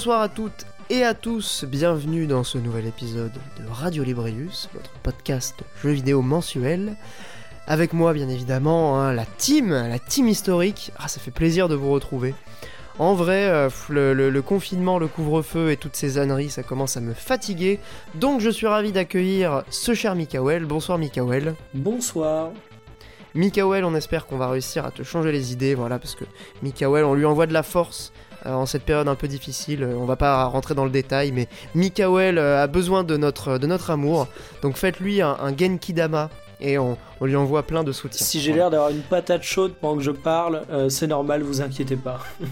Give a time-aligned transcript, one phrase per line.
[0.00, 4.92] Bonsoir à toutes et à tous, bienvenue dans ce nouvel épisode de Radio Librius, votre
[5.02, 6.96] podcast jeux vidéo mensuel.
[7.66, 10.90] Avec moi, bien évidemment, hein, la team, la team historique.
[10.96, 12.34] Ah, ça fait plaisir de vous retrouver.
[12.98, 17.12] En vrai, euh, le, confinement, le couvre-feu et toutes ces âneries, ça commence à me
[17.12, 17.78] fatiguer.
[18.14, 20.64] Donc je suis ravi d'accueillir ce cher Mikael.
[20.64, 21.54] Bonsoir Mikael.
[21.74, 22.52] Bonsoir.
[23.34, 26.24] Mikael, on espère qu'on va réussir à te changer les idées, voilà, parce que
[26.62, 29.84] Mikael, on lui envoie de la force en cette période un peu difficile.
[29.84, 33.66] On va pas rentrer dans le détail, mais Mikael euh, a besoin de notre, de
[33.66, 34.28] notre amour.
[34.62, 36.30] Donc faites-lui un, un Genki Dama
[36.60, 38.24] et on, lui envoie plein de soutien.
[38.24, 41.60] Si j'ai l'air d'avoir une patate chaude pendant que je parle, euh, c'est normal, vous
[41.60, 42.20] inquiétez pas.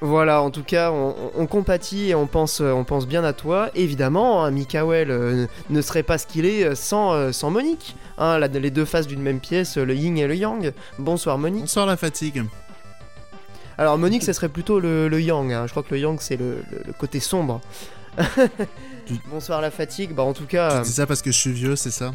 [0.00, 3.70] Voilà, en tout cas, on, compatit et on pense, on pense bien à toi.
[3.74, 7.96] Évidemment, hein, Mikael ne serait pas ce qu'il est sans, sans Monique.
[8.18, 10.74] Hein, les deux faces d'une même pièce, le yin et le yang.
[10.98, 11.62] Bonsoir Monique.
[11.62, 12.44] Bonsoir la fatigue.
[13.78, 15.52] Alors Monique, ce serait plutôt le, yang.
[15.52, 15.66] Hein.
[15.66, 16.62] Je crois que le yang, c'est le,
[16.98, 17.60] côté sombre.
[19.30, 20.14] Bonsoir la fatigue.
[20.14, 20.84] Bah en tout cas.
[20.84, 22.12] C'est ça parce que je suis vieux, c'est ça?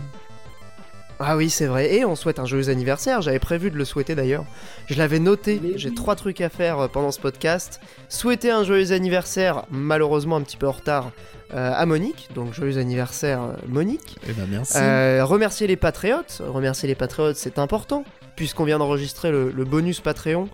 [1.22, 1.94] Ah oui, c'est vrai.
[1.94, 3.22] Et on souhaite un joyeux anniversaire.
[3.22, 4.46] J'avais prévu de le souhaiter d'ailleurs.
[4.88, 5.60] Je l'avais noté.
[5.76, 7.82] J'ai trois trucs à faire euh, pendant ce podcast.
[8.08, 11.12] Souhaiter un joyeux anniversaire, malheureusement un petit peu en retard,
[11.54, 12.30] euh, à Monique.
[12.36, 14.18] Donc joyeux anniversaire, euh, Monique.
[14.28, 14.78] Eh ben merci.
[15.22, 16.42] remercier les patriotes.
[16.46, 18.04] Remercier les patriotes, c'est important.
[18.36, 20.48] Puisqu'on vient d'enregistrer le, bonus Patreon.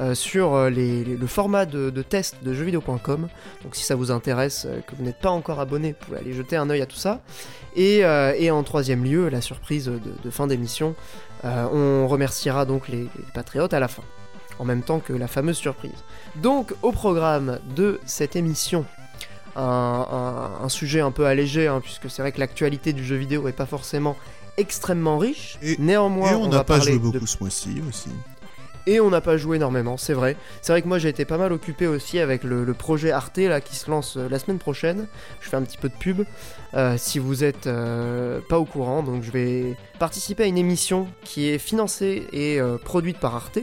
[0.00, 3.28] Euh, sur euh, le format de, test de jeuxvideo.com.
[3.64, 6.32] Donc si ça vous intéresse, euh, que vous n'êtes pas encore abonné, vous pouvez aller
[6.34, 7.20] jeter un oeil à tout ça.
[7.74, 10.94] Et, en troisième lieu, la surprise de, fin d'émission.
[11.44, 14.02] on remerciera donc les, patriotes à la fin,
[14.58, 16.04] en même temps que la fameuse surprise.
[16.36, 18.84] Donc au programme de cette émission,
[19.56, 23.52] un, sujet un peu allégé, hein, puisque c'est vrai que l'actualité du jeu vidéo n'est
[23.52, 24.16] pas forcément
[24.56, 25.58] extrêmement riche.
[25.62, 28.10] Et, Néanmoins, on n'a pas joué beaucoup ce mois-ci aussi
[28.88, 30.34] et on n'a pas joué énormément, c'est vrai.
[30.62, 33.60] C'est vrai que moi j'ai été pas mal occupé aussi avec le, projet Arte là
[33.60, 35.06] qui se lance euh, la semaine prochaine.
[35.40, 36.24] Je fais un petit peu de pub.
[36.72, 41.06] Euh, si vous êtes euh, pas au courant, donc je vais participer à une émission
[41.22, 43.58] qui est financée et produite par Arte.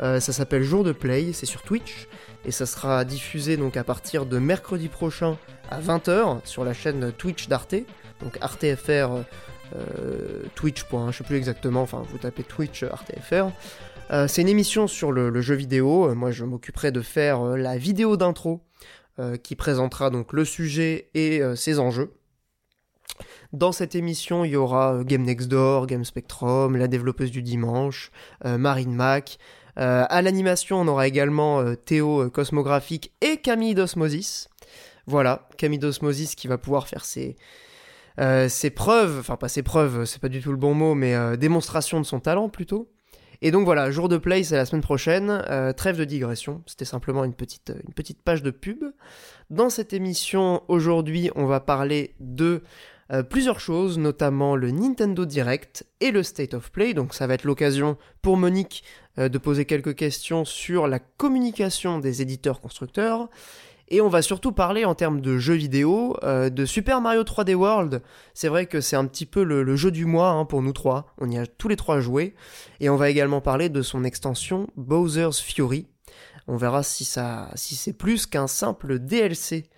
[0.00, 2.08] ça s'appelle Jour de Play, c'est sur Twitch
[2.46, 5.36] et ça sera diffusé donc à partir de mercredi prochain
[5.70, 7.74] à 20h sur la chaîne Twitch d'Arte,
[8.20, 9.08] donc ArteFR
[10.54, 10.84] Twitch.
[11.10, 13.50] je sais plus exactement, vous tapez Twitch ArteFR.
[14.12, 16.08] Euh, c'est une émission sur le, jeu vidéo.
[16.08, 18.60] Euh, moi, je m'occuperai de faire euh, la vidéo d'intro
[19.42, 22.12] qui présentera donc le sujet et ses enjeux.
[23.54, 28.10] Dans cette émission, il y aura Game Next Door, Game Spectrum, la développeuse du dimanche,
[28.44, 29.38] Marine Mac.
[29.76, 34.48] À l'animation, on aura également Théo Cosmographique et Camille d'Osmosis.
[35.06, 37.36] Voilà, Camille d'Osmosis qui va pouvoir faire ses,
[38.74, 42.06] preuves, enfin pas ses preuves, c'est pas du tout le bon mot, mais démonstration de
[42.06, 42.90] son talent plutôt.
[43.42, 45.42] Et donc voilà, jour de play, c'est la semaine prochaine.
[45.50, 47.72] Euh, trêve de digression, c'était simplement une petite,
[48.24, 48.84] page de pub.
[49.50, 52.62] Dans cette émission, aujourd'hui, on va parler de
[53.12, 56.94] euh, plusieurs choses, notamment le Nintendo Direct et le State of Play.
[56.94, 61.98] Donc ça va être l'occasion pour Monique euh, de poser quelques questions sur la communication
[61.98, 63.28] des éditeurs constructeurs.
[63.88, 67.54] Et on va surtout parler en termes de jeux vidéo euh, de Super Mario 3D
[67.54, 68.02] World.
[68.34, 71.14] C'est vrai que c'est un petit peu le, jeu du mois hein, pour nous trois.
[71.18, 72.34] On y a tous les trois joué.
[72.80, 75.86] Et on va également parler de son extension Bowser's Fury.
[76.48, 79.68] On verra si, ça, si c'est plus qu'un simple DLC.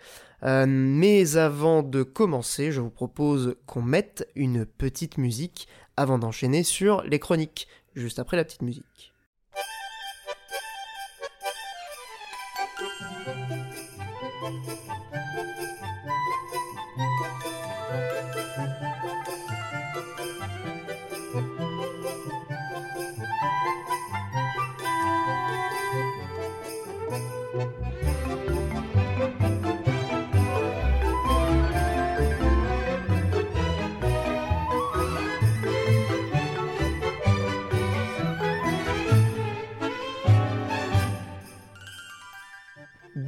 [0.42, 6.62] Euh, mais avant de commencer, je vous propose qu'on mette une petite musique avant d'enchaîner
[6.62, 9.07] sur les chroniques, juste après la petite musique.
[13.00, 14.77] Thank you.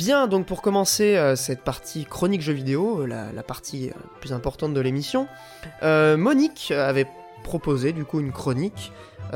[0.01, 3.93] Bien, donc pour commencer euh, cette partie chronique jeux vidéo, euh, la, partie euh,
[4.23, 5.29] plus importante de l'émission,
[5.83, 7.07] Monique avait
[7.45, 8.93] proposé du coup une chronique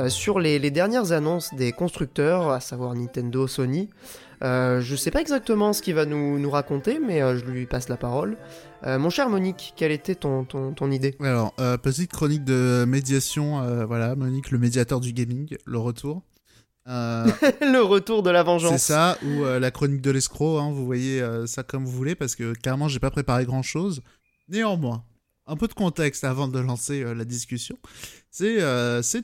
[0.08, 3.90] sur les, dernières annonces des constructeurs, à savoir Nintendo, Sony.
[4.40, 8.38] je sais pas exactement ce qu'il va nous, raconter, mais je lui passe la parole.
[8.86, 11.14] mon cher Monique, quelle était ton, ton idée?
[11.20, 11.52] Alors,
[11.82, 16.22] petite chronique de médiation, voilà, Monique, le médiateur du gaming, le retour.
[16.86, 17.26] Euh,
[17.60, 18.72] le retour de la vengeance.
[18.72, 21.92] C'est ça, ou euh, la chronique de l'escroc, hein, vous voyez euh, ça comme vous
[21.92, 24.02] voulez, parce que carrément, j'ai pas préparé grand chose.
[24.48, 25.04] Néanmoins,
[25.46, 27.78] un peu de contexte avant de lancer la discussion.
[28.30, 28.58] C'est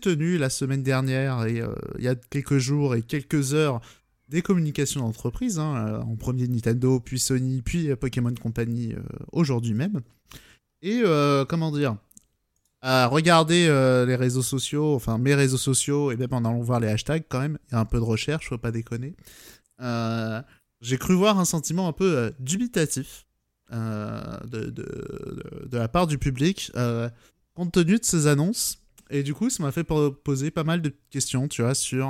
[0.00, 1.62] tenu la semaine dernière, et
[1.98, 3.80] il y a quelques jours et quelques heures,
[4.28, 8.94] des communications d'entreprise, hein, en premier Nintendo, puis Sony, puis Pokémon Company
[9.32, 10.00] aujourd'hui même.
[10.82, 11.02] Et
[11.48, 11.96] comment dire?
[12.82, 16.80] À regarder euh, les réseaux sociaux, enfin mes réseaux sociaux, et même en allant voir
[16.80, 19.14] les hashtags quand même, il y a un peu de recherche, faut pas déconner.
[19.80, 20.40] Euh,
[20.80, 23.26] j'ai cru voir un sentiment un peu euh, dubitatif
[23.70, 26.72] de, de, la part du public,
[27.54, 28.82] compte tenu de ces annonces.
[29.10, 32.08] Et du coup, ça m'a fait po- poser pas mal de questions, tu vois, sur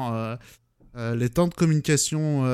[0.97, 2.45] les temps de communication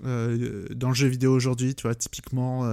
[0.00, 2.70] dans le jeu vidéo aujourd'hui, tu vois, typiquement.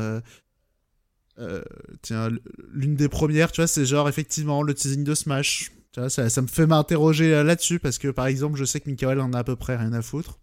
[1.39, 1.63] Euh,
[2.01, 2.29] tiens,
[2.73, 5.71] l'une des premières, tu vois, c'est genre effectivement le teasing de Smash.
[5.91, 8.79] Tu vois, ça, ça me fait m'interroger euh, là-dessus parce que par exemple, je sais
[8.79, 10.39] que Mikael en a à peu près rien à foutre.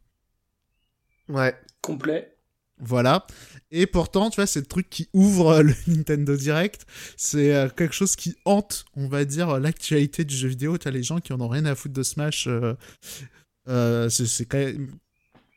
[1.29, 1.55] Ouais.
[1.81, 2.37] Complet.
[2.79, 3.27] Voilà.
[3.71, 6.85] Et pourtant, tu vois, c'est le truc qui ouvre euh, le Nintendo Direct.
[7.17, 10.79] C'est quelque chose qui hante, on va dire, l'actualité du jeu vidéo.
[10.79, 12.47] Tu as les gens qui en ont rien à foutre de Smash.
[12.49, 12.75] euh,
[13.69, 14.91] euh, c'est c'est quand même.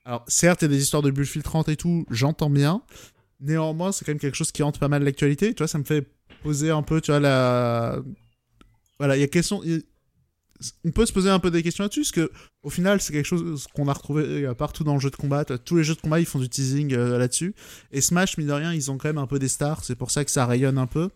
[0.05, 2.83] Alors, certes, il y a des histoires de bulles filtrantes et tout, j'entends bien.
[3.45, 5.53] Néanmoins, c'est quand même quelque chose qui hante pas mal l'actualité.
[5.53, 6.07] Tu vois, ça me fait
[6.41, 7.99] poser un peu, tu vois, la.
[8.97, 9.61] Voilà, il y a question.
[10.83, 12.31] On peut se poser un peu des questions là-dessus, parce que
[12.63, 15.45] au final, c'est quelque chose qu'on a retrouvé euh, partout dans le jeu de combat.
[15.45, 17.53] Tous les jeux de combat, ils font du teasing euh, là-dessus.
[17.91, 19.83] Et Smash, mine de rien, ils ont quand même un peu des stars.
[19.83, 21.09] C'est pour ça que ça rayonne un peu.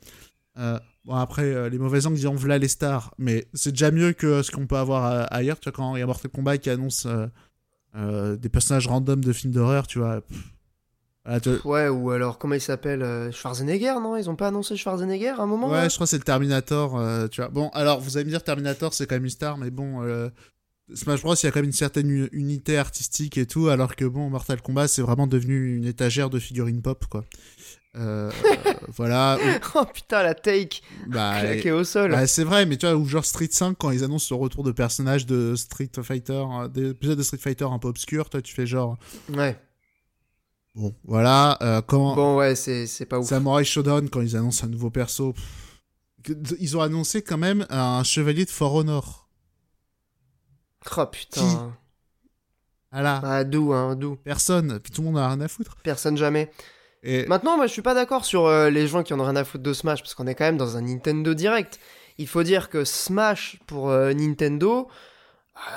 [0.58, 3.16] Euh, bon, après, les mauvais angles diront voilà les stars.
[3.18, 5.60] Mais c'est déjà mieux que ce qu'on peut avoir ailleurs.
[5.60, 7.08] Tu vois, quand il y a Mortal Kombat qui annonce
[7.96, 10.22] des personnages random de films d'horreur, tu vois.
[11.26, 14.16] Voilà, tu- Ouais, ou alors, comment il s'appelle euh, Schwarzenegger, non?
[14.18, 16.98] Ils ont pas annoncé Schwarzenegger à un moment Ouais, je crois que c'est le Terminator,
[16.98, 17.50] euh, tu vois.
[17.50, 20.30] Bon, alors, vous allez me dire Terminator, c'est quand même une star, mais bon, euh,
[20.94, 24.06] Smash Bros, il y a quand même une certaine unité artistique et tout, alors que
[24.06, 27.26] bon, Mortal Kombat, c'est vraiment devenu une étagère de figurines pop, quoi.
[27.96, 28.32] Euh,
[28.96, 29.38] voilà.
[29.76, 32.12] Oh putain, la take bah, claquée au sol.
[32.12, 34.64] bah, c'est vrai, mais tu vois, ou genre Street 5, quand ils annoncent le retour
[34.64, 36.44] de personnages de Street Fighter,
[36.74, 38.98] des épisodes de Street Fighter un peu obscurs, toi, tu fais genre,
[39.36, 39.60] Ouais.
[40.80, 42.16] Bon, voilà, euh, quand.
[42.16, 43.28] Bon, ouais, c'est c'est pas ouf.
[43.28, 48.04] Samurai Shodown, quand ils annoncent un nouveau perso, pff, ils ont annoncé quand même un
[48.04, 49.28] chevalier de For Honor.
[50.98, 51.74] Oh putain.
[52.92, 53.22] Voilà.
[53.24, 54.16] Ah, d'où, hein, d'où?
[54.16, 55.76] Personne, puis tout le monde a rien à foutre.
[55.84, 56.52] Personne jamais.
[57.04, 59.36] Et Maintenant, moi, je suis pas d'accord sur euh, les gens qui en ont rien
[59.36, 61.80] à foutre de Smash, parce qu'on est quand même dans un Nintendo Direct.
[62.18, 64.94] Il faut dire que Smash pour euh, Nintendo, euh,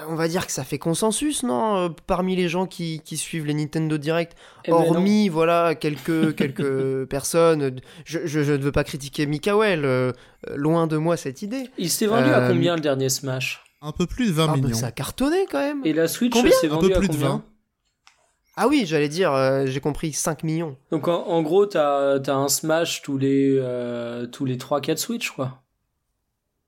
[0.08, 3.46] on va dire que ça fait consensus, non euh, Parmi les gens qui, qui suivent
[3.46, 7.80] les Nintendo Direct, Eh ben hormis voilà quelques quelques personnes.
[8.04, 10.12] Je, je, je ne veux pas critiquer Mikael, euh,
[10.54, 11.68] loin de moi cette idée.
[11.78, 13.64] Il s'est vendu à Euh, combien le dernier Smash?
[13.80, 14.74] Un peu plus de 20 Ah, bah, millions.
[14.76, 15.80] ça a cartonné quand même.
[15.84, 17.28] Et la Switch Combien s'est Un vendue peu à plus de combien?
[17.28, 17.44] 20.
[18.56, 20.76] Ah oui, j'allais dire, euh, j'ai compris 5 millions.
[20.90, 25.30] Donc en, en gros, t'as as un Smash tous les, euh, tous les 3-4 Switch,
[25.30, 25.62] quoi.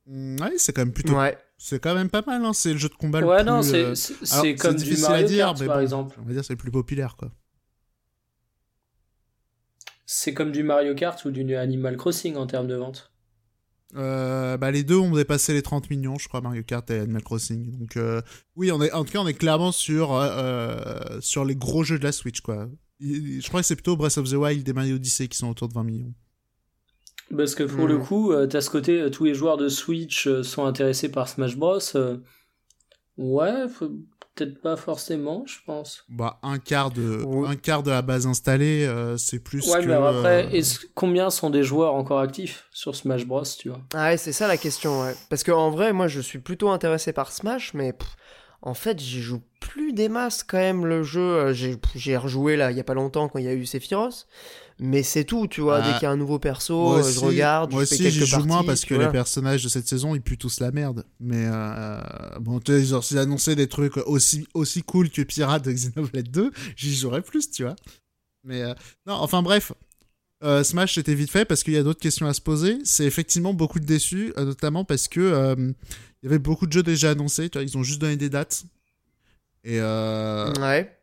[0.06, 1.14] Mm, Ouais, c'est quand même plutôt.
[1.14, 1.38] Ouais.
[1.66, 2.52] C'est quand même pas mal, hein.
[2.52, 3.46] C'est le jeu de combat le Ouais, plus.
[3.46, 6.18] non, c'est euh, c'est- comme du difficile Mario à dire, Kart, mais par bon, exemple.
[6.20, 7.32] On va dire c'est le plus populaire, quoi.
[10.04, 13.10] C'est comme du Mario Kart ou du Animal Crossing en termes de vente.
[13.96, 17.22] Euh, bah, les deux ont dépassé les 30 millions, je crois, Mario Kart et Animal
[17.22, 17.78] Crossing.
[17.78, 18.20] Donc, euh,
[18.56, 21.98] oui, on est, en tout cas, on est clairement sur, euh, sur les gros jeux
[21.98, 22.68] de la Switch, quoi.
[23.00, 25.68] Je crois que c'est plutôt Breath of the Wild et Mario Odyssey qui sont autour
[25.68, 26.12] de 20 millions.
[27.36, 30.26] Parce que pour le coup, euh, t'as ce côté, euh, tous les joueurs de Switch
[30.26, 31.78] euh, sont intéressés par Smash Bros.
[33.16, 33.90] ouais, faut-
[34.34, 36.04] peut-être pas forcément, je pense.
[36.08, 37.46] Bah, un quart de, Ouais.
[37.48, 39.86] un quart de la base installée, euh, c'est plus Ouais, que.
[39.86, 40.62] mais alors après, euh,
[40.94, 43.78] combien sont des joueurs encore actifs sur Smash Bros, tu vois?
[43.94, 45.14] Ah ouais, c'est ça la question, ouais.
[45.30, 48.08] Parce qu'en vrai, moi, je suis plutôt intéressé par Smash, mais pff,
[48.64, 51.20] en fait, j'y joue plus des masses quand même, le jeu.
[51.20, 51.52] Euh,
[51.94, 54.26] J'ai rejoué, là, il y a pas longtemps, quand il y a eu Sephiroth.
[54.80, 55.76] Mais c'est tout, tu vois.
[55.76, 55.86] Ah.
[55.86, 58.10] Dès qu'il y a un nouveau perso, Moi euh, aussi, je regarde, moi je aussi
[58.10, 61.04] j'y joue moins parce que les personnages de cette saison ils puent tous la merde.
[61.20, 62.00] Mais euh,
[62.40, 66.28] bon, tu sais, genre s'ils annonçaient des trucs aussi, aussi cool que Pirate de Xenoblade
[66.28, 67.76] 2, j'y jouerais plus, tu vois.
[68.44, 68.74] Mais euh,
[69.06, 69.72] non, enfin bref.
[70.44, 72.78] Euh, Smash c'était vite fait parce qu'il y a d'autres questions à se poser.
[72.84, 76.72] C'est effectivement beaucoup de déçus, euh, notamment parce que euh, il y avait beaucoup de
[76.72, 77.48] jeux déjà annoncés.
[77.48, 78.64] Tu vois, ils ont juste donné des dates.
[79.64, 80.94] Et euh, Ouais.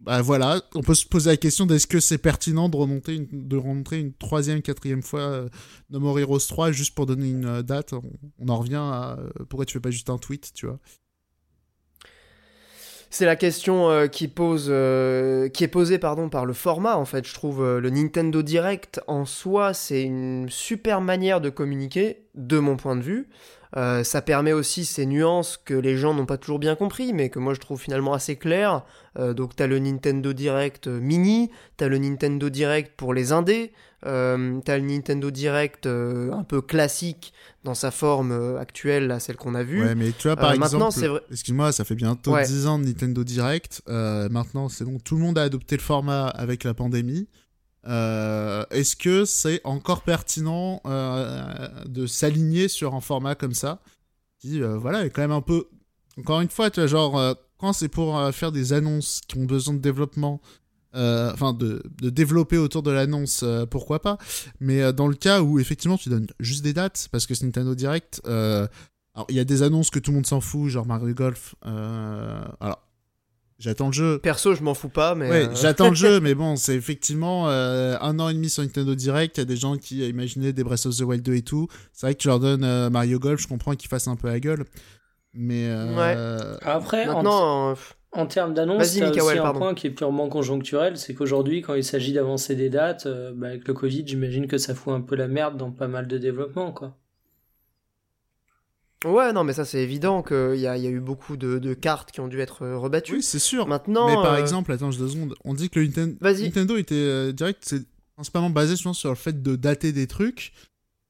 [0.00, 3.28] bah voilà, on peut se poser la question d'est-ce que c'est pertinent de remonter une,
[3.48, 5.46] de remontrer une troisième, quatrième fois
[5.90, 7.92] No More Heroes 3 juste pour donner une date.
[7.92, 8.02] On,
[8.40, 10.80] on en revient à pourquoi tu fais pas juste un tweet, tu vois.
[13.10, 17.26] C'est la question euh, euh, qui est posée par le format, en fait.
[17.26, 22.58] Je trouve euh, le Nintendo Direct en soi, c'est une super manière de communiquer, de
[22.58, 23.28] mon point de vue.
[23.76, 27.28] Euh, ça permet aussi ces nuances que les gens n'ont pas toujours bien compris, mais
[27.28, 28.82] que moi je trouve finalement assez claires.
[29.18, 33.72] Euh, donc t'as le Nintendo Direct mini, t'as le Nintendo Direct pour les indés,
[34.06, 37.32] euh, t'as le Nintendo Direct euh, un peu classique
[37.64, 39.82] dans sa forme euh, actuelle, là, celle qu'on a vue.
[39.84, 42.46] Ouais, mais tu vois, par Euh, exemple, vrai- excuse-moi, ça fait bientôt Ouais.
[42.46, 43.82] 10 ans de Nintendo Direct.
[43.88, 47.28] Euh, maintenant, c'est bon, tout le monde a adopté le format avec la pandémie.
[47.88, 53.80] Euh, Est-ce que c'est encore pertinent euh, de s'aligner sur un format comme ça
[54.38, 55.66] qui, euh, voilà, est quand même un peu.
[56.18, 59.74] Encore une fois, tu vois, genre, quand c'est pour faire des annonces qui ont besoin
[59.74, 60.40] de développement,
[60.92, 64.18] enfin, de, de développer autour de l'annonce, pourquoi pas.
[64.58, 67.76] Mais dans le cas où, effectivement, tu donnes juste des dates, parce que ce Nintendo
[67.76, 68.20] Direct.
[68.24, 71.54] alors, il y a des annonces que tout le monde s'en fout, genre Mario Golf.
[71.62, 72.87] alors,
[73.58, 74.18] j'attends le jeu.
[74.18, 75.28] Perso, je m'en fous pas, mais.
[75.30, 78.62] Ouais, euh, j'attends le jeu, mais bon, c'est effectivement euh, un an et demi sur
[78.62, 79.36] Nintendo Direct.
[79.36, 81.68] Il y a des gens qui imaginaient des Breath of the Wild 2 et tout.
[81.92, 84.28] C'est vrai que tu leur donnes euh, Mario Golf, je comprends qu'ils fassent un peu
[84.28, 84.64] la gueule.
[85.34, 85.66] Mais.
[85.68, 87.74] euh, Après, en, Maintenant, euh,
[88.12, 89.58] en termes d'annonce, Vas-y, il y a Mikael, aussi un pardon.
[89.60, 93.48] point qui est purement conjoncturel, c'est qu'aujourd'hui, quand il s'agit d'avancer des dates, euh, bah,
[93.48, 96.16] avec le Covid, j'imagine que ça fout un peu la merde dans pas mal de
[96.16, 96.96] développement, quoi.
[99.04, 101.58] Ouais, non, mais ça c'est évident qu'il y a, il y a eu beaucoup de,
[101.58, 103.16] de cartes qui ont dû être euh, rebattues.
[103.16, 103.66] oui, c'est sûr.
[103.66, 105.34] Maintenant, mais par euh, exemple, attends, je deux secondes.
[105.44, 105.86] On dit que le.
[105.86, 107.82] Nintendo était euh, direct, c'est
[108.14, 110.52] principalement basé, je pense, sur le fait de dater des trucs,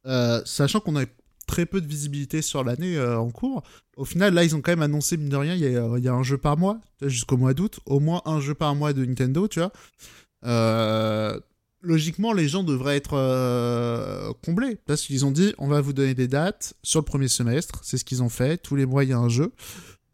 [0.07, 1.04] euh, sachant qu'on a
[1.47, 3.62] très peu de visibilité sur l'année en cours.
[3.97, 6.04] Au final, là, ils ont quand même annoncé, mine de rien, il y a, il
[6.04, 8.92] y a un jeu par mois, jusqu'au mois d'août, au moins un jeu par mois
[8.92, 9.73] de Nintendo, tu vois.
[11.80, 16.14] Logiquement, les gens devraient être euh, comblés, parce qu'ils ont dit, on va vous donner
[16.14, 19.11] des dates sur le premier semestre, c'est ce qu'ils ont fait, tous les mois, il
[19.11, 19.52] y a un jeu.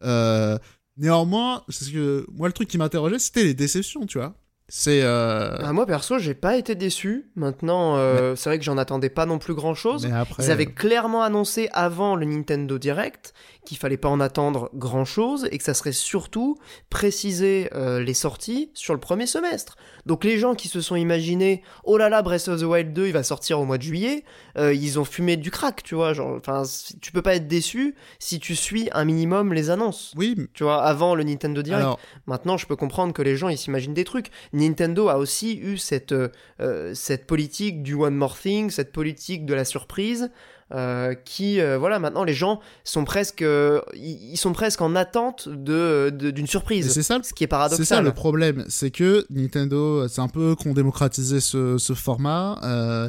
[0.02, 0.58] Euh,
[0.96, 4.34] Néanmoins, c'est ce que moi le truc qui m'interrogeait, c'était les déceptions, tu vois.
[4.68, 5.58] C'est euh...
[5.58, 7.30] bah, moi perso, j'ai pas été déçu.
[7.34, 10.06] Maintenant, euh, c'est vrai que j'en attendais pas non plus grand chose.
[10.06, 15.04] après Ils avaient clairement annoncé avant le Nintendo Direct qu'il fallait pas en attendre grand
[15.04, 16.56] chose et que ça serait surtout
[16.90, 19.76] préciser euh, les sorties sur le premier semestre.
[20.06, 23.06] Donc les gens qui se sont imaginés oh là là Breath of the Wild 2
[23.06, 24.24] il va sortir au mois de juillet,
[24.58, 26.12] euh, ils ont fumé du crack, tu vois.
[26.12, 26.62] Genre, enfin,
[27.00, 30.12] tu peux pas être déçu si tu suis un minimum les annonces.
[30.16, 31.82] oui, Tu vois, avant le Nintendo Direct.
[31.82, 34.30] alors Maintenant, je peux comprendre que les gens ils s'imaginent des trucs.
[34.52, 39.54] Nintendo a aussi eu cette, euh, cette politique du one more thing, cette politique de
[39.54, 40.30] la surprise,
[40.74, 45.48] euh, qui, euh, voilà, maintenant les gens sont presque, euh, ils sont presque en attente
[45.48, 46.90] de d'une surprise.
[46.92, 47.86] c'est ça, Ce qui est c'est paradoxal.
[47.86, 52.58] ça le problème, c'est que Nintendo, c'est un peu qu'on démocratisé ce, ce format.
[52.64, 53.08] euh,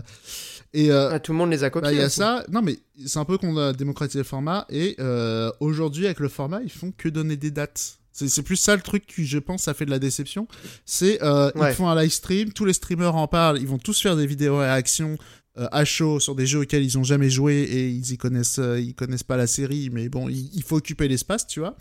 [0.74, 1.92] et euh, Ah, tout le monde les a bah, copiés.
[1.94, 2.18] il y a aussi.
[2.18, 2.44] ça.
[2.52, 4.66] Non, mais c'est un peu qu'on a démocratisé le format.
[4.70, 7.98] Et euh, aujourd'hui, avec le format, ils font que donner des dates.
[8.12, 10.48] C'est c'est plus ça le truc qui, je pense, ça fait de la déception.
[10.86, 11.72] C'est euh, Ouais.
[11.72, 14.26] ils font un live stream, tous les streamers en parlent, ils vont tous faire des
[14.28, 18.12] vidéos réactions euh, à chaud sur des jeux auxquels ils ont jamais joué et ils
[18.12, 21.60] y connaissent, euh, ils connaissent pas la série, mais bon, il, faut occuper l'espace, tu
[21.60, 21.76] vois.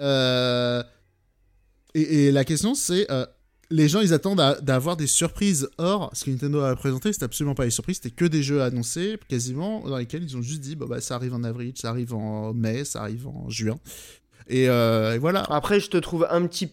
[0.00, 0.82] Euh,
[1.94, 3.26] et, la question, c'est euh,
[3.70, 5.68] les gens, ils attendent d'avoir des surprises.
[5.78, 8.62] Or, ce que Nintendo a présenté, c'était absolument pas des surprises, c'était que des jeux
[8.62, 12.14] annoncés, quasiment, dans lesquels ils ont juste dit, bah, ça arrive en avril, ça arrive
[12.14, 13.78] en mai, ça arrive en juin.
[14.48, 15.42] Et, euh, et voilà.
[15.42, 16.72] Après, je te trouve un petit peu,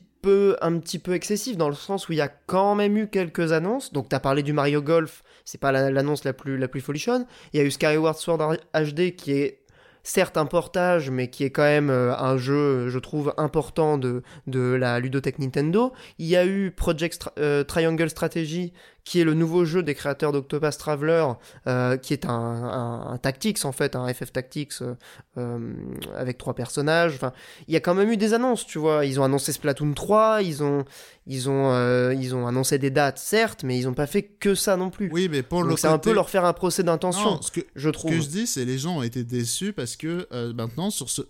[0.62, 3.51] un petit peu excessif dans le sens où il y a quand même eu quelques
[3.51, 3.94] annonces.
[3.94, 7.25] Donc, t'as parlé du Mario Golf, c'est pas la- l'annonce la plus, la plus folichonne.
[7.53, 9.60] Il y a eu Skyward Sword HD qui est
[10.03, 14.22] certes un portage, mais qui est quand même euh, un jeu, je trouve, important de,
[14.46, 15.94] de la ludothèque Nintendo.
[16.20, 18.72] Il y a eu Project euh, Triangle Strategy,
[19.06, 21.26] qui est le nouveau jeu des créateurs d'Octopath Traveler,
[21.68, 24.96] euh, qui est un, un, un Tactics en fait, un FF Tactics euh,
[25.38, 25.74] euh,
[26.16, 27.14] avec trois personnages.
[27.16, 27.32] Enfin,
[27.68, 29.06] il y a quand même eu des annonces, tu vois.
[29.06, 30.86] Ils ont annoncé Splatoon 3, ils ont,
[31.28, 34.56] ils ont, euh, ils ont annoncé des dates, certes, mais ils ont pas fait que
[34.56, 35.10] ça non plus.
[35.14, 37.62] Oui, mais pour le Donc c'est un peu leur faire un procès d'intention, ce que,
[37.76, 38.12] je Ce trouve.
[38.12, 41.22] que je dis, c'est les gens ont été déçus parce que maintenant, sur ce.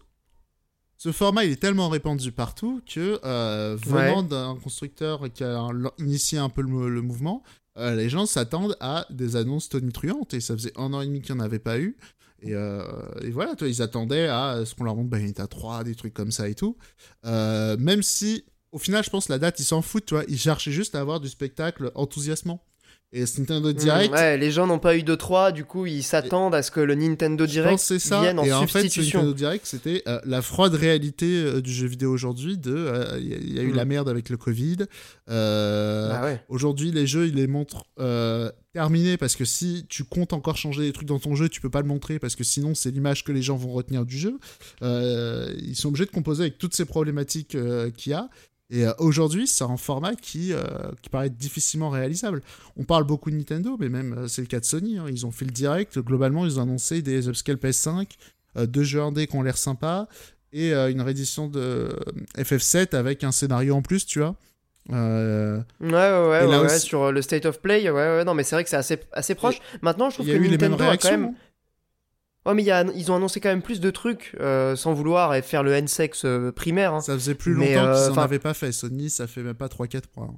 [0.98, 5.67] Ce format, il est tellement répandu partout que, euh, venant d'un constructeur qui a
[6.00, 7.44] initié un peu le, le mouvement,
[7.77, 10.34] euh, les gens s'attendent à des annonces tonitruantes.
[10.34, 11.98] Et ça faisait un an et demi qu'il n'y en avait pas eu.
[12.41, 12.84] Et, euh,
[13.32, 16.55] voilà, ils attendaient à ce qu'on leur montre Bayonetta 3, des trucs comme ça et
[16.55, 16.77] tout.
[17.25, 20.13] Euh, même si, au final, je pense la date, ils s'en foutent.
[20.27, 22.63] Ils cherchaient juste à avoir du spectacle enthousiasmant.
[23.13, 25.85] Et ce Nintendo Direct, Mmh, ouais, les gens n'ont pas eu de 3, du coup
[25.85, 28.19] ils s'attendent à ce que le Nintendo Je Direct pense que c'est ça.
[28.21, 29.19] vienne en et en fait, ce substitution.
[29.19, 32.57] Nintendo Direct, c'était euh, la froide réalité euh, du jeu vidéo aujourd'hui.
[32.57, 33.75] De, euh, il y, a- il y a eu Mm.
[33.75, 34.77] la merde avec le Covid.
[35.29, 36.41] Ouais.
[36.50, 37.85] Aujourd'hui, les jeux, ils les montrent
[38.74, 41.69] terminés parce que si tu comptes encore changer des trucs dans ton jeu, tu peux
[41.69, 44.38] pas le montrer parce que sinon, c'est l'image que les gens vont retenir du jeu.
[44.81, 47.55] Ils sont obligés de composer avec toutes ces problématiques
[47.97, 48.29] qu'il y a.
[48.72, 50.63] Et euh, aujourd'hui, c'est un format qui, euh,
[51.01, 52.41] qui paraît difficilement réalisable.
[52.77, 54.98] On parle beaucoup de Nintendo, mais même euh, c'est le cas de Sony.
[54.98, 55.05] hein.
[55.10, 56.00] Ils ont fait le direct.
[56.00, 58.07] Globalement, ils ont annoncé des upscale PS5.
[58.65, 60.07] deux jeux indés qui ont l'air sympas
[60.51, 61.89] et une réédition de
[62.38, 64.36] FF7 avec un scénario en plus, tu vois.
[64.91, 65.57] Euh...
[65.81, 68.63] Ouais, ouais, ouais, ouais, sur le State of Play, ouais, ouais, non, mais c'est vrai
[68.63, 69.60] que c'est assez, assez proche.
[69.81, 71.34] Maintenant, je trouve que Nintendo a quand même.
[72.45, 75.33] Ouais, mais y a, ils ont annoncé quand même plus de trucs, euh, sans vouloir
[75.33, 76.93] et faire le N-Sex euh, primaire.
[76.93, 77.01] Hein.
[77.01, 78.71] Ça faisait plus longtemps qu'ils n'en avaient pas fait.
[78.71, 80.35] Sony, ça fait même pas 3-4 points.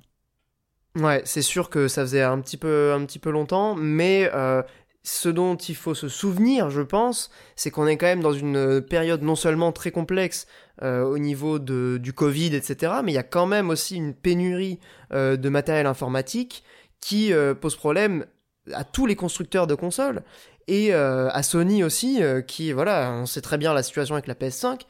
[0.95, 4.63] Ouais, c'est sûr que ça faisait un petit peu, un petit peu longtemps, mais euh,
[5.07, 8.81] ce dont il faut se souvenir, je pense, c'est qu'on est quand même dans une
[8.81, 10.47] période non seulement très complexe
[10.83, 14.13] euh, au niveau de, du Covid, etc., mais il y a quand même aussi une
[14.13, 14.79] pénurie
[15.13, 16.63] euh, de matériel informatique
[16.99, 18.25] qui euh, pose problème
[18.73, 20.23] à tous les constructeurs de consoles
[20.67, 24.81] et à Sony aussi, qui, voilà, on sait très bien la situation avec la PS5.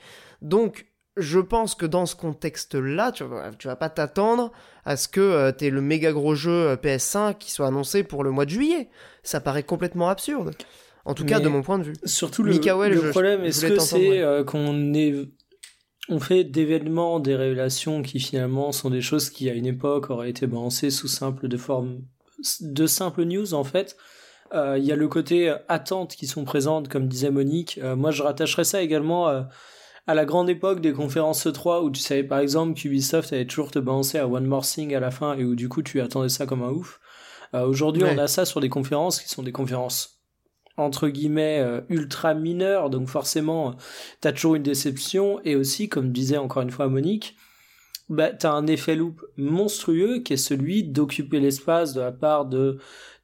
[0.42, 3.24] Donc, je pense que dans ce contexte-là, tu,
[3.58, 4.52] tu vas pas t'attendre
[4.86, 8.32] à ce que tu aies le méga gros jeu PS5 qui soit annoncé pour le
[8.32, 8.90] mois de juillet
[9.28, 10.56] ça paraît complètement absurde.
[11.06, 11.94] En tout cas, de mon point de vue.
[12.04, 15.14] Surtout le, le problème, est-ce que c'est euh, qu'on est
[16.10, 20.30] on fait d'événements, des révélations qui finalement sont des choses qui à une époque auraient
[20.30, 22.02] été balancées sous simple de forme
[22.62, 23.98] de simples news en fait.
[24.54, 27.80] Euh, il y a le côté attente qui sont présentes, comme disait Monique.
[27.84, 29.28] Euh, moi, je rattacherais ça également
[30.08, 33.72] à la grande époque des conférences 3 où tu savais par exemple qu'Ubisoft allait toujours
[33.72, 36.30] te balancer à One More Thing à la fin et où du coup tu attendais
[36.30, 37.02] ça comme un ouf.
[37.54, 40.22] Euh, aujourd'hui, on a ça sur des conférences qui sont des conférences
[40.78, 43.76] entre guillemets euh, ultra mineures, donc forcément,
[44.22, 47.36] t'as toujours une déception, et aussi, comme disait encore une fois Monique,
[48.10, 52.78] bah, t'as un effet loop monstrueux qui est celui d'occuper l'espace de la part de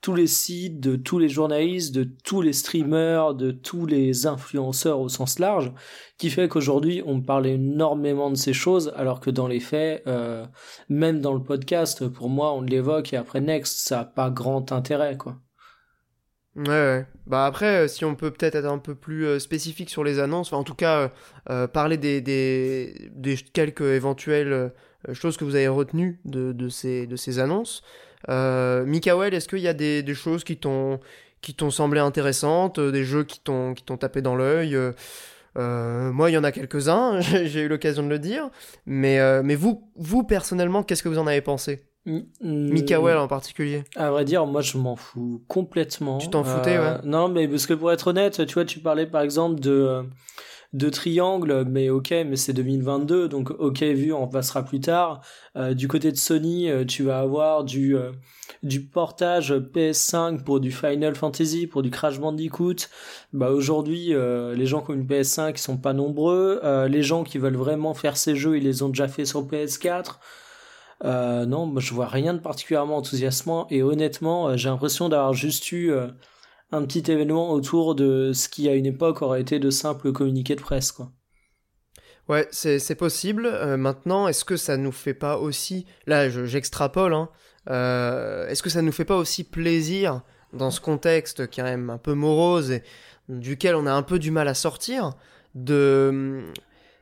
[0.04, 5.00] tous les sites, de tous les journalistes, de tous les streamers, de tous les influenceurs
[5.00, 5.72] au sens large,
[6.18, 10.46] qui fait qu'aujourd'hui on parle énormément de ces choses, alors que dans les faits, euh,
[10.90, 14.74] même dans le podcast, pour moi on l'évoque et après Next, ça n'a pas grand
[14.74, 15.38] intérêt quoi.
[16.58, 17.06] Ouais, ouais.
[17.26, 20.20] Bah après, euh, si on peut peut-être être un peu plus euh, spécifique sur les
[20.20, 21.12] annonces, enfin en tout cas
[21.72, 22.94] parler des,
[23.54, 24.74] quelques éventuelles
[25.14, 27.84] choses que vous avez retenues de ces annonces.
[28.30, 31.00] Euh, Mikael, est-ce qu'il y a des, choses qui t'ont
[31.42, 34.78] qui t'ont semblé intéressantes, euh, des jeux qui t'ont qui t'ont tapé dans l'œil
[35.56, 38.50] euh, moi, il y en a quelques-uns, j'ai eu l'occasion de le dire.
[38.88, 41.84] Mais, mais vous, vous, personnellement, qu'est-ce que vous en avez pensé?
[42.42, 43.84] Mikael en particulier.
[43.96, 46.18] À vrai dire, moi je m'en fous complètement.
[46.18, 46.98] Tu t'en foutais, ouais.
[47.04, 50.04] Non, mais parce que pour être honnête, tu vois, tu parlais par exemple de
[50.74, 55.22] de triangle, mais ok, mais c'est 2022, donc ok, vu, on passera plus tard.
[55.56, 58.12] Euh, du côté de Sony, euh, tu vas avoir du, euh,
[58.92, 62.88] portage PS5 pour du Final Fantasy, pour du Crash Bandicoot.
[63.34, 66.62] Bah aujourd'hui, les gens qui ont une PS5 sont pas nombreux.
[66.88, 70.20] les gens qui veulent vraiment faire ces jeux, ils les ont déjà fait sur PS4.
[71.04, 75.92] non, moi je vois rien de particulièrement enthousiasmant et honnêtement, j'ai l'impression d'avoir juste eu
[76.74, 80.56] un petit événement autour de ce qui à une époque aurait été de simples communiqués
[80.56, 81.12] de presse quoi.
[82.30, 83.46] Ouais, c'est possible.
[83.46, 87.30] Euh, maintenant, est-ce que ça nous fait pas aussi, là j'extrapole, hein,
[87.70, 90.22] euh, est-ce que ça nous fait pas aussi plaisir
[90.54, 92.84] dans ce contexte qui est quand même un peu morose et
[93.28, 95.14] duquel on a un peu du mal à sortir,
[95.56, 96.44] de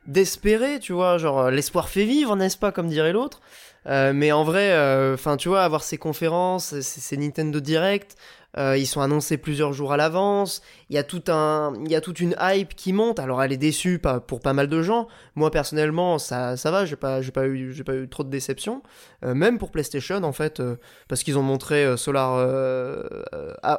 [0.08, 3.40] d'espérer, tu vois, genre l'espoir fait vivre, n'est-ce pas, comme dirait l'autre?
[3.86, 4.76] Euh, mais en vrai,
[5.14, 8.16] enfin, tu vois, avoir ces conférences, ces Nintendo Direct,
[8.58, 10.62] euh, ils sont annoncés plusieurs jours à l'avance.
[10.90, 13.18] Il y a tout un, il y a toute une hype qui monte.
[13.18, 15.08] Alors elle est déçue pour pas mal de gens.
[15.34, 16.84] Moi personnellement, ça, ça va.
[16.84, 18.82] J'ai pas, pas eu, j'ai pas eu trop de déception.
[19.24, 20.76] Euh, même pour PlayStation en fait, euh,
[21.08, 22.34] parce qu'ils ont montré Solar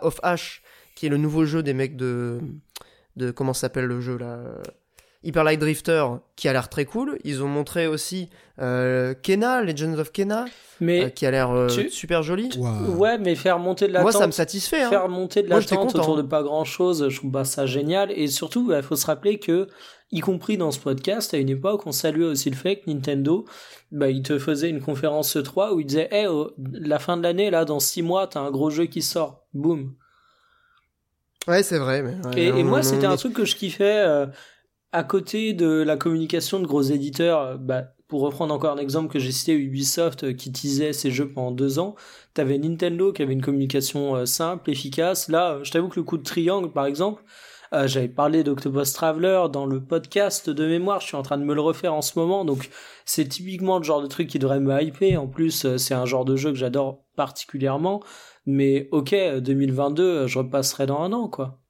[0.01, 0.63] of Ash,
[0.95, 2.39] qui est le nouveau jeu des mecs de,
[3.15, 4.39] de comment s'appelle le jeu là?
[5.23, 6.05] Hyper Light Drifter
[6.35, 7.17] qui a l'air très cool.
[7.23, 8.29] Ils ont montré aussi
[8.61, 10.45] euh, Kena, Legends of Kena,
[10.79, 12.49] mais euh, qui a l'air euh, super joli.
[12.97, 14.11] Ouais, mais faire monter de l'attente.
[14.11, 14.81] Moi, ça me satisfait.
[14.81, 14.89] Hein.
[14.89, 18.11] Faire monter de l'attente autour de pas grand chose, je trouve ça génial.
[18.11, 19.67] Et surtout, il bah, faut se rappeler que,
[20.11, 23.45] y compris dans ce podcast, à une époque, on saluait aussi le fait que Nintendo,
[23.91, 27.49] bah, il te faisait une conférence 3 où il disait, hey, la fin de l'année,
[27.49, 29.45] là, dans 6 mois, t'as un gros jeu qui sort.
[29.53, 29.93] Boum.
[31.47, 32.03] Ouais, c'est vrai.
[32.35, 34.27] Mais et, moi, c'était un truc que je kiffais
[34.93, 39.11] à côté de la communication de gros éditeurs, euh, bah, pour reprendre encore un exemple
[39.11, 41.95] que j'ai cité, Ubisoft euh, qui teasait ses jeux pendant deux ans,
[42.35, 45.29] t'avais Nintendo qui avait une communication euh, simple, efficace.
[45.29, 47.23] Là, je t'avoue que le coup de triangle, par exemple,
[47.85, 51.55] j'avais parlé d'Octopus Traveler dans le podcast de mémoire, je suis en train de me
[51.55, 52.69] le refaire en ce moment, donc
[53.03, 55.19] c'est typiquement le genre de truc qui devrait me hyper.
[55.19, 58.03] En plus, c'est un genre de jeu que j'adore particulièrement.
[58.45, 61.62] Mais ok, 2022, je repasserai dans un an, quoi.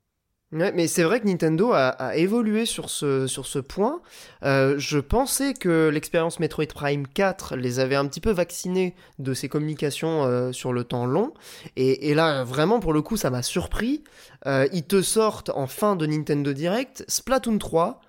[0.54, 4.02] Ouais, mais c'est vrai que Nintendo a, évolué sur ce, sur ce point.
[4.44, 9.34] Euh, je pensais que l'expérience Metroid Prime 4 les avait un petit peu vaccinés de
[9.34, 11.34] ces communications euh, sur le temps long.
[11.76, 14.04] Et, là, vraiment, pour le coup, ça m'a surpris.
[14.46, 18.02] Euh, ils te sortent en fin de Nintendo Direct Splatoon 3.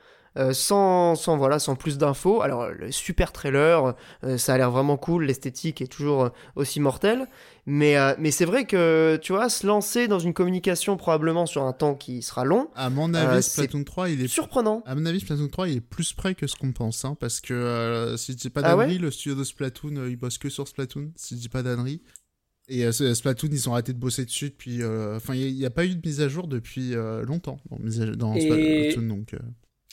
[0.53, 2.43] Sans, sans, voilà, sans plus d'infos.
[2.43, 3.95] Alors, le super trailer,
[4.37, 7.29] ça a l'air vraiment cool, l'esthétique est toujours aussi mortelle.
[7.67, 11.63] Mais, euh, mais c'est vrai que, tu vois, se lancer dans une communication probablement sur
[11.63, 12.69] un temps qui sera long.
[12.75, 14.29] À mon avis, euh, Splatoon 3, il est.
[14.29, 14.83] Surprenant.
[14.85, 17.05] À mon avis, Splatoon 3, il est plus près que ce qu'on pense.
[17.05, 20.17] Hein, parce que, euh, si je dis pas ah d'annerie, le studio de Splatoon, il
[20.17, 21.13] bosse que sur Splatoon.
[21.17, 22.03] Si je dis pas d'annerie.
[22.69, 24.85] Et Splatoon, ils ont arrêté de bosser dessus depuis.
[24.85, 27.59] Enfin, il n'y a, pas eu de mise à jour depuis longtemps
[28.17, 29.09] dans, Splatoon.
[29.09, 29.35] Donc,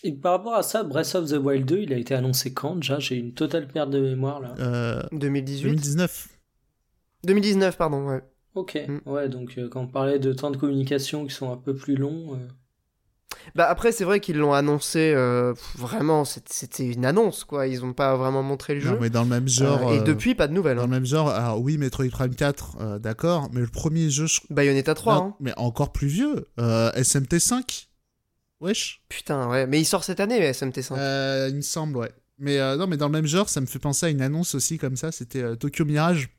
[0.04, 2.76] Et par rapport à ça, Breath of the Wild 2, il a été annoncé quand
[2.76, 3.00] déjà?
[3.00, 5.08] J'ai une totale perte de mémoire là.
[5.12, 6.28] 2018 2019.
[7.24, 8.22] 2019, pardon, ouais.
[8.56, 9.10] Ok, mm.
[9.10, 11.96] ouais, donc euh, quand on parlait de temps de communication qui sont un peu plus
[11.96, 12.34] longs.
[12.34, 12.48] Euh.
[13.56, 17.94] Bah après, c'est vrai qu'ils l'ont annoncé euh, vraiment, c'était une annonce quoi, ils ont
[17.94, 18.92] pas vraiment montré le jeu.
[18.92, 19.94] Non, mais dans le même genre.
[19.94, 20.78] et depuis, pas de nouvelles.
[20.78, 20.88] Dans hein.
[20.88, 24.28] le même genre, alors oui, Metroid Prime 4, d'accord, mais le premier jeu.
[24.28, 24.42] Je...
[24.50, 25.36] Bayonetta 3, hein.
[25.40, 27.91] Mais encore plus vieux, SMT 5.
[28.62, 29.02] Wesh.
[29.10, 30.96] Putain, ouais, mais il sort cette année, SMT 5.
[31.50, 32.12] il me semble, ouais.
[32.38, 34.78] Mais non, mais dans le même genre, ça me fait penser à une annonce aussi
[34.78, 36.30] comme ça, c'était Tokyo Mirage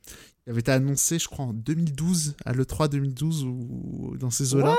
[0.46, 4.74] il avait été annoncé, je crois, en 2012, à l'E3 2012 ou dans ces eaux-là.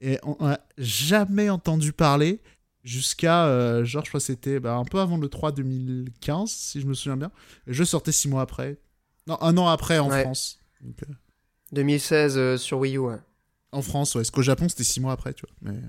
[0.00, 2.40] Et on n'a jamais entendu parler
[2.82, 6.80] jusqu'à, euh, genre, je crois que c'était bah, un peu avant le 3 2015, si
[6.80, 7.30] je me souviens bien.
[7.66, 8.78] Le jeu sortait six mois après.
[9.26, 10.60] Non, un an après en France.
[11.72, 13.18] 2016 euh, euh, sur Wii U, ouais.
[13.72, 14.20] En France, ouais.
[14.20, 15.72] Parce qu'au Japon, c'était six mois après, tu vois.
[15.72, 15.80] Mais...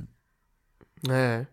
[1.07, 1.45] Ouais.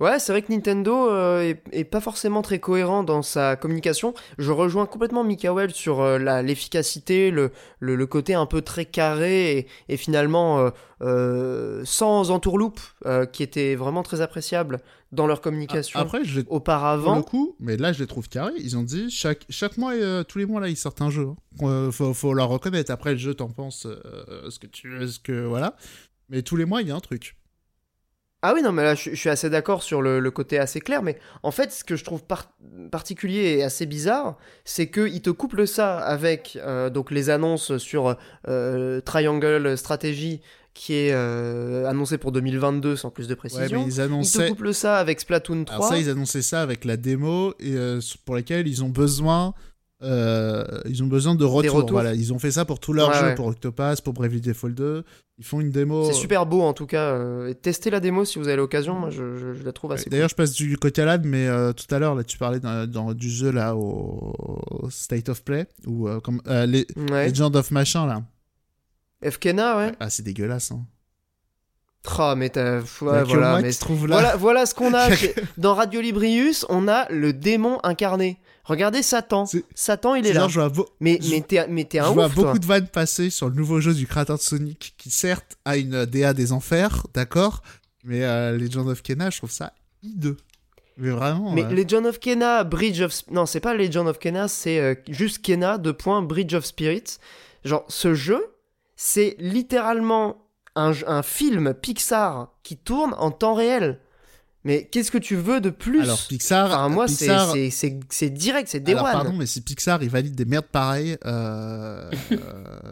[0.00, 4.14] Ouais, c'est vrai que Nintendo euh, est, pas forcément très cohérent dans sa communication.
[4.38, 9.96] Je rejoins complètement Mikael sur euh, l'efficacité, le, le, côté un peu très carré et,
[9.96, 10.70] finalement
[11.00, 12.80] euh, sans entourloupe,
[13.32, 14.80] qui était vraiment très appréciable
[15.12, 17.04] dans leur communication Après, je auparavant.
[17.04, 18.52] Pour le coup, mais là je les trouve carrés.
[18.58, 19.94] Ils ont dit chaque, chaque mois,
[20.24, 21.28] tous les mois là, ils sortent un jeu.
[21.62, 21.90] Hein.
[21.90, 22.90] Faut, faut leur reconnaître.
[22.90, 25.76] Après le jeu, t'en penses ce que tu, ce que voilà.
[26.28, 27.36] Mais tous les mois, il y a un truc.
[28.46, 31.18] Ah oui, non, mais là, je, suis assez d'accord sur le, côté assez clair, mais
[31.42, 32.20] en fait, ce que je trouve
[32.90, 38.18] particulier et assez bizarre, c'est qu'ils te couplent ça avec euh, donc les annonces sur
[38.46, 40.42] euh, Triangle Strategy
[40.74, 43.80] qui est euh, annoncé pour 2022 sans plus de précision.
[43.80, 44.40] Ouais, ils, annonçaient...
[44.40, 45.76] te couplent ça avec Splatoon 3.
[45.76, 47.76] Alors ça, ils annonçaient ça avec la démo et,
[48.26, 49.54] pour laquelle ils ont besoin
[50.04, 51.86] euh, ils ont besoin de retour.
[51.90, 55.04] Voilà, ils ont fait ça pour tous leurs jeux, pour Octopass, pour Bravely Default 2.
[55.38, 56.04] Ils font une démo.
[56.04, 57.10] C'est super beau en tout cas.
[57.10, 58.94] Euh, testez la démo si vous avez l'occasion.
[58.94, 60.08] Moi, je, la trouve assez.
[60.08, 63.14] D'ailleurs, je passe du côté à mais euh, tout à l'heure, là, tu parlais dans,
[63.14, 68.22] du jeu là au, State of Play ou comme les Legend of machin là.
[69.28, 69.92] Fkena, ouais.
[70.00, 70.70] Ah, c'est dégueulasse.
[70.70, 70.84] Hein.
[72.18, 72.80] Oh, mais t'as.
[73.00, 73.70] voilà, mais...
[73.88, 75.08] voilà, voilà ce qu'on a.
[75.56, 78.38] Dans Radio Librius, on a le démon incarné.
[78.64, 79.44] Regardez Satan.
[79.74, 80.48] Satan, il est, là.
[81.00, 83.94] Mais, mais t'es, mais un Je vois beaucoup de vannes passer sur le nouveau jeu
[83.94, 87.62] du créateur de Sonic, qui certes a une DA des enfers, d'accord,
[88.04, 90.36] mais euh, Legend of Kena, je trouve ça hideux.
[90.96, 91.52] Mais vraiment.
[91.52, 93.22] Mais Legend of Kena, Bridge of.
[93.30, 97.18] Non, c'est pas Legend of Kena, c'est euh, juste Kena, de point, Bridge of Spirits.
[97.64, 98.46] Genre, ce jeu,
[98.96, 100.43] c'est littéralement
[100.74, 104.00] un, un film Pixar qui tourne en temps réel.
[104.66, 106.00] Mais qu'est-ce que tu veux de plus?
[106.00, 110.46] Alors Pixar, enfin, moi c'est direct, c'est des pardon, mais si Pixar il valide des
[110.46, 112.38] merdes pareilles, euh, euh,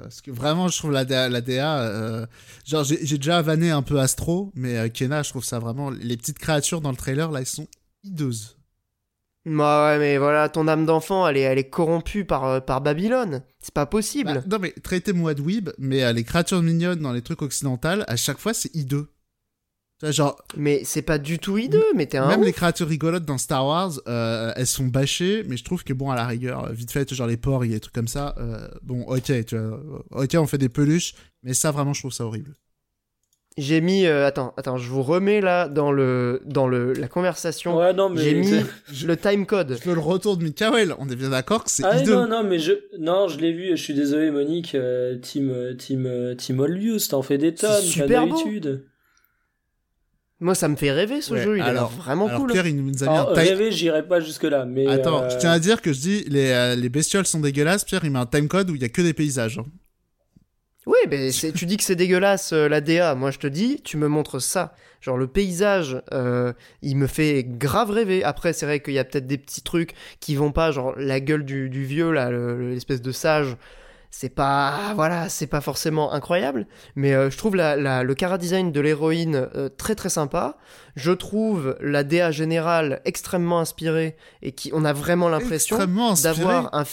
[0.03, 2.27] parce que vraiment je trouve la DA, la DA euh,
[2.67, 6.39] genre j'ai déjà vanné un peu Astro, mais Kena je trouve ça vraiment les petites
[6.39, 7.69] créatures dans le trailer là elles sont
[8.05, 8.59] hideuses.
[9.45, 12.81] Bah ouais, mais voilà, ton âme d'enfant, elle est, elle est corrompue par, euh, par
[12.81, 13.43] Babylone.
[13.61, 14.35] C'est pas possible.
[14.35, 18.17] Bah, non, mais traitez-moi de weeb, mais les créatures mignonnes dans les trucs occidentaux, à
[18.17, 19.09] chaque fois, c'est hideux.
[20.11, 22.27] Genre, mais c'est pas du tout hideux, mais t'es un.
[22.27, 25.93] Même les créatures rigolotes dans Star Wars, euh, elles sont bâchées, mais je trouve que
[25.93, 28.09] bon, à la rigueur, vite fait, genre les porcs, il y a des trucs comme
[28.09, 28.35] ça.
[28.39, 32.13] Euh, bon, ok, tu vois, ok, on fait des peluches, mais ça, vraiment, je trouve
[32.13, 32.55] ça horrible.
[33.59, 37.77] J'ai mis, euh, attends, attends, je vous remets là dans le dans le la conversation.
[37.77, 38.51] Ouais, non, mais j'ai mis
[39.05, 39.77] le time code.
[39.79, 40.95] Je veux le retour de Mikael.
[40.99, 43.77] On est bien d'accord que c'est ah, Non, non, mais je non, je l'ai vu.
[43.77, 44.77] Je suis désolé, Monique.
[45.23, 47.83] team team team Olvius, t'en fais des tonnes.
[47.83, 48.87] Super d'habitude.
[50.43, 52.51] Moi, ça me fait rêver ce jeu, il alors, a vraiment alors cool.
[52.51, 54.65] Pierre, il nous a mis un Rêver, j'irai pas jusque-là.
[54.65, 57.39] Mais Attends, euh, je tiens à dire que je dis les, euh, les bestioles sont
[57.39, 57.85] dégueulasses.
[57.85, 59.59] Pierre, il met un timecode où il y a que des paysages.
[59.61, 59.67] Hein.
[60.87, 63.15] Oui, mais tu dis que c'est dégueulasse euh, la DA.
[63.15, 64.75] Moi, je te dis, tu me montres ça.
[65.01, 66.01] Genre, le paysage,
[66.83, 68.23] il me fait grave rêver.
[68.23, 71.19] Après, c'est vrai qu'il y a peut-être des petits trucs qui vont pas, genre la
[71.19, 73.57] gueule du, du vieux, là, l'espèce de sage
[74.13, 78.71] c'est pas voilà c'est pas forcément incroyable mais euh, je trouve la, le cara design
[78.71, 80.59] de l'héroïne euh, très très sympa
[80.97, 85.79] je trouve la DA générale extrêmement inspirée et qui on a vraiment l'impression
[86.23, 86.85] d'avoir un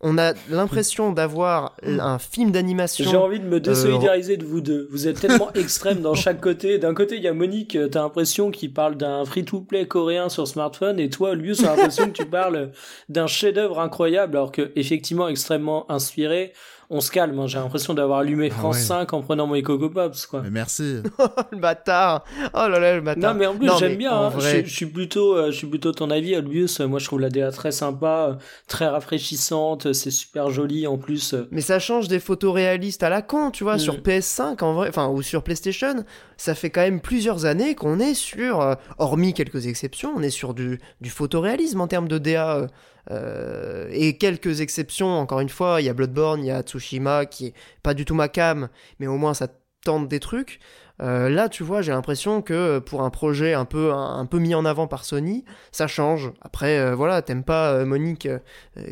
[0.00, 3.10] on a l'impression d'avoir un film d'animation.
[3.10, 4.88] J'ai envie de me désolidariser de vous deux.
[4.92, 6.78] Vous êtes tellement extrêmes dans chaque côté.
[6.78, 11.00] D'un côté, il y a Monique, t'as l'impression qu'il parle d'un free-to-play coréen sur smartphone,
[11.00, 12.70] et toi, Lius, t'as l'impression que tu parles
[13.08, 16.52] d'un chef-d'œuvre incroyable, alors que effectivement extrêmement inspiré
[16.90, 17.38] on se calme.
[17.38, 17.46] Hein.
[17.46, 20.42] J'ai l'impression d'avoir allumé ah France 5 en prenant mon Coco Pops, quoi.
[20.42, 21.02] Mais merci.
[21.52, 22.24] le bâtard.
[22.54, 23.34] Oh là là, le bâtard.
[23.34, 24.12] Non, mais en plus, j'aime bien.
[24.12, 24.32] Hein.
[24.38, 26.80] Je, suis plutôt, euh, je suis plutôt ton avis, Albius.
[26.80, 29.92] Moi, je trouve la DA très sympa, très rafraîchissante.
[29.92, 31.34] C'est super joli, en plus.
[31.50, 33.80] Mais ça change des photos réalistes à la con, tu vois, mm.
[33.80, 36.04] sur PS5, en vrai, enfin, ou sur PlayStation.
[36.36, 40.30] Ça fait quand même plusieurs années qu'on est sur, euh, hormis quelques exceptions, on est
[40.30, 42.68] sur du, du photoréalisme en termes de DA.
[43.10, 47.26] Euh, et quelques exceptions, encore une fois, il y a Bloodborne, il y a Tsushima
[47.26, 48.68] qui est pas du tout ma cam,
[48.98, 49.48] mais au moins ça
[49.84, 50.60] tente des trucs.
[51.00, 54.54] Euh, là, tu vois, j'ai l'impression que pour un projet un peu, un, peu mis
[54.54, 56.32] en avant par Sony, ça change.
[56.40, 58.28] Après, euh, voilà, t'aimes pas Monique,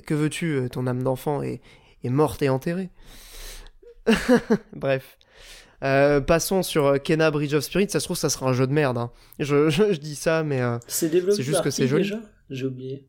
[0.07, 1.61] que veux-tu Ton âme d'enfant est,
[2.05, 2.91] est, morte et enterrée.
[4.73, 5.19] Bref.
[5.81, 7.91] passons sur Kena Bridge of Spirit.
[7.91, 8.99] Ça se trouve, ça sera un jeu de merde.
[8.99, 9.11] Hein.
[9.41, 11.11] Je, je, dis ça, mais c'est
[11.43, 12.13] juste que c'est joli.
[12.49, 13.09] J'ai oublié.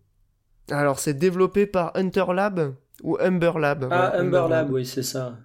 [0.69, 3.87] Alors, c'est développé par Hunter Lab ou Humber Lab?
[3.91, 5.37] Ah, Humber, Lab, oui, c'est ça.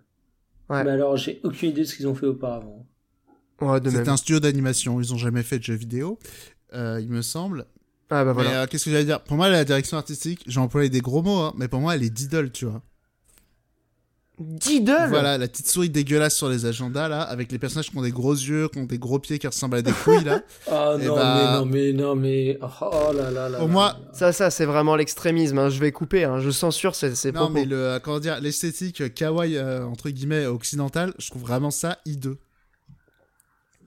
[0.69, 0.85] Ouais.
[0.85, 2.87] Mais alors, j'ai aucune idée de ce qu'ils ont fait auparavant.
[3.61, 6.19] Ouais, c'est un studio d'animation, ils ont jamais fait de jeux vidéo,
[6.73, 7.67] euh, il me semble.
[8.11, 8.63] Ah bah voilà.
[8.63, 9.23] Euh, qu'est-ce que j'allais dire?
[9.23, 12.03] Pour moi, la direction artistique, j'ai employé des gros mots, hein, mais pour moi, elle
[12.03, 12.83] est d'iddle, tu vois.
[14.38, 18.03] Diddle Voilà, la petite souris dégueulasse sur les agendas, là, avec les personnages qui ont
[18.03, 20.42] des gros yeux, qui ont des gros pieds qui ressemblent à des couilles, là.
[20.68, 21.35] oh non, bah...
[21.37, 22.59] mais non, mais non, mais.
[22.81, 23.59] Oh là là là.
[23.59, 23.97] Pour moi.
[24.12, 25.68] Ça, ça, c'est vraiment l'extrémisme, hein.
[25.68, 26.40] je vais couper, hein.
[26.40, 31.12] je censure ces, ces Non, mais le, comment dire, l'esthétique kawaii, euh, entre guillemets, occidentale,
[31.18, 32.38] je trouve vraiment ça hideux.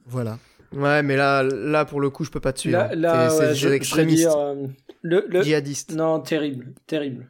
[0.05, 0.37] Voilà.
[0.73, 2.77] Ouais, mais là, là, pour le coup, je peux pas te suivre.
[2.77, 4.27] Là, là c'est extrémiste.
[4.27, 4.67] Euh,
[5.01, 5.41] le, le...
[5.41, 5.93] Djihadiste.
[5.93, 7.27] Non, terrible, terrible.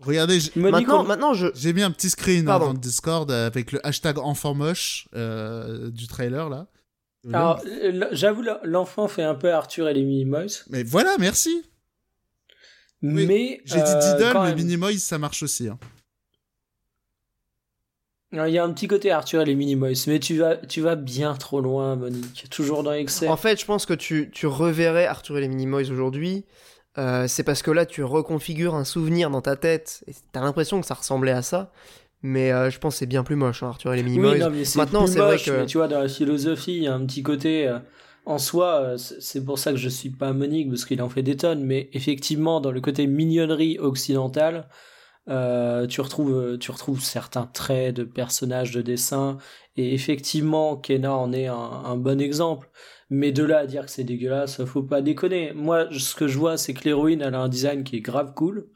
[0.00, 1.46] Regardez, maintenant, maintenant je...
[1.54, 5.90] j'ai mis un petit screen hein, dans le Discord avec le hashtag enfant moche euh,
[5.90, 6.66] du trailer là.
[7.32, 7.60] Alors,
[8.12, 10.62] j'avoue, l'enfant fait un peu Arthur et les Minimoys.
[10.70, 11.64] Mais voilà, merci.
[13.02, 15.68] Mais j'ai dit euh, Diddle, mais Minimoys ça marche aussi.
[15.68, 15.78] Hein.
[18.32, 20.94] Il y a un petit côté Arthur et les Minimoys, mais tu vas, tu vas
[20.94, 22.46] bien trop loin, Monique.
[22.50, 23.28] Toujours dans Excel.
[23.30, 26.44] En fait, je pense que tu, tu reverrais Arthur et les Minimoys aujourd'hui
[26.98, 30.80] euh, c'est parce que là, tu reconfigures un souvenir dans ta tête et t'as l'impression
[30.80, 31.72] que ça ressemblait à ça.
[32.22, 34.38] Mais euh, je pense que c'est bien plus moche, hein, Arthur et les Minimoys.
[34.76, 35.64] Maintenant, c'est vrai que.
[35.66, 37.68] tu vois, dans la philosophie, il y a un petit côté.
[37.68, 37.78] Euh,
[38.24, 41.36] en soi, c'est pour ça que je suis pas Monique, parce qu'il en fait des
[41.36, 41.62] tonnes.
[41.62, 44.66] Mais effectivement, dans le côté mignonnerie occidentale,
[45.28, 49.38] tu, retrouves, tu retrouves certains traits de personnages de dessin.
[49.76, 52.68] Et effectivement, Kena en est un bon exemple.
[53.08, 55.52] Mais de là à dire que c'est dégueulasse, faut pas déconner.
[55.54, 58.34] Moi, ce que je vois, c'est que l'héroïne, elle a un design qui est grave
[58.34, 58.66] cool,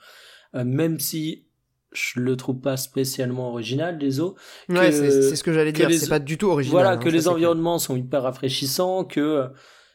[0.55, 1.47] euh, même si
[1.93, 4.35] je le trouve pas spécialement original, les os.
[4.69, 6.73] Ouais, c'est ce que j'allais dire, c'est pas du tout original.
[6.73, 9.49] Voilà, hein, que les environnements sont hyper rafraîchissants, que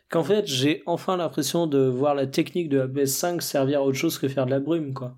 [0.09, 3.97] qu'en fait, j'ai enfin l'impression de voir la technique de la PS5 servir à autre
[3.97, 5.17] chose que faire de la brume, quoi.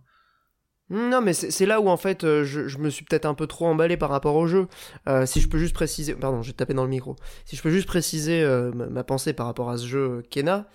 [0.90, 3.66] Non, mais c'est là où en fait euh, je, me suis peut-être un peu trop
[3.66, 4.68] emballé par rapport au jeu.
[5.10, 7.18] Euh, si je peux juste préciser, pardon, j'ai tapé dans le micro.
[7.44, 10.68] Si je peux juste préciser euh, ma, pensée par rapport à ce jeu Kena,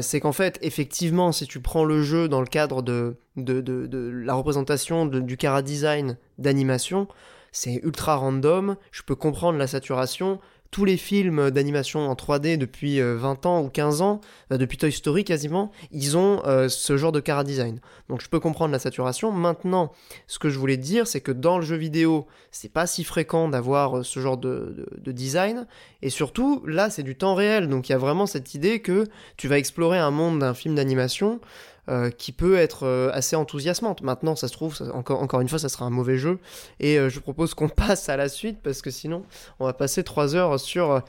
[0.00, 5.06] c'est qu'en fait, effectivement, si tu prends le jeu dans le cadre de la représentation
[5.06, 7.08] du cara design d'animation,
[7.52, 8.76] c'est ultra random.
[8.90, 13.62] Je peux comprendre la saturation tous les films d'animation en 3D depuis 20 euh, ans
[13.62, 14.20] ou 15 ans,
[14.52, 17.80] euh, depuis Toy Story quasiment, ils ont euh, ce genre de cara design.
[18.08, 19.32] Donc je peux comprendre la saturation.
[19.32, 19.92] Maintenant,
[20.26, 23.48] ce que je voulais dire, c'est que dans le jeu vidéo, c'est pas si fréquent
[23.48, 25.66] d'avoir ce genre de, design.
[26.02, 27.68] Et surtout, là, c'est du temps réel.
[27.68, 30.74] Donc il y a vraiment cette idée que tu vas explorer un monde d'un film
[30.74, 31.40] d'animation
[31.88, 34.02] euh, qui peut être euh, assez enthousiasmante.
[34.02, 36.40] Maintenant, ça se trouve, encore, encore une fois, ça sera un mauvais jeu.
[36.80, 39.22] Et euh, je propose qu'on passe à la suite parce que sinon,
[39.60, 41.00] on va passer 3 heures sur,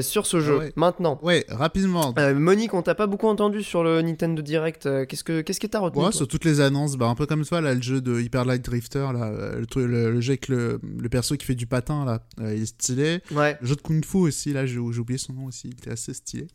[0.00, 0.72] sur ce jeu.
[0.74, 1.20] Maintenant.
[1.22, 2.12] Ouais, rapidement.
[2.34, 5.06] Monique, on t'a pas beaucoup entendu sur le Nintendo Direct.
[5.06, 7.44] Qu'est-ce que qu'est-ce que t'as retenu Ouais, sur toutes les annonces, bah, un peu comme
[7.44, 11.08] toi, là, le jeu de Hyper Light Drifter, là, le, le, jeu avec le, le,
[11.08, 13.20] perso qui fait du patin, là, il est stylé.
[13.30, 13.56] Ouais.
[13.60, 16.14] Le jeu de Kung Fu aussi, là, j'ai oublié son nom aussi, il était assez
[16.14, 16.48] stylé.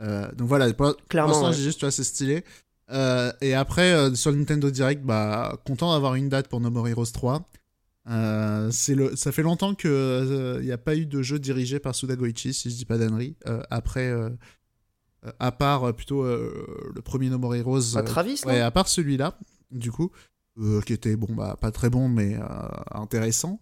[0.00, 2.42] donc voilà, pour, Clairement, l'instant, j'ai juste assez stylé.
[2.92, 6.70] Euh, et après, euh, sur le Nintendo Direct, bah, content d'avoir une date pour No
[6.70, 7.48] More Heroes 3.
[8.10, 9.16] Euh, le...
[9.16, 12.70] Ça fait longtemps qu'il n'y a pas eu de jeu dirigé par Suda Goichi, si
[12.70, 13.36] je dis pas d'annerie.
[13.70, 14.12] après,
[15.38, 18.02] à part plutôt le premier No More Heroes.
[18.04, 19.38] Travis, Ouais, à part celui-là,
[19.70, 20.10] du coup.
[20.84, 22.38] qui était bon, bah, pas très bon, mais
[22.90, 23.60] intéressant.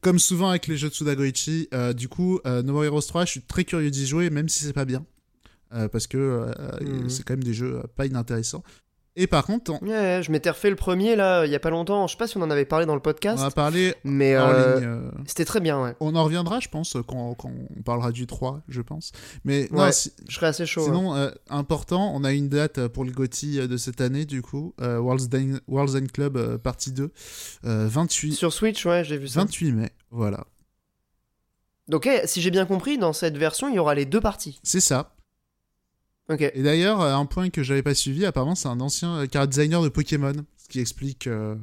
[0.00, 3.42] Comme souvent avec les jeux de Sudagoichi, du coup, No More Heroes 3, je suis
[3.42, 5.04] très curieux d'y jouer, même si c'est pas bien.
[5.90, 6.46] Parce que
[6.80, 7.08] mhm.
[7.08, 8.62] c'est quand même des jeux pas inintéressants.
[9.14, 12.06] Et par contre, je m'étais refait le premier là, il y a pas longtemps.
[12.06, 13.42] Je sais pas si on en avait parlé dans le podcast.
[13.42, 15.82] On a parlé, mais euh, euh, c'était très bien.
[15.82, 15.94] Ouais.
[16.00, 19.12] On en reviendra, je pense, quand, quand, on parlera du 3, je pense.
[19.44, 20.84] Mais non, je serais assez chaud.
[20.84, 24.74] Sinon, euh, important, on a une date pour le GOTY de cette année, du coup,
[24.78, 27.12] World's, End Club partie 2,
[27.62, 28.32] 28.
[28.32, 29.40] Sur Switch, ouais, j'ai vu ça.
[29.40, 30.46] 28 mai, voilà.
[31.88, 34.58] Donc, si j'ai bien compris, dans cette version, il y aura les deux parties.
[34.62, 35.14] C'est ça.
[36.30, 39.46] Et d'ailleurs, euh, un point que j'avais pas suivi, apparemment, c'est un ancien euh, car
[39.46, 41.56] designer de Pokémon, ce qui explique, euh,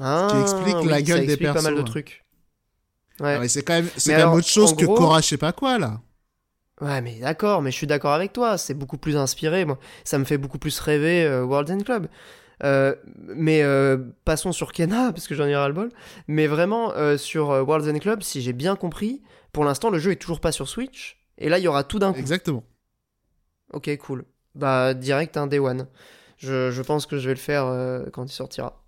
[0.00, 1.62] ah, ce qui explique la gueule des persos.
[1.62, 2.24] pas mal de trucs.
[3.20, 3.46] Ouais.
[3.48, 6.00] c'est quand même, c'est quand même autre chose que Cora, je sais pas quoi là.
[6.80, 8.58] Ouais, mais d'accord, mais je suis d'accord avec toi.
[8.58, 9.64] C'est beaucoup plus inspiré.
[9.64, 12.08] Moi, ça me fait beaucoup plus rêver World End Club.
[13.36, 13.62] mais
[14.24, 15.90] passons sur Kena, parce que j'en ai ras-le-bol.
[16.26, 19.22] Mais vraiment, sur World End Club, si j'ai bien compris,
[19.52, 21.20] pour l'instant, le jeu est toujours pas sur Switch.
[21.38, 22.18] Et là, il y aura tout d'un coup.
[22.18, 22.64] Exactement.
[23.72, 24.24] Ok, cool.
[24.54, 25.86] Bah, direct, un Day One.
[26.38, 28.82] Je, pense que je vais le faire euh, quand il sortira.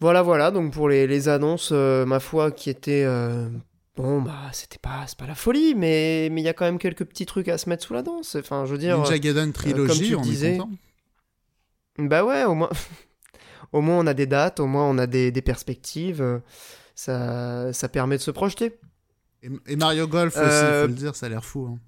[0.00, 3.04] Voilà, voilà, donc pour les, annonces, euh, ma foi, qui étaient.
[3.04, 3.48] Euh,
[3.96, 7.26] bon, bah, c'était pas, pas la folie, mais il y a quand même quelques petits
[7.26, 8.36] trucs à se mettre sous la danse.
[8.36, 8.98] Enfin, je veux dire.
[8.98, 10.58] Ninja Gaiden trilogie, on disait.
[11.98, 12.70] Bah ouais, au moins.
[13.72, 16.40] au moins, on a des dates, au moins, on a des, perspectives.
[16.94, 18.78] Ça, ça permet de se projeter.
[19.42, 21.68] Et, Mario Golf aussi, il faut le dire, ça a l'air fou.
[21.70, 21.78] Hein.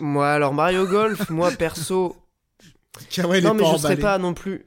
[0.00, 2.16] Moi, alors Mario Golf, moi perso.
[3.18, 4.66] non, mais je serais pas non plus.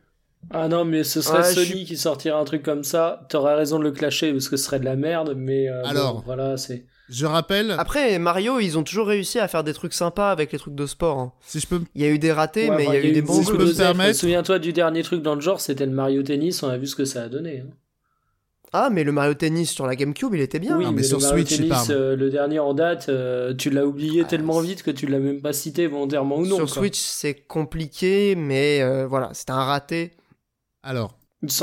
[0.52, 3.28] Ah non, mais ce serait Sony qui sortirait un truc comme ça.
[3.30, 6.24] T'aurais raison de le clasher parce que ce serait de la merde, mais euh, alors
[6.26, 6.86] voilà, c'est.
[7.10, 7.72] Je rappelle.
[7.72, 10.86] Après, Mario, ils ont toujours réussi à faire des trucs sympas avec les trucs de
[10.86, 11.20] sport.
[11.20, 11.34] Hein.
[11.42, 11.82] Si je peux.
[11.96, 13.34] Il y a eu des ratés, mais il y a eu des bons.
[13.34, 14.18] Si je peux me permettre.
[14.18, 16.64] Souviens-toi du dernier truc dans le genre, c'était le Mario Tennis.
[16.64, 17.64] On a vu ce que ça a donné.
[17.66, 17.70] Hein.
[18.72, 20.78] Ah, mais le Mario Tennis sur la GameCube, il était bien.
[20.78, 24.22] Oui, mais, sur le Switch, Tennis, euh, le dernier en date, euh, tu l'as oublié
[24.24, 26.58] ah, tellement vite que tu l'as même pas cité volontairement ou non.
[26.58, 30.12] Sur Switch, c'est compliqué, mais euh, voilà, c'était un raté.
[30.84, 31.18] Alors.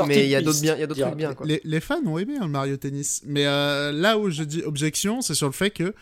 [0.07, 1.35] Mais il y a d'autres bien, il y a d'autres trucs bien.
[1.35, 1.45] Quoi.
[1.45, 5.21] Les, les, fans ont aimé hein, le Mario Tennis, mais là où je dis objection,
[5.21, 5.93] c'est sur le fait que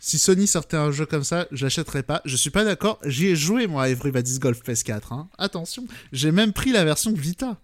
[0.00, 2.22] si Sony sortait un jeu comme ça, j'achèterais pas.
[2.24, 2.98] Je suis pas d'accord.
[3.04, 5.12] J'y ai joué moi à Everybody's Golf PS4.
[5.12, 5.28] Hein.
[5.36, 7.58] Attention, j'ai même pris la version Vita.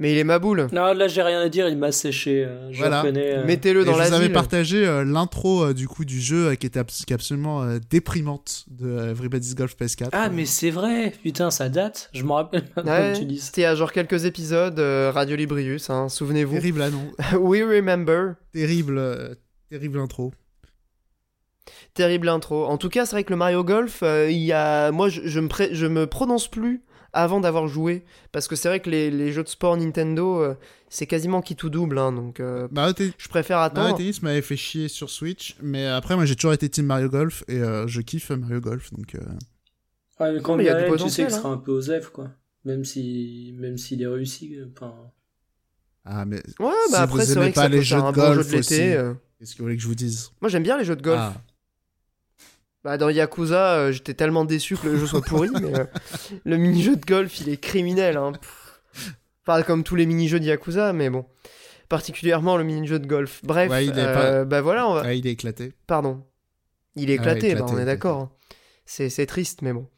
[0.00, 0.66] Mais il est ma boule.
[0.72, 2.44] Non, là j'ai rien à dire, il m'a séché.
[2.44, 3.04] Euh, voilà.
[3.04, 3.46] Euh.
[3.46, 6.80] Mettez-le dans la Vous avez partagé euh, l'intro du coup du jeu qui était
[7.12, 10.08] absolument déprimante de Everybody's Golf PS4.
[10.12, 12.10] Ah mais c'est vrai, putain ça date.
[12.12, 13.38] Je me rappelle ouais, tu dis.
[13.38, 16.54] C'était à genre quelques épisodes Radio Librius, hein, souvenez-vous.
[16.54, 17.12] Terrible ah non.
[17.40, 18.34] We remember.
[18.52, 19.36] Terrible,
[19.70, 20.32] terrible intro.
[21.94, 22.66] Terrible intro.
[22.66, 25.38] En tout cas, c'est vrai que le Mario Golf, il y a, moi je, je
[25.38, 26.82] me je me prononce plus
[27.14, 28.04] avant d'avoir joué.
[28.32, 30.54] Parce que c'est vrai que les, jeux de sport Nintendo, euh,
[30.88, 31.98] c'est quasiment qui tout double.
[31.98, 32.68] Hein, donc euh,
[33.16, 33.88] je préfère attendre.
[33.88, 35.56] Mario Tennis m'avait fait chier sur Switch.
[35.62, 38.92] Mais après, moi j'ai toujours été Team Mario Golf et euh, je kiffe Mario Golf.
[38.92, 39.16] Donc,
[40.20, 42.10] ouais, mais quand il y a du tu sais que ce sera un peu osef,
[42.10, 42.30] quoi.
[42.64, 44.56] Même si même s'il est réussi.
[44.72, 44.94] Enfin...
[46.06, 49.54] Ah, mais ouais, bah après, c'est vrai que pas les jeux de golf jeu Qu'est-ce
[49.54, 50.30] que vous voulez que je vous dise?
[50.40, 51.20] Moi j'aime bien les jeux de golf.
[51.20, 51.34] Ah.
[52.84, 55.84] Bah, dans Yakuza, euh, j'étais tellement déçu que le jeu soit pourri, mais euh,
[56.44, 58.18] le mini-jeu de golf, il est criminel.
[58.18, 58.32] Hein.
[59.46, 61.24] Enfin, comme tous les mini-jeux de Yakuza, mais bon.
[61.88, 63.40] Particulièrement le mini-jeu de golf.
[63.42, 65.14] Bref, euh, bah voilà, on va...
[65.14, 65.72] il est éclaté.
[65.86, 66.24] Pardon.
[66.94, 68.18] Il est éclaté, bah, on est d'accord.
[68.20, 68.30] Hein.
[68.86, 69.88] C'est triste, mais bon.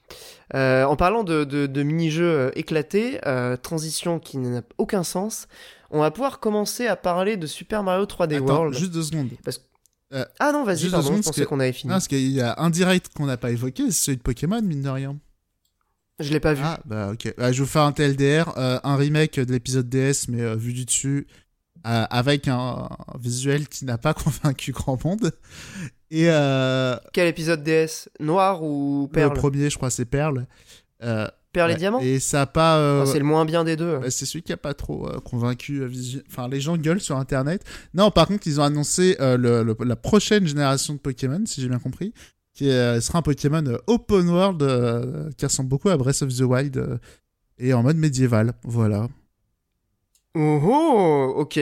[0.55, 3.18] en parlant de, de, mini-jeux éclatés,
[3.62, 5.49] transition qui n'a aucun sens,
[5.90, 8.75] on va pouvoir commencer à parler de Super Mario 3D World.
[8.75, 9.31] Juste deux secondes.
[9.44, 9.61] Parce
[10.12, 11.90] euh, ah non, vas-y, pardon, je pensais qu'on avait fini.
[11.90, 14.62] Non, parce qu'il y a un direct qu'on n'a pas évoqué, c'est celui de Pokémon,
[14.62, 15.18] mine de rien.
[16.20, 16.62] Je l'ai pas vu.
[16.64, 17.34] Ah, bah ok.
[17.36, 20.54] Bah, je vais vous faire un TLDR, euh, un remake de l'épisode DS, mais euh,
[20.54, 21.26] vu du dessus,
[21.84, 22.88] avec un,
[23.20, 25.32] visuel qui n'a pas convaincu grand monde.
[26.10, 26.26] Et.
[27.12, 29.34] Quel épisode DS Noir ou Perle?
[29.34, 30.46] Le premier, je crois, c'est Perle.
[31.52, 33.04] Perle et Diamant Et ça a pas.
[33.06, 33.98] c'est le moins bien des deux.
[33.98, 35.82] Bah, c'est celui qui a pas trop convaincu.
[36.28, 37.64] Enfin, les gens gueulent sur Internet.
[37.94, 41.78] Non, par contre, ils ont annoncé le, la prochaine génération de Pokémon, si j'ai bien
[41.78, 42.12] compris,
[42.52, 46.98] qui sera un Pokémon open world qui ressemble beaucoup à Breath of the Wild
[47.59, 48.52] et en mode médiéval.
[48.64, 49.09] Voilà.
[50.35, 51.59] Oh, oh ok.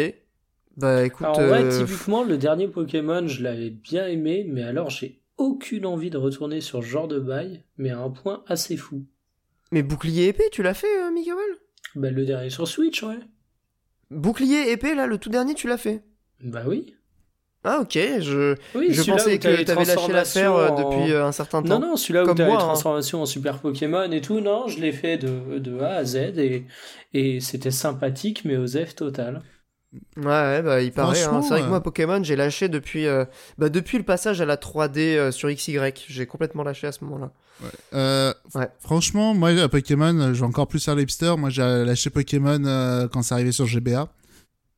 [0.77, 1.27] Bah écoute.
[1.27, 6.11] Alors, vrai, typiquement, le dernier Pokémon, je l'avais bien aimé, mais alors j'ai aucune envie
[6.11, 9.05] de retourner sur ce genre de bail, mais à un point assez fou.
[9.75, 11.35] Mais bouclier épée, tu l'as fait, euh, Miguel?
[11.97, 13.18] Bah le dernier sur Switch, ouais.
[14.09, 16.05] Bouclier épée, là, le tout dernier, tu l'as fait?
[16.41, 16.95] Bah oui.
[17.64, 20.77] Ah ok, je, je pensais que tu avais lâché l'affaire en...
[20.77, 21.81] depuis un certain temps.
[21.81, 22.59] Non, non, celui-là où tu as les hein.
[22.59, 26.39] transformations en Super Pokémon et tout, non, je l'ai fait de, de, A à Z
[26.39, 26.66] et,
[27.12, 29.43] et c'était sympathique, mais aux F total.
[30.16, 31.22] Ouais, bah, il paraît.
[31.22, 31.42] Hein.
[31.42, 33.24] C'est vrai que moi, Pokémon, j'ai lâché depuis, euh,
[33.59, 35.78] bah, depuis le passage à la 3D euh, sur XY.
[36.09, 37.30] J'ai complètement lâché à ce moment-là.
[37.62, 37.68] Ouais.
[37.95, 38.34] Euh,
[38.80, 41.34] franchement, moi, Pokémon, je vais encore plus faire l'hipster.
[41.36, 44.09] Moi, j'ai lâché Pokémon quand c'est arrivé sur GBA.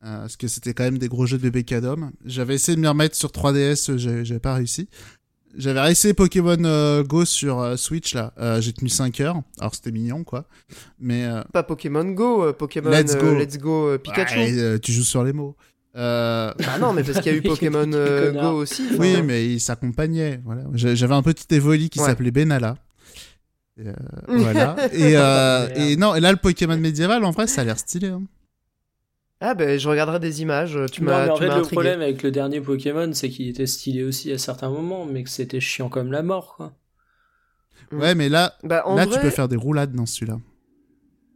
[0.01, 2.11] parce que c'était quand même des gros jeux de bébé cadom.
[2.25, 4.89] J'avais essayé de m'y remettre sur 3DS, j'avais pas réussi.
[5.55, 9.73] J'avais essayé Pokémon euh, Go sur euh, Switch là, euh, j'ai tenu 5 heures, alors
[9.73, 10.45] c'était mignon quoi.
[10.99, 14.79] Mais pas Pokémon Go, Pokémon Let's Go, Let's Go Pikachu.
[14.81, 15.55] tu joues sur les mots.
[15.93, 18.87] Bah non, mais parce qu'il y a eu Pokémon Go aussi.
[18.99, 20.41] Oui, mais il s'accompagnait.
[20.45, 20.63] Voilà.
[20.73, 22.75] J'avais un petit Evoli qui s'appelait Benala.
[24.27, 24.75] voilà.
[24.93, 25.13] Et,
[25.91, 28.07] et, non, et là le Pokémon médiéval en vrai ça a l'air stylé.
[28.07, 28.23] Hein.
[29.39, 32.59] Ah ben je regarderai des images, tu m'as En fait le problème avec le dernier
[32.59, 36.23] Pokémon c'est qu'il était stylé aussi à certains moments mais que c'était chiant comme la
[36.23, 36.73] mort quoi.
[37.91, 37.99] Mm.
[37.99, 40.39] Ouais mais là, bah, là tu peux faire des roulades dans celui-là.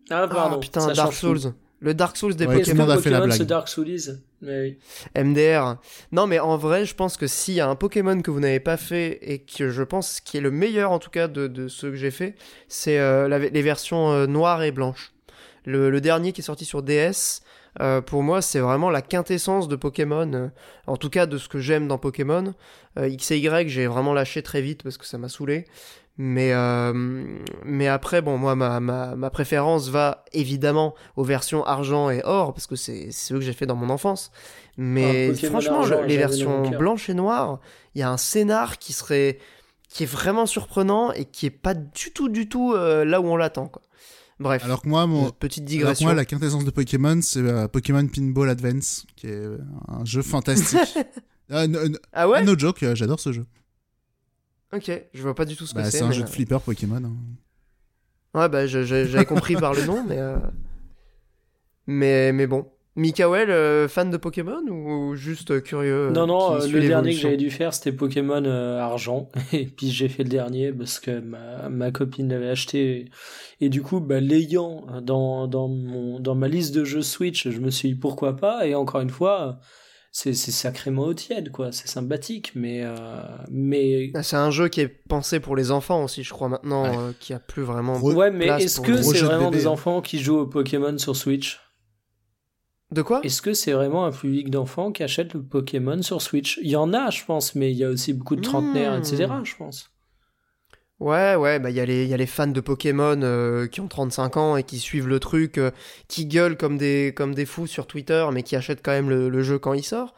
[0.10, 1.54] Ah pardon, ah, putain Dark Souls.
[1.80, 2.88] Le Dark Souls des ouais, Pokémon.
[2.90, 3.42] a fait la blague.
[3.44, 3.88] Dark Souls
[4.42, 4.62] mais
[5.16, 5.24] oui.
[5.24, 5.78] MDR.
[6.12, 8.60] Non mais en vrai je pense que s'il y a un Pokémon que vous n'avez
[8.60, 11.68] pas fait et que je pense qui est le meilleur en tout cas de, de
[11.68, 12.36] ceux que j'ai fait,
[12.68, 15.14] c'est euh, les versions euh, noires et blanches.
[15.66, 17.42] Le, le, dernier qui est sorti sur DS,
[17.80, 20.48] euh, pour moi, c'est vraiment la quintessence de Pokémon, euh,
[20.88, 22.54] en tout cas de ce que j'aime dans Pokémon.
[23.00, 25.66] Euh, X et Y, j'ai vraiment lâché très vite parce que ça m'a saoulé.
[26.18, 26.54] Mais,
[27.64, 32.54] mais après, bon, moi, ma, ma, ma, préférence va évidemment aux versions argent et or,
[32.54, 34.32] parce que c'est ce que j'ai fait dans mon enfance.
[34.78, 37.60] Mais ah, franchement, les versions blanches et noires,
[37.96, 39.40] il y a un scénar qui serait
[39.90, 43.38] qui est vraiment surprenant et qui est pas du tout, du tout là où on
[43.38, 43.68] l'attend.
[43.68, 43.82] Quoi.
[44.42, 44.66] Bref.
[44.66, 45.30] Alors que moi, mon...
[45.30, 46.08] petite digression.
[46.08, 50.24] moi, la quintessence de Pokémon, c'est euh, Pokémon Pinball Advance, qui est euh, un jeu
[50.24, 50.80] fantastique.
[51.52, 51.66] ah,
[52.12, 52.44] ah, ouais?
[52.44, 53.46] No joke, euh, j'adore ce jeu.
[54.74, 56.00] Ok, je vois pas du tout ce que bah, c'est.
[56.00, 57.04] C'est un jeu de flipper Pokémon.
[57.04, 57.14] Hein.
[58.34, 60.20] Ouais, bah j'avais compris par le nom, mais
[61.86, 62.66] mais mais bon.
[62.98, 67.38] Mikael, euh, fan de Pokémon ou juste curieux Non, non, euh, le dernier que j'avais
[67.38, 69.30] dû faire c'était Pokémon euh, Argent.
[69.54, 73.06] Et puis j'ai fait le dernier parce que ma, ma copine l'avait acheté.
[73.62, 77.60] Et, du coup, bah, l'ayant dans, dans, mon, dans ma liste de jeux Switch, je
[77.60, 78.68] me suis dit pourquoi pas?
[78.68, 79.60] Et encore une fois,
[80.12, 81.72] c'est sacrément au tiède, quoi.
[81.72, 82.84] C'est sympathique, mais.
[83.50, 84.12] mais...
[84.16, 87.34] Ah, c'est un jeu qui est pensé pour les enfants aussi, je crois, maintenant, qui
[87.34, 87.98] a plus vraiment.
[88.00, 91.62] Ouais, mais est-ce que c'est vraiment des enfants qui jouent au Pokémon sur Switch?
[92.92, 93.22] De quoi?
[93.24, 96.60] Est-ce que c'est vraiment un public d'enfants qui achète le Pokémon sur Switch?
[96.62, 99.28] Il y en a, je pense, mais il y a aussi beaucoup de trentenaires, etc.,
[99.30, 99.46] hmm.
[99.46, 99.92] je pense.
[101.02, 103.82] Ouais, ouais, bah il y, a les, y a les fans de Pokémon euh, qui
[103.82, 105.72] ont 35 ans et qui suivent le truc, euh,
[106.08, 109.42] qui gueulent comme des, comme des fous sur Twitter, mais qui achètent quand même le,
[109.42, 110.14] jeu quand il sort.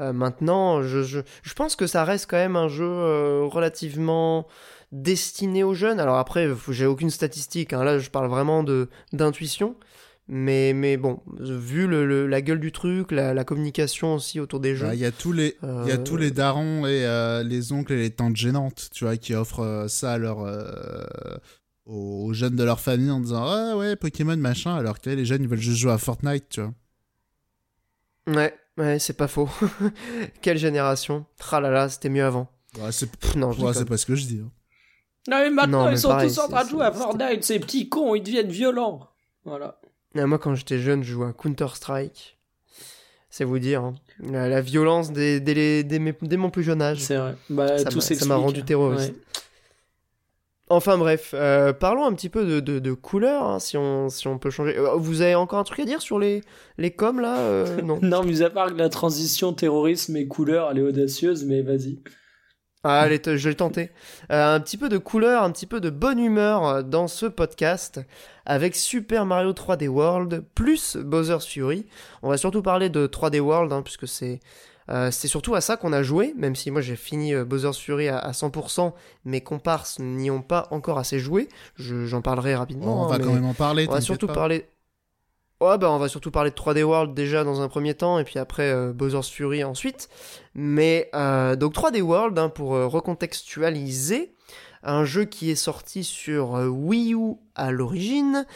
[0.00, 4.48] Euh, maintenant, je, je, je, pense que ça reste quand même un jeu relativement
[4.90, 6.00] destiné aux jeunes.
[6.00, 8.64] Alors après, j'ai aucune statistique, hein, là je parle vraiment
[9.12, 9.76] d'intuition.
[10.28, 14.88] Mais, mais bon, vu le, la gueule du truc, la, communication aussi autour des jeux.
[14.92, 17.72] Il y a tous les, il y a tous les euh, darons et euh, les
[17.72, 20.38] oncles et les tantes gênantes, tu vois, qui offrent euh, ça à leur,
[21.84, 25.42] aux jeunes de leur famille en disant Ah ouais, Pokémon machin, alors que les jeunes
[25.42, 26.74] ils veulent juste jouer à Fortnite, tu vois.
[28.26, 29.48] Ouais, ouais, c'est pas faux.
[30.42, 31.24] Quelle génération.
[31.38, 32.50] Tralala, c'était mieux avant.
[32.80, 34.40] Ouais, c'est non, c'est pas ce que je dis.
[34.44, 34.50] Hein.
[35.28, 38.16] Non, mais maintenant ils sont tous en train de jouer à Fortnite, ces petits cons,
[38.16, 39.08] ils deviennent violents.
[39.44, 39.78] Voilà
[40.24, 42.38] moi, quand j'étais jeune, je jouais à Counter-Strike.
[43.28, 43.82] C'est vous dire.
[43.82, 43.94] Hein.
[44.30, 47.00] La, violence dès, mon plus jeune âge.
[47.00, 47.34] C'est vrai.
[47.50, 49.14] Bah, ça m'a rendu terroriste.
[50.68, 54.36] Enfin bref, euh, parlons un petit peu de, de, couleurs, hein, si, on, si on
[54.36, 54.76] peut changer.
[54.76, 56.42] Euh, vous avez encore un truc à dire sur les,
[56.76, 58.00] les coms là euh, Non.
[58.02, 62.00] non, mis à part que la transition terrorisme et couleur, elle est audacieuse, mais vas-y.
[62.88, 63.90] Ah, allez, je vais tenter.
[64.30, 68.00] un petit peu de couleur, un petit peu de bonne humeur dans ce podcast
[68.44, 71.86] avec Super Mario 3D World plus Bowser's Fury.
[72.22, 74.40] On va surtout parler de 3D World, hein, puisque c'est
[74.88, 77.78] euh, c'est surtout à ça qu'on a joué, même si moi j'ai fini euh, Bowser's
[77.78, 78.92] Fury à, 100%,
[79.24, 81.48] mes comparses n'y ont pas encore assez joué.
[81.76, 83.04] J'en parlerai rapidement.
[83.04, 83.86] on va hein, quand même en parler.
[83.88, 84.66] On va surtout parler.
[85.60, 88.24] Ouais, bah on va surtout parler de 3D World déjà dans un premier temps, et
[88.24, 88.92] puis après euh,
[89.22, 90.08] Fury ensuite.
[90.54, 94.34] Mais donc 3D World, hein, pour recontextualiser,
[94.82, 98.46] un jeu qui est sorti sur Wii U à l'origine,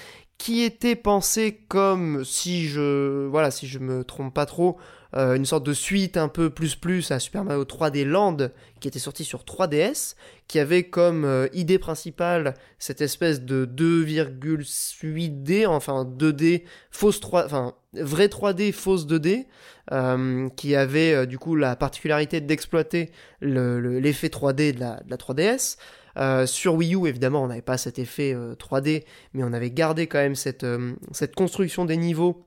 [0.40, 4.78] qui était pensé comme si je voilà si je me trompe pas trop
[5.16, 8.36] euh, une sorte de suite un peu plus plus à Super Mario 3D Land
[8.78, 10.14] qui était sorti sur 3DS,
[10.46, 17.74] qui avait comme euh, idée principale cette espèce de 2,8D, enfin 2D, fausse 3, enfin
[17.94, 19.46] vrai 3D, fausse 2D,
[19.92, 26.46] euh, qui avait du coup la particularité d'exploiter l'effet 3D de la, 3DS.
[26.46, 29.02] sur Wii U, évidemment, on n'avait pas cet effet 3D,
[29.34, 30.66] mais on avait gardé quand même cette,
[31.10, 32.46] cette construction des niveaux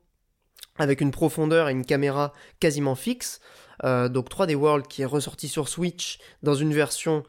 [0.77, 3.39] avec une profondeur et une caméra quasiment fixe.
[3.83, 7.23] Euh, donc 3D World qui est ressorti sur Switch dans une version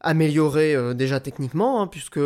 [0.00, 2.20] améliorée euh, déjà techniquement, hein, puisque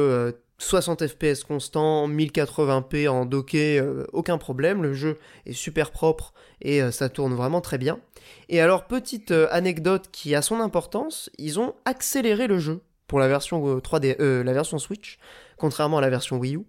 [0.58, 3.82] 60 euh, fps constant, 1080p en docké,
[4.12, 7.98] aucun problème, le jeu est super propre et ça tourne vraiment très bien.
[8.48, 13.28] Et alors petite anecdote qui a son importance, ils ont accéléré le jeu pour la
[13.28, 15.18] version 3D, la version Switch
[15.56, 16.64] contrairement à la version Wii U.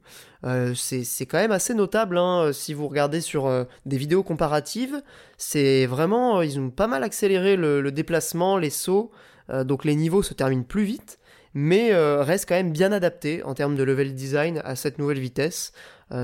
[0.45, 5.01] Euh, c'est quand même assez notable hein, si vous regardez sur euh, des vidéos comparatives.
[5.37, 9.11] C'est vraiment, ils ont pas mal accéléré le, déplacement, les sauts,
[9.49, 11.19] euh, donc les niveaux se terminent plus vite,
[11.53, 15.71] mais restent quand même bien adaptés en termes de level design à cette nouvelle vitesse.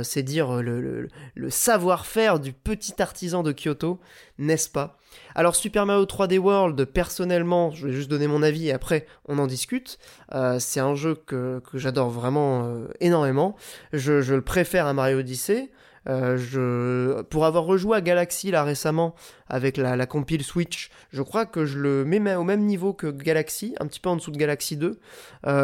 [0.03, 3.99] C'est dire le, le savoir-faire du petit artisan de Kyoto,
[4.37, 4.97] n'est-ce pas?
[5.35, 9.37] Alors Super Mario 3D World, personnellement, je vais juste donner mon avis et après on
[9.39, 9.97] en discute.
[10.33, 13.55] Euh, c'est un jeu que, j'adore vraiment euh, énormément.
[13.93, 15.69] Je, le préfère à Mario Odyssey.
[16.09, 19.13] Euh, pour avoir rejoué à Galaxy là récemment
[19.47, 23.75] avec la, compile Switch, je crois que je le mets au même niveau que Galaxy,
[23.79, 24.99] un petit peu en dessous de Galaxy 2.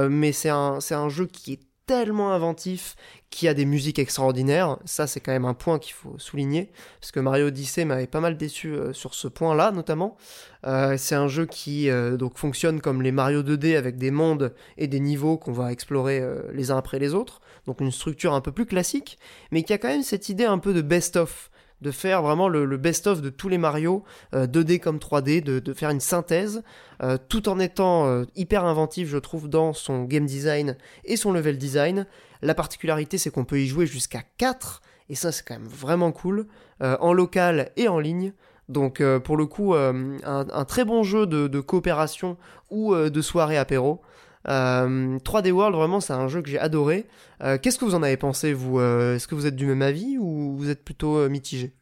[0.09, 2.95] mais c'est un jeu qui est tellement inventif,
[3.29, 4.77] qui a des musiques extraordinaires.
[4.85, 6.69] Ça, c'est quand même un point qu'il faut souligner,
[6.99, 10.17] parce que Mario Odyssey m'avait pas mal déçu euh, sur ce point-là, notamment.
[10.65, 14.53] Euh, c'est un jeu qui euh, donc fonctionne comme les Mario 2D avec des mondes
[14.77, 16.21] et des niveaux qu'on va explorer
[16.53, 17.41] les uns après les autres.
[17.65, 19.17] Donc une structure un peu plus classique,
[19.51, 21.49] mais qui a quand même cette idée un peu de best-of
[21.82, 24.03] de faire vraiment le, best-of de tous les Mario,
[24.34, 26.63] 2D euh, comme 3D, de, faire une synthèse,
[27.03, 30.75] euh, tout en étant euh, hyper inventif, je trouve, dans son game design
[31.05, 32.05] et son level design.
[32.41, 36.11] La particularité, c'est qu'on peut y jouer jusqu'à 4, et ça, c'est quand même vraiment
[36.11, 36.47] cool,
[36.82, 38.34] en local et en ligne.
[38.69, 42.38] Donc, pour le coup, un, très bon jeu de, de coopération
[42.69, 44.01] ou de soirée apéro.
[44.48, 47.06] 3D euh, World, vraiment, c'est un jeu que j'ai adoré.
[47.43, 49.82] Euh, qu'est-ce que vous en avez pensé, vous euh, Est-ce que vous êtes du même
[49.82, 51.74] avis ou vous êtes plutôt mitigé?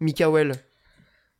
[0.00, 0.54] Mikael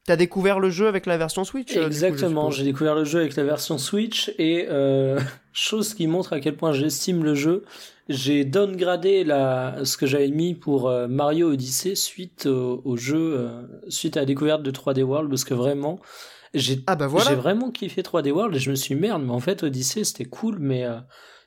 [0.04, 3.44] T'as découvert le jeu avec la version Switch Exactement, j'ai découvert le jeu avec la
[3.44, 4.66] version Switch et
[5.52, 7.64] chose qui montre à quel point j'estime le jeu,
[8.08, 13.48] j'ai downgradé la, ce que j'avais mis pour Mario Odyssey suite au, jeu,
[13.88, 16.00] suite à la découverte de 3D World parce que vraiment
[16.54, 17.34] j'ai ah bah voilà.
[17.34, 20.24] vraiment kiffé 3D World et je me suis dit, merde, mais en fait Odyssey c'était
[20.24, 20.98] cool, mais euh,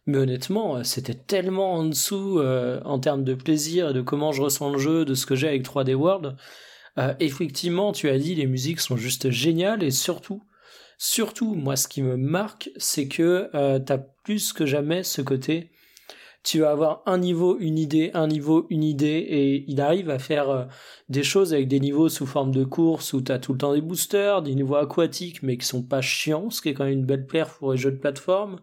[0.08, 4.32] mais honnêtement, euh, c'était tellement en dessous euh, en termes de plaisir et de comment
[4.32, 6.36] je ressens le jeu, de ce que j'ai avec 3D World.
[7.20, 10.44] effectivement, tu as dit, les musiques sont juste géniales et surtout,
[10.98, 13.50] surtout, moi, ce qui me marque, c'est que
[13.80, 15.72] t'as plus que jamais ce côté
[16.46, 20.20] tu vas avoir un niveau, une idée, un niveau, une idée, et il arrive à
[20.20, 20.66] faire euh,
[21.10, 23.74] des choses avec des niveaux sous forme de course où tu as tout le temps
[23.74, 27.00] des boosters, des niveaux aquatiques mais qui sont pas chiants, ce qui est quand même
[27.00, 28.60] une belle plaire pour les jeux de plateforme.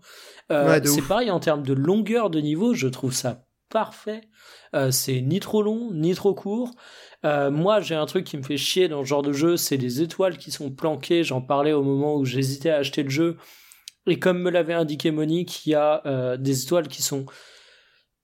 [0.53, 4.21] Euh, c'est pareil en termes de longueur de niveau, je trouve ça parfait.
[4.77, 6.71] Euh, c'est ni trop long, ni trop court.
[7.25, 10.03] moi, j'ai un truc qui me fait chier dans ce genre de jeu, c'est les
[10.03, 11.25] étoiles qui sont planquées.
[11.25, 13.39] J'en parlais au moment où j'hésitais à acheter le jeu.
[14.07, 17.27] Et comme me l'avait indiqué Monique, il y a des étoiles qui sont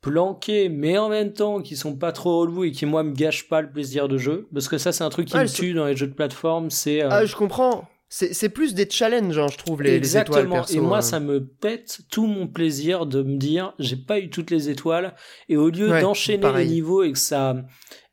[0.00, 3.48] planqués, mais en même temps qui sont pas trop relous et qui moi me gâchent
[3.48, 4.48] pas le plaisir de jeu.
[4.52, 6.70] Parce que ça, c'est un truc qui me tue dans les jeux de plateforme.
[6.70, 7.88] C'est euh, ah, je comprends.
[8.10, 10.38] C'est plus des challenges, hein, je trouve, les, Exactement.
[10.38, 10.60] étoiles.
[10.60, 11.02] Perso, et moi, hein.
[11.02, 15.14] ça me pète tout mon plaisir de me dire, j'ai pas eu toutes les étoiles.
[15.50, 17.56] Et au lieu d'enchaîner les niveaux et que ça,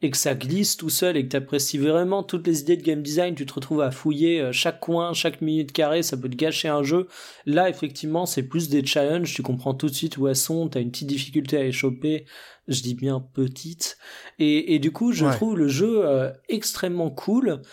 [0.06, 2.84] et que ça glisse tout seul et que tu apprécies vraiment toutes les idées de
[2.84, 6.30] game design, tu te retrouves à fouiller euh, chaque coin, chaque minute carrée, ça peut
[6.30, 7.08] te gâcher un jeu.
[7.47, 10.82] Là, effectivement, c'est plus des challenges, tu comprends tout de suite où elles sont, t'as
[10.82, 12.26] une petite difficulté à les choper,
[12.68, 13.97] je dis bien petite.
[14.38, 17.64] Et, et du coup, je trouve le jeu euh, extrêmement cool.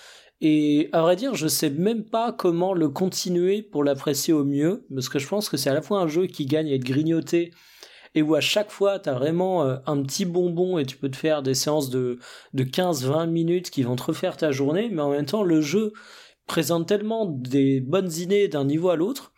[0.41, 4.87] Et à vrai dire, je sais même pas comment le continuer pour l'apprécier au mieux,
[4.93, 6.83] parce que je pense que c'est à la fois un jeu qui gagne à être
[6.83, 7.53] grignoté,
[8.14, 11.10] et où à chaque fois tu as vraiment euh, un petit bonbon et tu peux
[11.10, 12.18] te faire des séances de,
[12.52, 15.92] de 15-20 minutes qui vont te refaire ta journée, mais en même temps le jeu
[16.46, 19.32] présente tellement des bonnes idées d'un niveau à l'autre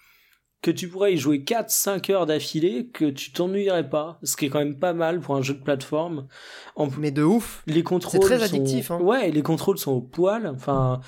[0.65, 4.49] que tu pourrais y jouer 4-5 heures d'affilée, que tu t'ennuierais pas, ce qui est
[4.49, 6.27] quand même pas mal pour un jeu de plateforme.
[6.75, 6.89] En...
[6.99, 8.91] Mais de ouf Les contrôles C'est très addictif.
[8.91, 8.99] Hein.
[8.99, 10.47] Ouais, les contrôles sont au poil.
[10.47, 11.01] Enfin,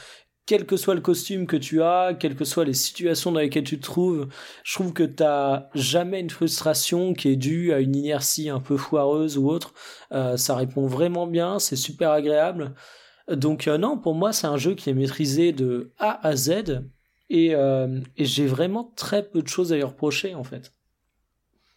[0.46, 3.64] quel que soit le costume que tu as, quelles que soient les situations dans lesquelles
[3.64, 4.28] tu te trouves,
[4.62, 8.76] je trouve que t'as jamais une frustration qui est due à une inertie un peu
[8.76, 9.74] foireuse ou autre.
[10.12, 12.74] Euh, ça répond vraiment bien, c'est super agréable.
[13.28, 16.84] Donc euh, non, pour moi, c'est un jeu qui est maîtrisé de A à Z
[17.28, 20.72] et, euh, j'ai vraiment très peu de choses à lui reprocher en fait.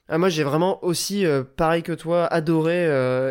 [0.07, 1.23] Ah, moi j'ai vraiment aussi,
[1.55, 2.85] pareil que toi, adoré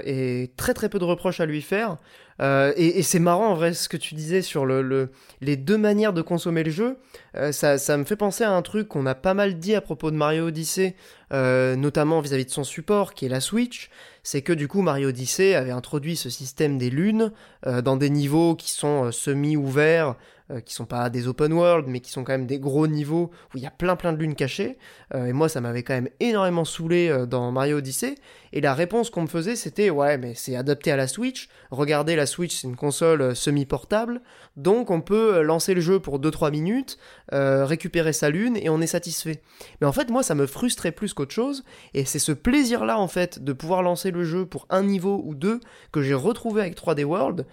[0.05, 1.97] et très très peu de reproches à lui faire.
[2.41, 5.11] Euh, et, c'est marrant en vrai ce que tu disais sur le,
[5.41, 6.97] les deux manières de consommer le jeu.
[7.37, 9.81] Euh, ça, ça, me fait penser à un truc qu'on a pas mal dit à
[9.81, 10.95] propos de Mario Odyssey,
[11.33, 13.91] euh, notamment vis-à-vis de son support qui est la Switch.
[14.23, 17.33] C'est que du coup Mario Odyssey avait introduit ce système des lunes
[17.67, 20.17] dans des niveaux qui sont semi-ouverts
[20.51, 23.31] euh, qui sont pas des open world, mais qui sont quand même des gros niveaux
[23.53, 24.79] où il y a plein plein de lunes cachées.
[25.15, 28.15] Euh, et moi, ça m'avait quand même énormément saoulé euh, dans Mario Odyssey.
[28.55, 31.51] Et la réponse qu'on me faisait, c'était ouais, mais c'est adapté à la Switch.
[31.71, 34.23] Regardez, la Switch, c'est une console semi-portable,
[34.57, 36.99] donc on peut lancer le jeu pour 2-3 minutes,
[37.31, 39.43] récupérer sa lune et on est satisfait.
[39.83, 41.63] Mais en fait, moi, ça me frustrait plus qu'autre chose.
[41.93, 45.35] Et c'est ce plaisir-là, en fait, de pouvoir lancer le jeu pour un niveau ou
[45.35, 45.61] deux
[45.93, 47.45] que j'ai retrouvé avec 3D World,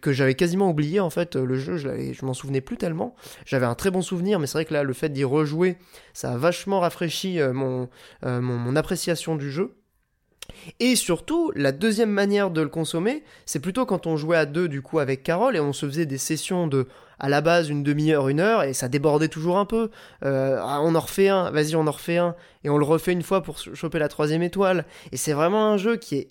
[0.00, 1.34] que j'avais quasiment oublié en fait.
[1.34, 3.14] Le jeu, je, je m'en souvenais plus tellement.
[3.44, 5.76] J'avais un très bon souvenir, mais c'est vrai que là, le fait d'y rejouer,
[6.12, 9.74] ça a vachement rafraîchi euh, euh, mon, mon, appréciation du jeu.
[10.80, 14.68] Et surtout, la deuxième manière de le consommer, c'est plutôt quand on jouait à deux,
[14.68, 16.86] du coup, avec Carole, et on se faisait des sessions de,
[17.18, 19.90] à la base, une demi-heure, une heure, et ça débordait toujours un peu.
[20.24, 23.12] Euh, ah, on en refait un, vas-y, on en refait un, et on le refait
[23.12, 24.84] une fois pour choper la troisième étoile.
[25.12, 26.28] Et c'est vraiment un jeu qui est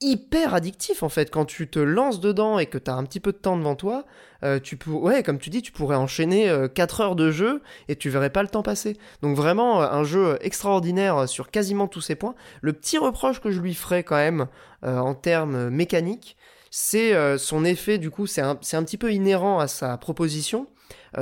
[0.00, 1.30] hyper addictif en fait.
[1.30, 3.76] Quand tu te lances dedans et que tu as un petit peu de temps devant
[3.76, 4.04] toi
[4.44, 4.92] euh, tu peux
[5.22, 8.42] comme tu dis tu pourrais enchaîner 4 euh, heures de jeu et tu verrais pas
[8.42, 8.96] le temps passer.
[9.22, 12.34] Donc vraiment euh, un jeu extraordinaire sur quasiment tous ses points.
[12.60, 14.46] Le petit reproche que je lui ferais quand même
[14.82, 16.36] en termes mécaniques
[16.70, 20.68] c'est son effet du coup c'est un, un, petit peu inhérent à sa proposition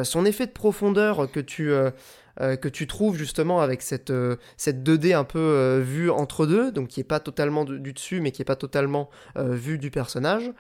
[0.03, 1.73] son effet de profondeur que tu
[2.41, 6.47] euh, que tu trouves justement avec cette, euh, cette 2D un peu euh, vue entre
[6.47, 9.91] deux, donc qui est pas totalement du dessus, mais qui est pas totalement vue du
[9.91, 10.53] personnage.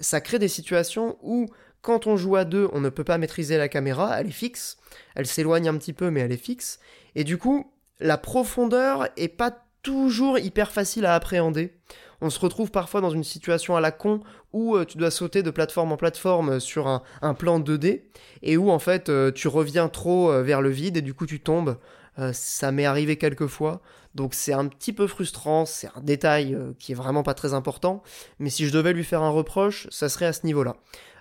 [0.00, 1.48] ça crée des situations où
[1.82, 4.78] quand on joue à deux, on ne peut pas maîtriser la caméra, elle est fixe,
[5.14, 6.78] elle s'éloigne un petit peu, mais elle est fixe,
[7.14, 7.70] et du coup,
[8.00, 11.74] la profondeur est pas toujours hyper facile à appréhender
[12.20, 14.20] on se retrouve parfois dans une situation à la con
[14.52, 18.02] où euh, tu dois sauter de plateforme en plateforme sur un, plan 2D
[18.42, 21.26] et où en fait euh, tu reviens trop euh, vers le vide et du coup
[21.26, 21.76] tu tombes.
[22.32, 23.80] ça m'est arrivé quelques fois,
[24.14, 28.04] donc c'est un petit peu frustrant, c'est un détail qui est vraiment pas très important,
[28.38, 30.76] mais si je devais lui faire un reproche, ça serait à ce niveau-là.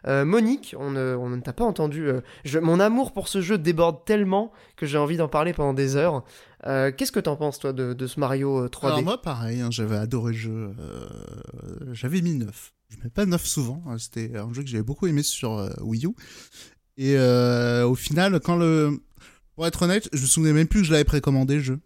[0.06, 2.12] Monique, on ne, t'a pas entendu.
[2.62, 6.24] mon amour pour ce jeu déborde tellement que j'ai envie d'en parler pendant des heures.
[6.66, 9.70] Euh, qu'est-ce que t'en penses, toi, de, ce Mario 3D euh, Alors, moi, pareil, hein,
[9.72, 10.76] j'avais adoré le jeu.
[10.80, 11.08] Euh,
[11.92, 12.74] j'avais mis 9.
[12.90, 13.84] Je mets pas 9 souvent.
[13.88, 16.14] Hein, c'était un jeu que j'avais beaucoup aimé sur Wii U.
[16.98, 19.00] Et au final, quand le.
[19.56, 21.80] Pour être honnête, je me souvenais même plus que je l'avais précommandé, le jeu.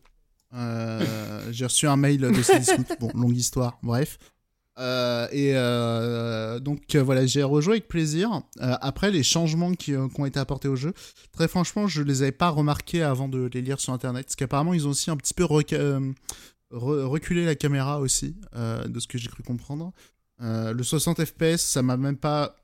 [1.51, 4.17] J'ai reçu un mail de bon, longue histoire, bref.
[4.80, 8.41] Euh, et euh, donc euh, voilà, j'ai rejoué avec plaisir.
[8.59, 10.93] après, les changements qui, ont été apportés au jeu,
[11.32, 14.25] très franchement, je les avais pas remarqués avant de les lire sur internet.
[14.25, 15.45] Parce qu'apparemment, ils ont aussi un petit peu
[16.71, 19.93] reculé la caméra aussi, de ce que j'ai cru comprendre.
[20.39, 22.55] le 60 FPS, ça m'a même pas.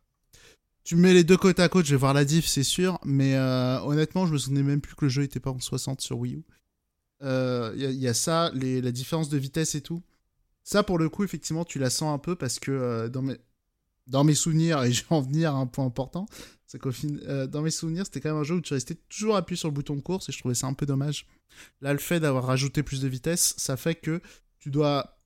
[0.83, 2.99] Tu mets les deux côte à côte, je vais voir la diff, c'est sûr.
[3.05, 6.19] Mais honnêtement, je me souvenais même plus que le jeu était pas en 60 sur
[6.19, 6.43] Wii U.
[7.21, 10.03] Il y, a ça, la différence de vitesse et tout.
[10.63, 14.33] Ça, pour le coup, effectivement, tu la sens un peu parce que euh, dans, mes...
[14.33, 16.25] souvenirs, et je vais en venir à un point important,
[16.65, 16.91] c'est qu'au.
[17.27, 19.67] Euh, dans mes souvenirs, c'était quand même un jeu où tu restais toujours appuyé sur
[19.67, 21.27] le bouton de course et je trouvais ça un peu dommage.
[21.81, 24.21] Là, le fait d'avoir rajouté plus de vitesse, ça fait que
[24.59, 25.19] tu dois.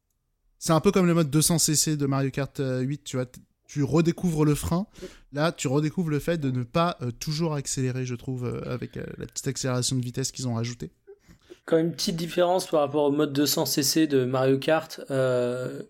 [0.60, 3.28] C'est un peu comme le mode 200cc de Mario Kart 8, euh, tu vois.
[3.68, 4.88] Tu redécouvres le frein.
[5.34, 9.46] Là, tu redécouvres le fait de ne pas toujours accélérer, je trouve, avec la petite
[9.46, 10.90] accélération de vitesse qu'ils ont rajoutée
[11.68, 15.02] quand une petite différence par rapport au mode 200cc de Mario Kart.
[15.12, 15.84] Euh,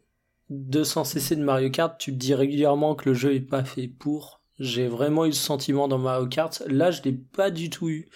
[0.51, 4.41] 200cc de Mario Kart, tu te dis régulièrement que le jeu est pas fait pour.
[4.59, 6.63] J'ai vraiment eu ce sentiment dans Mario Kart.
[6.67, 8.09] Là, je l'ai pas du tout eu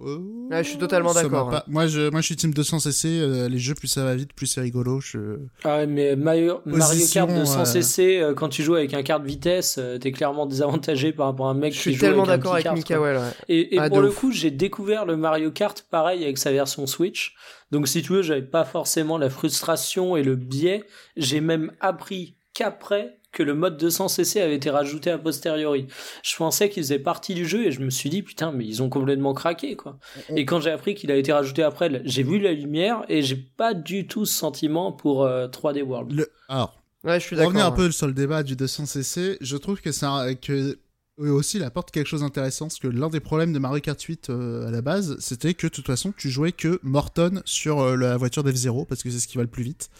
[0.00, 1.54] je suis totalement d'accord.
[1.54, 1.62] Hein.
[1.66, 3.06] Moi, je, moi, je suis team 200cc.
[3.06, 5.00] Euh, les jeux, plus ça va vite, plus c'est rigolo.
[5.00, 5.38] Je...
[5.64, 9.98] Ah mais Mario, Mario Kart 200cc, euh, quand tu joues avec un carte vitesse, euh,
[9.98, 13.00] t'es clairement désavantagé par rapport à un mec je qui joue tellement d'accord avec, Mikael.
[13.00, 13.16] Ouais.
[13.48, 16.86] Et, et ah, pour le coup, j'ai découvert le Mario Kart pareil avec sa version
[16.86, 17.34] Switch.
[17.70, 20.84] Donc, si tu veux, j'avais pas forcément la frustration et le biais.
[21.16, 25.86] J'ai même appris qu'après que le mode 200cc avait été rajouté a posteriori.
[26.22, 28.82] Je pensais qu'il faisait partie du jeu et je me suis dit putain mais ils
[28.82, 29.98] ont complètement craqué quoi.
[30.34, 33.36] Et quand j'ai appris qu'il a été rajouté après, j'ai vu la lumière et j'ai
[33.36, 36.12] pas du tout ce sentiment pour 3D euh, World.
[36.12, 36.30] Le...
[36.48, 37.52] Alors, ouais, je suis d'accord.
[37.52, 40.06] Revenir un peu sur le débat du 200cc, je trouve que c'est
[40.40, 40.78] que
[41.18, 44.30] aussi, il apporte quelque chose d'intéressant, parce que l'un des problèmes de Mario Kart 8
[44.30, 48.42] à la base, c'était que de toute façon, tu jouais que Morton sur la voiture
[48.42, 49.90] d'F0, parce que c'est ce qui va le plus vite.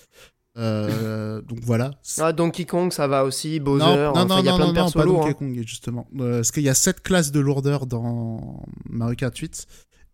[0.61, 1.93] Donc voilà.
[2.19, 3.85] Ah, Donkey Kong, ça va aussi, Bowser.
[3.85, 5.35] Non, non, non, y a plein non, de non, pas Donkey hein.
[5.35, 6.07] Kong, justement.
[6.17, 9.67] parce qu'il y a 7 classes de lourdeur dans Mario Kart 8.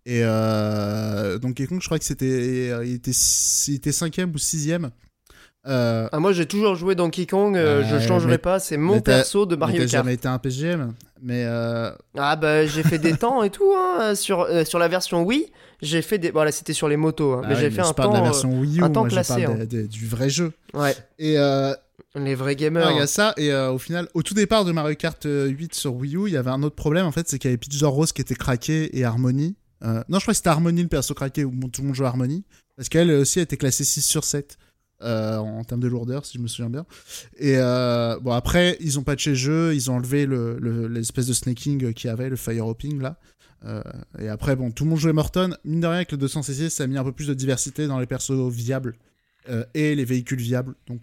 [0.06, 4.90] Et euh, Donkey Kong, je crois que c'était, il était, il était ou sixième.
[5.66, 9.46] Euh, ah, moi j'ai toujours joué Donkey Kong, euh, je changerai pas, c'est mon perso
[9.46, 9.88] de Mario Kart.
[9.88, 11.44] jamais été un PGM, mais.
[11.44, 11.90] Euh...
[12.16, 15.46] Ah bah j'ai fait des temps et tout hein, sur euh, sur la version Wii,
[15.82, 18.10] j'ai fait des voilà c'était sur les motos, hein, ah mais j'ai fait un temps.
[18.10, 19.58] de la version Wii U, un temps moi, classé, hein.
[19.64, 20.52] du vrai jeu.
[20.72, 20.94] Ouais.
[21.18, 21.36] Et
[22.14, 22.90] les vrais gamers.
[22.92, 25.94] Il y a ça, et au final, au tout départ de Mario Kart 8 sur
[25.96, 27.82] Wii U, il y avait un autre problème en fait, c'est qu'il y avait Peach
[27.82, 29.56] Rose qui était craqué et Harmony.
[29.82, 32.44] non, je crois que c'était Harmony le perso craqué où tout le monde jouait Harmony.
[32.76, 34.58] Parce qu'elle aussi a été classée 6 sur 7.
[35.02, 36.86] Euh, en termes de lourdeur, si je me souviens bien.
[37.36, 41.34] Et euh, bon, après, ils ont patché le jeu, ils ont enlevé l'espèce le, de
[41.34, 43.18] snaking qu'il y avait, le fire hopping là.
[43.66, 43.82] Euh,
[44.18, 45.54] et après, bon, tout le monde jouait Morton.
[45.64, 47.98] Mine de rien, avec le 200cc, ça a mis un peu plus de diversité dans
[47.98, 48.96] les persos viables
[49.74, 50.74] et les véhicules viables.
[50.88, 51.00] Donc,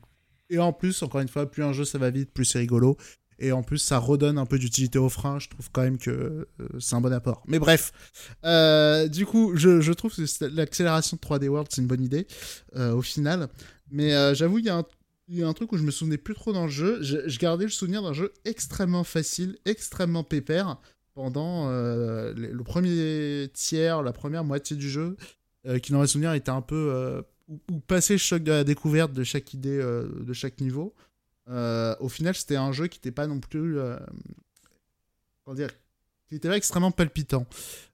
[0.50, 2.98] et en plus, encore une fois, plus un jeu ça va vite, plus c'est rigolo.
[3.40, 5.40] Et en plus, ça redonne un peu d'utilité au frein.
[5.40, 6.48] Je trouve quand même que
[6.80, 7.44] c'est un bon apport.
[7.48, 7.92] Mais bref,
[9.12, 12.26] du coup, je, je trouve que l'accélération de 3D World, c'est une bonne idée
[12.76, 13.50] au final.
[13.94, 16.64] Mais euh, j'avoue, il y, a un truc où je me souvenais plus trop dans
[16.64, 17.02] le jeu.
[17.04, 20.78] Je, gardais le souvenir d'un jeu extrêmement facile, extrêmement pépère
[21.14, 25.16] pendant euh, le, premier tiers, la première moitié du jeu,
[25.68, 29.14] euh, qui dans mes souvenirs était un peu ou, passer le choc de la découverte
[29.14, 30.96] de chaque idée, de chaque niveau.
[31.48, 33.78] au final, c'était un jeu qui n'était pas non plus,
[35.46, 35.70] comment dire,
[36.28, 37.46] qui était extrêmement palpitant.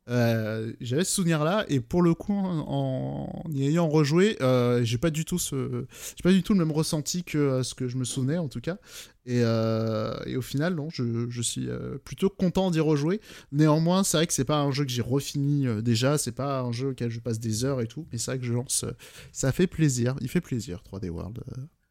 [0.10, 5.12] Euh, j'avais ce souvenir-là et pour le coup, en, y ayant rejoué, euh, j'ai pas
[5.12, 5.86] du tout ce,
[6.16, 8.48] j'ai pas du tout le même ressenti que euh, ce que je me souvenais en
[8.48, 8.78] tout cas.
[9.26, 11.70] Et, et au final, non, je, je suis
[12.04, 13.22] plutôt content d'y rejouer.
[13.52, 16.72] Néanmoins, c'est vrai que c'est pas un jeu que j'ai refini déjà, c'est pas un
[16.72, 18.86] jeu auquel je passe des heures et tout, mais c'est vrai que je lance,
[19.32, 21.42] ça fait plaisir, il fait plaisir 3D World.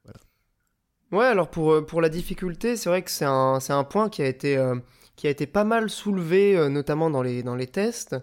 [0.03, 0.19] voilà.
[1.13, 4.27] Ouais, alors pour, pour la difficulté, c'est vrai que c'est un, un point qui a
[4.27, 4.57] été
[5.19, 8.17] qui a été pas mal soulevé, euh, notamment dans les, dans les tests.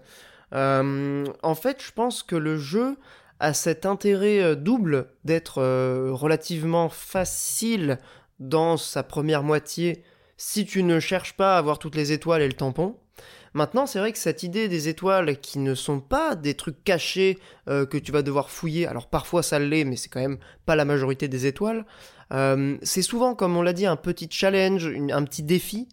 [0.53, 2.95] Euh, en fait, je pense que le jeu
[3.41, 5.61] a cet intérêt euh, double d'être
[6.11, 7.99] relativement facile
[8.39, 10.03] dans sa première moitié
[10.37, 12.95] si tu ne cherches pas à avoir toutes les étoiles et le tampon.
[13.53, 17.39] Maintenant, c'est vrai que cette idée des étoiles qui ne sont pas des trucs cachés
[17.67, 20.83] que tu vas devoir fouiller, alors parfois ça l'est, mais c'est quand même pas la
[20.83, 21.85] majorité des étoiles,
[22.31, 25.87] c'est souvent, comme on l'a dit, un petit challenge, un petit défi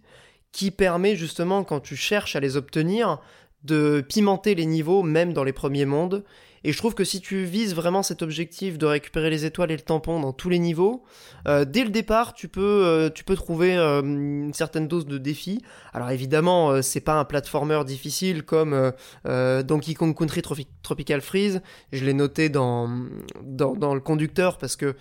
[0.52, 3.20] qui permet justement, quand tu cherches à les obtenir,
[3.64, 6.24] de pimenter les niveaux, même dans les premiers mondes,
[6.64, 9.76] et je trouve que si tu vises vraiment cet objectif de récupérer les étoiles et
[9.76, 11.02] le tampon dans tous les niveaux,
[11.48, 15.18] euh, dès le départ, tu peux, euh, tu peux trouver euh, une certaine dose de
[15.18, 15.62] défi.
[15.92, 18.92] Alors évidemment, c'est pas un platformer difficile comme
[19.24, 20.42] Donkey Kong Country
[20.82, 21.62] Tropical Freeze.
[21.92, 22.88] Je l'ai noté dans,
[23.42, 24.94] dans, le conducteur parce que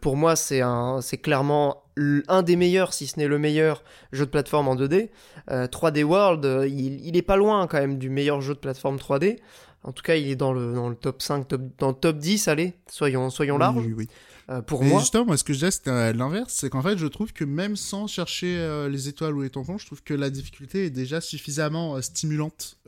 [0.00, 0.62] pour moi, c'est
[1.00, 1.84] c'est clairement
[2.28, 5.10] un des meilleurs, si ce n'est le meilleur jeu de plateforme en 2D.
[5.48, 9.38] 3D World, il, il est pas loin quand même du meilleur jeu de plateforme 3D.
[9.84, 12.46] En tout cas, il est dans le, dans le top 5, dans le top 10,
[12.46, 13.84] allez, soyons, soyons larges.
[13.84, 14.08] Oui, oui,
[14.48, 15.00] euh, pour moi.
[15.00, 16.54] Justement, moi, ce que je disais, c'était l'inverse.
[16.54, 19.78] C'est qu'en fait, je trouve que même sans chercher euh, les étoiles ou les tampons,
[19.78, 22.78] je trouve que la difficulté est déjà suffisamment euh, stimulante.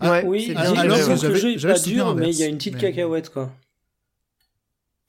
[0.00, 2.58] Ah, oui, bien alors que le jeu est pas dur, mais il y a une
[2.58, 3.52] petite cacahuète, quoi.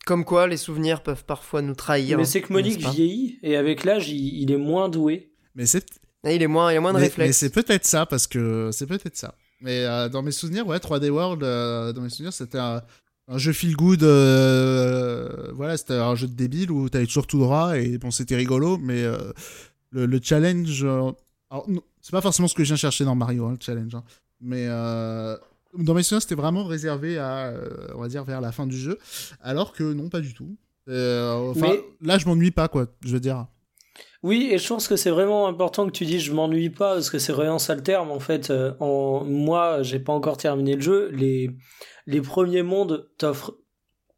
[0.05, 2.17] Comme quoi, les souvenirs peuvent parfois nous trahir.
[2.17, 5.33] Mais c'est que Monique vieillit, et avec l'âge, il, est moins doué.
[5.55, 5.85] Mais c'est...
[6.23, 7.27] Il est moins, il y a moins de réflexes.
[7.27, 9.35] Mais c'est peut-être ça, parce que c'est peut-être ça.
[9.61, 12.83] Mais euh, dans mes souvenirs, ouais, 3D World, euh, dans mes souvenirs, c'était un,
[13.35, 14.03] jeu feel good.
[14.03, 18.35] Euh, voilà, c'était un jeu de débile où t'allais toujours tout droit et bon, c'était
[18.35, 19.03] rigolo, mais
[19.91, 20.85] le, challenge.
[22.01, 23.95] c'est pas forcément ce que je viens chercher dans Mario, hein, le challenge.
[23.95, 24.03] Hein.
[24.41, 27.53] mais dans mes souvenirs, c'était vraiment réservé à,
[27.95, 28.97] on va dire, vers la fin du jeu.
[29.41, 30.55] Alors que non, pas du tout.
[30.87, 33.47] enfin, là, je m'ennuie pas, quoi, je veux dire.
[34.23, 37.09] Oui, et je pense que c'est vraiment important que tu dises je m'ennuie pas parce
[37.09, 38.49] que c'est vraiment ça le terme en fait.
[38.49, 41.09] Euh, en moi, j'ai pas encore terminé le jeu.
[41.11, 41.51] Les
[42.07, 43.53] les premiers mondes t'offrent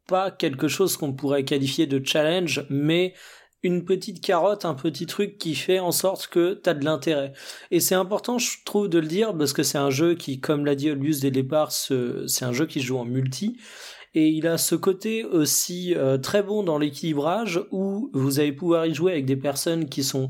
[0.08, 3.14] pas quelque chose qu'on pourrait qualifier de challenge, mais
[3.62, 7.32] une petite carotte, un petit truc qui fait en sorte que t'as de l'intérêt.
[7.70, 10.64] Et c'est important, je trouve, de le dire parce que c'est un jeu qui, comme
[10.64, 13.58] l'a dit Olius dès le départ, c'est un jeu qui joue en multi
[14.14, 18.86] et il a ce côté aussi euh, très bon dans l'équilibrage où vous allez pouvoir
[18.86, 20.28] y jouer avec des personnes qui sont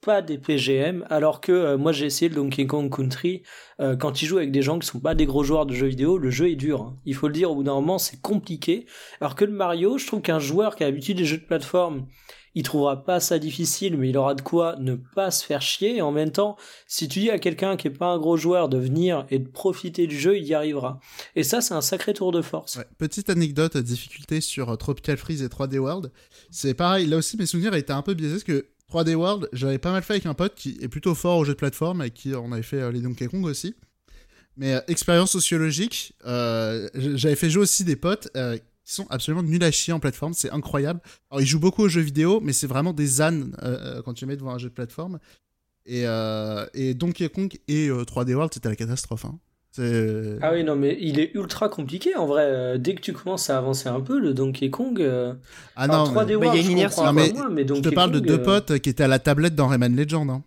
[0.00, 3.42] pas des PGM, alors que euh, moi j'ai essayé le Donkey Kong Country,
[3.80, 5.88] euh, quand il joue avec des gens qui sont pas des gros joueurs de jeux
[5.88, 6.82] vidéo, le jeu est dur.
[6.82, 6.96] Hein.
[7.04, 8.86] Il faut le dire, au bout d'un moment c'est compliqué.
[9.20, 12.06] Alors que le Mario, je trouve qu'un joueur qui a l'habitude des jeux de plateforme,
[12.56, 15.96] il trouvera pas ça difficile, mais il aura de quoi ne pas se faire chier.
[15.96, 18.70] Et en même temps, si tu dis à quelqu'un qui est pas un gros joueur
[18.70, 20.98] de venir et de profiter du jeu, il y arrivera.
[21.34, 22.78] Et ça, c'est un sacré tour de force.
[22.96, 26.10] Petite anecdote, difficulté sur euh, Tropical Freeze et 3D World.
[26.50, 29.78] C'est pareil, là aussi mes souvenirs étaient un peu biaisés parce que 3D World, j'avais
[29.78, 32.10] pas mal fait avec un pote qui est plutôt fort au jeu de plateforme et
[32.10, 33.74] qui on avait fait euh, les Donkey Kong aussi.
[34.56, 39.64] Mais euh, expérience sociologique, euh, j'avais fait jouer aussi des potes qui sont absolument nuls
[39.64, 41.00] à chier en plateforme, c'est incroyable.
[41.30, 43.56] Alors ils jouent beaucoup aux jeux vidéo, mais c'est vraiment des ânes
[44.04, 45.18] quand tu mets devant un jeu de plateforme.
[45.86, 46.04] Et,
[46.74, 49.24] et Donkey Kong et 3D World, c'était la catastrophe.
[49.24, 49.40] Hein.
[49.78, 52.78] Ah oui, non, mais il est ultra compliqué en vrai.
[52.78, 55.04] Dès que tu commences à avancer un peu, le Donkey Kong.
[55.76, 57.00] Ah non, 3D World, mais il y a une inertie.
[57.14, 60.30] mais je te parle de deux potes qui étaient à la tablette dans Rayman Legend.
[60.30, 60.42] Hein.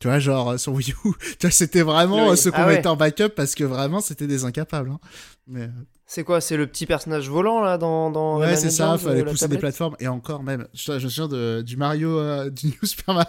[0.00, 2.88] Tu vois, genre euh, sur Wii U, tu vois, c'était vraiment ce qu'on ah mettait
[2.88, 4.90] en backup parce que vraiment c'était des incapables.
[4.90, 4.98] Hein.
[5.46, 5.68] Mais...
[6.10, 8.10] Euh, c'est quoi C'est le petit personnage volant là dans.
[8.10, 9.96] dans ouais, c'est ça, il fallait pousser des plateformes.
[10.00, 13.24] Et encore même, je, je me souviens de, du Mario, euh, du New Super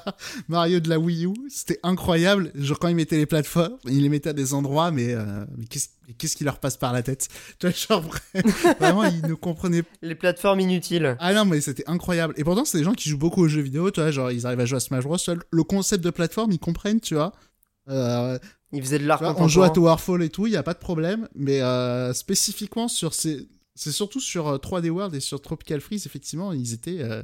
[0.47, 2.51] Mario de la Wii U, c'était incroyable.
[2.55, 5.15] Genre quand il mettait les plateformes, il les mettait à des endroits, mais,
[5.57, 7.27] mais qu'est-ce qu'est-ce qui leur passe par la tête?
[7.59, 8.03] Tu vois, genre
[8.79, 11.15] vraiment, ils ne comprenaient Les plateformes inutiles.
[11.19, 12.33] Ah non, mais c'était incroyable.
[12.37, 14.45] Et pourtant, c'est des gens qui jouent beaucoup aux jeux vidéo, tu vois, genre ils
[14.45, 15.17] arrivent à jouer à Smash Bros.
[15.51, 17.31] Le concept de plateforme, ils comprennent, tu vois.
[17.89, 18.37] Euh,
[18.73, 20.79] ils faisaient de l'art On joue à Towerfall et tout, il n'y a pas de
[20.79, 21.27] problème.
[21.35, 23.49] Mais euh, spécifiquement sur ces.
[23.75, 27.23] C'est surtout sur 3D euh, World et sur Tropical Freeze, effectivement, ils étaient euh,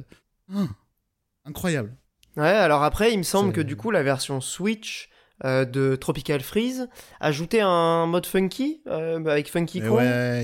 [1.44, 1.94] incroyables.
[2.36, 5.10] Ouais, alors après, il me semble que du coup, la version Switch
[5.44, 6.88] euh, de Tropical Freeze,
[7.20, 10.02] ajouter un mode funky euh, bah, avec Funky Kong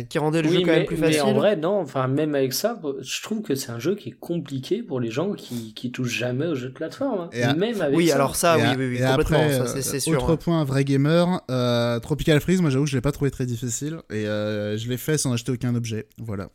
[0.09, 1.17] qui rendait le jeu quand même plus facile.
[1.25, 4.11] Mais en vrai, non, enfin même avec ça, je trouve que c'est un jeu qui
[4.11, 7.29] est compliqué pour les gens qui, qui touchent jamais au jeu de plateforme.
[7.33, 7.55] Hein.
[7.55, 10.23] même avec oui, alors ça, oui, oui, oui, complètement, c'est sûr.
[10.23, 13.47] Autre point, vrai gamer, euh, Tropical Freeze, moi j'avoue que je l'ai pas trouvé très
[13.47, 16.07] difficile et je l'ai fait sans acheter aucun objet.
[16.19, 16.51] Voilà.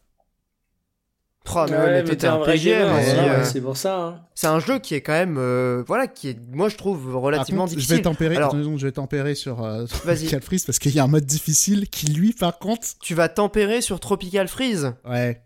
[1.56, 4.00] Oh, mais, ouais, mais t'es un vrai gamer, euh, c'est pour ça.
[4.00, 4.22] Hein.
[4.36, 7.66] C'est un jeu qui est quand même, euh, voilà, qui est, moi je trouve relativement
[7.66, 7.90] difficile.
[7.90, 11.04] Je vais tempérer, Alors, je vais tempérer sur euh, Tropical Freeze parce qu'il y a
[11.04, 12.88] un mode difficile qui lui, par contre.
[13.02, 14.94] Tu vas tempérer sur Tropical Freeze.
[15.08, 15.42] Ouais.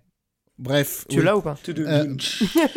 [0.59, 1.05] Bref.
[1.09, 1.55] Tu l'as ou pas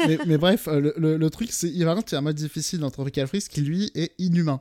[0.09, 3.27] mais, mais, bref, le, le, truc, c'est il y a un mode difficile dans Tropical
[3.27, 4.61] Freeze qui lui est inhumain.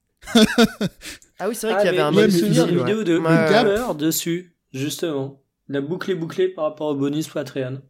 [1.38, 2.70] ah oui, c'est vrai qu'il y avait un mode difficile.
[2.70, 3.94] une vidéo de ouais.
[3.96, 5.40] dessus, justement.
[5.68, 7.80] La boucle est bouclée par rapport au bonus Patreon.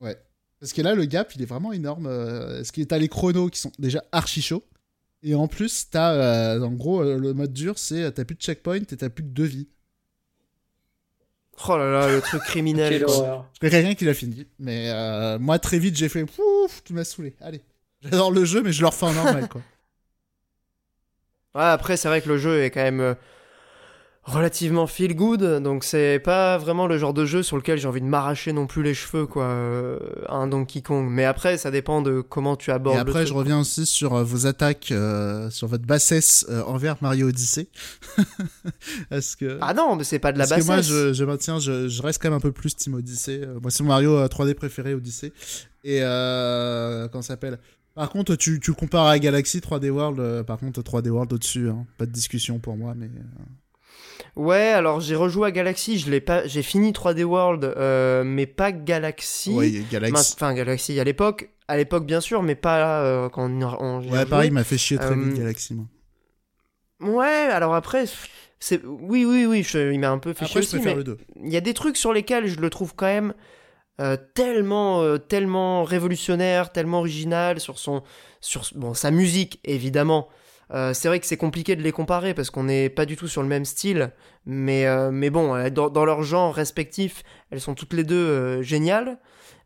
[0.00, 0.16] Ouais.
[0.60, 2.06] Parce que là, le gap, il est vraiment énorme.
[2.06, 4.64] Euh, parce que t'as les chronos qui sont déjà archi chauds.
[5.22, 8.40] Et en plus, t'as, euh, en gros, euh, le mode dur, c'est t'as plus de
[8.40, 9.68] checkpoint et t'as plus de deux vies.
[11.68, 13.04] Oh là là, le truc criminel.
[13.04, 14.46] Je quelqu'un qui l'a fini.
[14.60, 17.34] Mais moi, très vite, j'ai fait Pouf, tu m'as saoulé.
[17.40, 17.62] Allez.
[18.00, 19.60] J'adore le jeu, mais je le refais en normal, quoi.
[21.54, 23.16] Ouais, après, c'est vrai que le jeu est quand même
[24.28, 28.00] relativement feel good, donc c'est pas vraiment le genre de jeu sur lequel j'ai envie
[28.00, 29.98] de m'arracher non plus les cheveux, quoi, euh,
[30.28, 31.08] un Donkey Kong.
[31.10, 32.96] Mais après, ça dépend de comment tu abordes.
[32.96, 37.28] Et après, je reviens aussi sur euh, vos attaques, euh, sur votre bassesse envers Mario
[37.28, 37.68] Odyssey.
[39.10, 40.66] Est-ce que ah non, mais c'est pas de la bassesse.
[40.66, 43.48] Que moi, je, je maintiens, je, je, reste quand même un peu plus Team Odyssey.
[43.62, 45.32] moi, c'est mon Mario 3D préféré, Odyssey.
[45.84, 47.58] Et euh, comment s'appelle?
[47.94, 51.86] Par contre, tu, tu compares à Galaxy 3D World, par contre 3D World au-dessus, hein.
[51.96, 53.10] pas de discussion pour moi, mais...
[54.36, 58.46] Ouais, alors j'ai rejoué à Galaxy, je l'ai pas, j'ai fini 3D World, euh, mais
[58.46, 59.52] pas Galaxy.
[59.52, 60.34] Oui, Galaxy.
[60.36, 64.48] Enfin, Galaxy à l'époque, à l'époque bien sûr, mais pas euh, quand on, Ouais, pareil,
[64.48, 65.86] il m'a fait chier très vite euh, Galaxy, moi.
[67.00, 68.04] Ouais, alors après,
[68.58, 70.96] c'est, oui, oui, oui, il m'a un peu fait chier aussi, mais
[71.42, 73.34] il y a des trucs sur lesquels je le trouve quand même
[74.34, 78.02] tellement, tellement révolutionnaire, tellement original sur son,
[78.40, 80.28] sur bon, sa musique évidemment.
[80.74, 83.28] Euh, c'est vrai que c'est compliqué de les comparer parce qu'on n'est pas du tout
[83.28, 84.10] sur le même style,
[84.44, 89.18] mais, euh, mais bon, euh, dans, leur genre respectif, elles sont toutes les deux géniales.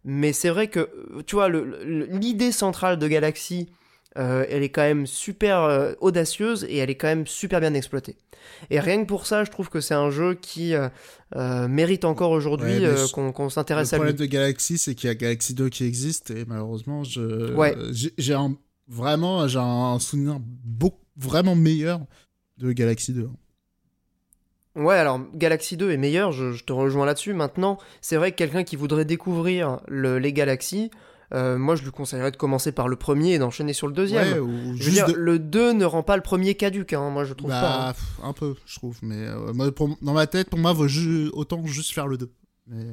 [0.04, 0.90] Mais c'est vrai que,
[1.26, 3.68] tu vois, l'idée centrale de Galaxy,
[4.16, 8.16] elle est quand même super audacieuse et elle est quand même super bien exploitée.
[8.70, 10.74] Et rien que pour ça, je trouve que c'est un jeu qui
[11.36, 12.82] mérite encore aujourd'hui
[13.12, 14.06] qu'on s'intéresse à lui.
[14.06, 17.54] Le problème de Galaxy, c'est qu'il y a Galaxy 2 qui existe et malheureusement, je,
[18.18, 18.56] j'ai un
[18.92, 22.00] Vraiment, j'ai un souvenir beaucoup, vraiment meilleur
[22.58, 23.30] de Galaxy 2.
[24.76, 27.32] Ouais, alors Galaxy 2 est meilleur, je, te rejoins là-dessus.
[27.32, 30.90] Maintenant, c'est vrai que quelqu'un qui voudrait découvrir le, les Galaxies,
[31.32, 34.28] euh, moi je lui conseillerais de commencer par le premier et d'enchaîner sur le deuxième.
[34.42, 37.32] Ouais, je veux dire, le 2 ne rend pas le premier caduque, hein, moi je
[37.32, 37.88] trouve bah, pas.
[37.88, 38.28] Hein.
[38.28, 39.70] Un peu, je trouve, mais euh,
[40.02, 40.86] dans ma tête, pour moi, vaut
[41.32, 42.30] autant juste faire le 2.
[42.66, 42.84] Mais...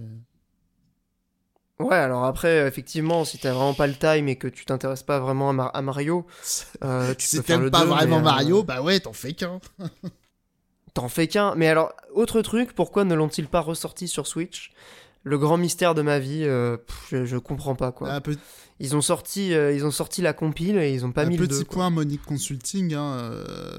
[1.80, 5.20] Ouais, alors après, effectivement, si t'as vraiment pas le time et que tu t'intéresses pas
[5.20, 6.26] vraiment à, Mario,
[6.84, 9.62] euh, tu si t'aimes pas vraiment Mario, euh, bah ouais, t'en fais qu'un.
[10.94, 11.56] t'en fais qu'un.
[11.56, 14.74] Mais alors, autre truc, pourquoi ne l'ont-ils pas ressorti sur Switch?
[15.24, 16.78] Le grand mystère de ma vie, je,
[17.10, 18.22] je, comprends pas quoi.
[18.80, 21.66] Ils ont sorti, ils ont sorti la compile et ils ont pas mis le petit
[21.66, 22.94] point Monique Consulting.
[22.94, 23.34] Hein,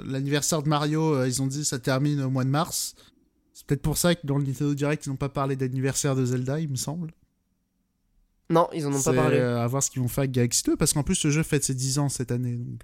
[0.05, 2.95] l'anniversaire de Mario, ils ont dit ça termine au mois de mars.
[3.55, 6.27] C'est peut-être pour ça que dans le Nintendo Direct, ils n'ont pas parlé d'anniversaire de
[6.27, 7.11] Zelda, il me semble.
[8.51, 9.39] Non, ils en ont pas parlé.
[9.39, 11.65] à voir ce qu'ils vont faire avec Galaxy 2, parce qu'en plus, ce jeu fête
[11.65, 12.57] ses 10 ans cette année.
[12.57, 12.83] Donc,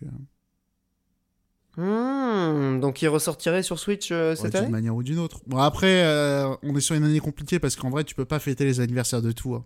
[1.78, 2.76] euh.
[2.76, 5.40] hmm, donc il ressortirait sur Switch euh, cette année D'une manière ou d'une autre.
[5.46, 8.38] Bon, après, euh, on est sur une année compliquée, parce qu'en vrai, tu peux pas
[8.38, 9.56] fêter les anniversaires de tout.
[9.56, 9.64] Hein.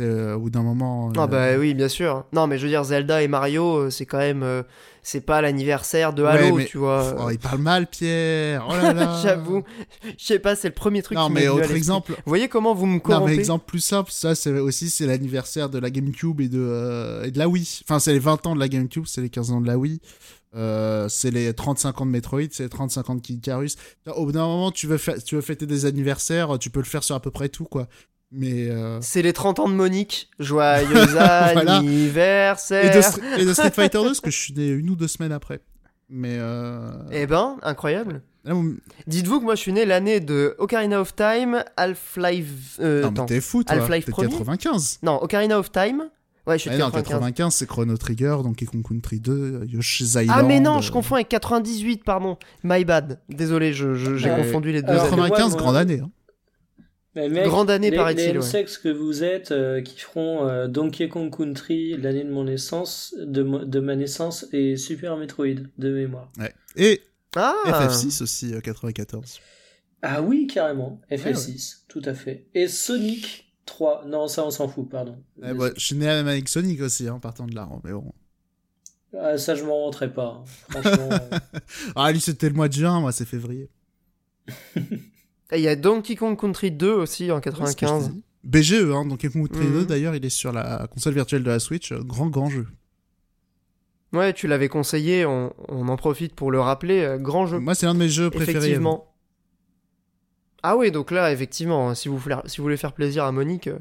[0.00, 1.10] Euh, au bout d'un moment.
[1.16, 2.24] Ah bah oui, bien sûr.
[2.32, 4.62] Non, mais je veux dire, Zelda et Mario, euh, c'est quand même, euh,
[5.02, 7.16] c'est pas l'anniversaire de Halo, tu vois.
[7.18, 8.66] Oh, il parle mal, Pierre.
[8.68, 9.18] Oh là là.
[9.22, 9.64] J'avoue.
[10.16, 11.18] Je sais pas, c'est le premier truc.
[11.18, 12.12] Non, mais autre exemple.
[12.12, 15.06] Vous voyez comment vous me corrompez Non, mais exemple plus simple, ça, c'est aussi c'est
[15.06, 17.80] l'anniversaire de la GameCube et de et de la Wii.
[17.82, 20.00] Enfin, c'est les 20 ans de la GameCube, c'est les 15 ans de la Wii.
[21.08, 23.76] c'est les 35 ans de Metroid, c'est les 35 ans de Kid Icarus.
[24.06, 27.02] Au bout d'un moment, tu veux, tu veux fêter des anniversaires, tu peux le faire
[27.02, 27.88] sur à peu près tout, quoi.
[28.30, 30.30] Mais euh, C'est les 30 ans de Monique.
[30.38, 32.84] Joyeux anniversaire.
[32.84, 35.60] Et de, Street Fighter 2, parce que je suis né une ou deux semaines après.
[36.10, 36.36] Mais.
[36.38, 36.90] Euh...
[37.10, 38.22] Eh ben, incroyable.
[38.46, 38.52] Ah,
[39.06, 42.78] Dites-vous que moi je suis né l'année de Ocarina of Time, Half-Life.
[42.80, 43.76] Euh, non, mais t'es fou, toi.
[43.76, 45.00] Half-Life 95.
[45.02, 46.04] Non, Ocarina of Time.
[46.46, 47.08] Ouais, je suis ah, 95.
[47.08, 50.30] 95, c'est Chrono Trigger, Donkey Kong Country 2, Yoshi's Island.
[50.30, 52.38] Ah, mais non, je confonds avec 98, pardon.
[52.64, 53.20] My bad.
[53.28, 54.94] Désolé, j'ai je, confondu les deux.
[54.94, 56.00] 95, grande année.
[56.02, 56.10] Hein.
[57.26, 58.34] Grande année, paraît-il.
[58.34, 62.44] Les sexe que vous êtes euh, qui feront euh, Donkey Kong Country l'année de mon
[62.44, 65.46] naissance, de, de, ma naissance, et Super Metroid
[65.78, 66.30] de mémoire.
[66.38, 66.54] Ouais.
[66.76, 67.02] Et
[67.36, 67.54] ah.
[67.66, 69.36] FF6 aussi, 94.
[69.36, 69.40] Euh,
[70.02, 71.00] ah oui, carrément.
[71.10, 72.46] FF6, tout à fait.
[72.54, 74.04] Et Sonic 3.
[74.06, 75.16] Non, ça, on s'en fout, pardon.
[75.42, 77.68] je suis né avec Sonic aussi, hein, partant de là.
[77.70, 78.12] Hein, mais bon.
[79.16, 80.42] Ah, ça, je m'en rentrais pas.
[80.42, 80.44] Hein.
[80.68, 81.08] Franchement.
[81.96, 83.70] ah, lui, c'était le mois de juin, moi, c'est février.
[85.56, 88.12] il y a Donkey Kong Country 2 aussi en 95.
[88.44, 89.84] BGE, hein, Donkey Kong Country 2 mhm.
[89.86, 91.92] d'ailleurs, il est sur la console virtuelle de la Switch.
[91.92, 92.66] Euh, grand, grand jeu.
[94.12, 97.02] Ouais, tu l'avais conseillé, on, en profite pour le rappeler.
[97.02, 97.58] Euh, grand jeu.
[97.58, 98.58] Moi, c'est l'un de mes jeux préférés.
[98.58, 99.14] Effectivement.
[100.62, 103.78] Ah oui, donc là, effectivement, si vous, si vous voulez faire plaisir à Monique, euh,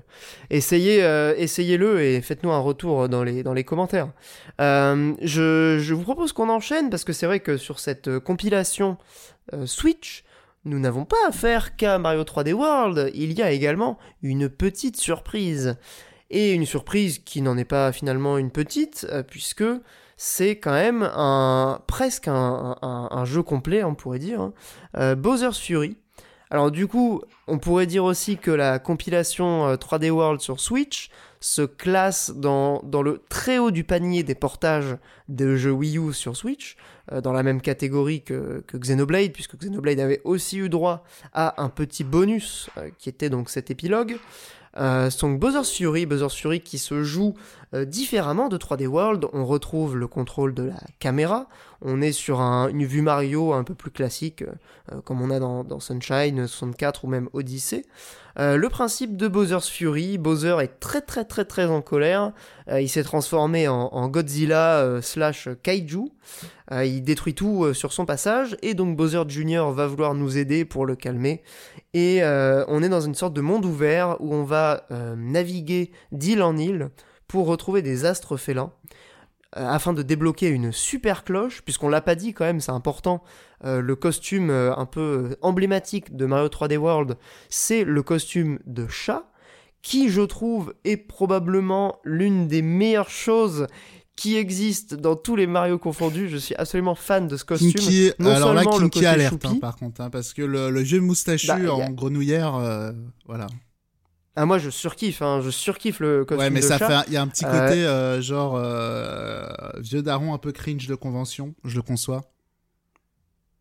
[0.52, 1.00] essayez,
[1.38, 4.12] essayez-le et faites-nous un retour dans les, dans les commentaires.
[4.60, 8.98] je, je, vous propose qu'on enchaîne parce que c'est vrai que sur cette compilation
[9.66, 10.24] Switch,
[10.68, 15.78] nous n'avons pas affaire qu'à Mario 3D World, il y a également une petite surprise.
[16.30, 19.64] Et une surprise qui n'en est pas finalement une petite, euh, puisque
[20.18, 24.42] c'est quand même un presque un, jeu complet, on pourrait dire.
[24.42, 24.54] Hein.
[24.98, 25.96] Euh, Bowser's Fury.
[26.50, 31.10] Alors du coup, on pourrait dire aussi que la compilation 3D euh, World sur Switch
[31.40, 34.98] se classe dans, le très haut du panier des portages
[35.30, 36.78] de jeux Wii U sur Switch,
[37.24, 41.04] dans la même catégorie que, Xenoblade, puisque Xenoblade avait aussi eu droit
[41.34, 44.18] à un petit bonus euh, qui était donc cet épilogue.
[44.78, 47.34] Euh, donc Bowser's Fury, Bowser's Fury qui se joue
[47.74, 51.48] euh, différemment de 3D World, on retrouve le contrôle de la caméra,
[51.82, 54.44] on est sur une vue Mario un peu plus classique,
[55.04, 57.86] comme on a dans, dans, Sunshine 64 ou même Odyssey.
[58.38, 62.34] Le principe de Bowser's Fury, Bowser est très très très très en colère,
[62.72, 66.12] il s'est transformé en, Godzilla slash Kaiju,
[66.72, 69.72] euh, il détruit tout euh, sur son passage, et donc Bowser Jr.
[69.72, 71.42] va vouloir nous aider pour le calmer.
[71.94, 74.86] Et euh, on est dans une sorte de monde ouvert où on va
[75.16, 76.90] naviguer d'île en île
[77.28, 78.72] pour retrouver des astres félins
[79.54, 83.24] afin de débloquer une super cloche, puisqu'on l'a pas dit quand même, c'est important,
[83.64, 87.18] le costume un peu emblématique de Mario 3D World,
[87.50, 89.30] c'est le costume de chat,
[89.82, 93.68] qui je trouve est probablement l'une des meilleures choses
[94.18, 96.28] qui existe dans tous les Mario confondus.
[96.28, 97.72] Je suis absolument fan de ce costume.
[97.72, 101.00] Kinky, non alors là, Kinky alerte, hein, par contre, hein, parce que le, le vieux
[101.00, 102.92] moustachu bah, en grenouillère, euh,
[103.26, 103.48] voilà.
[104.36, 107.18] Ah moi je surkiffe, hein, je surkiffe le costume Ouais mais ça fait, il y
[107.18, 108.60] a un petit euh, côté euh, genre
[109.80, 112.24] vieux daron un peu cringe de convention, je le conçois.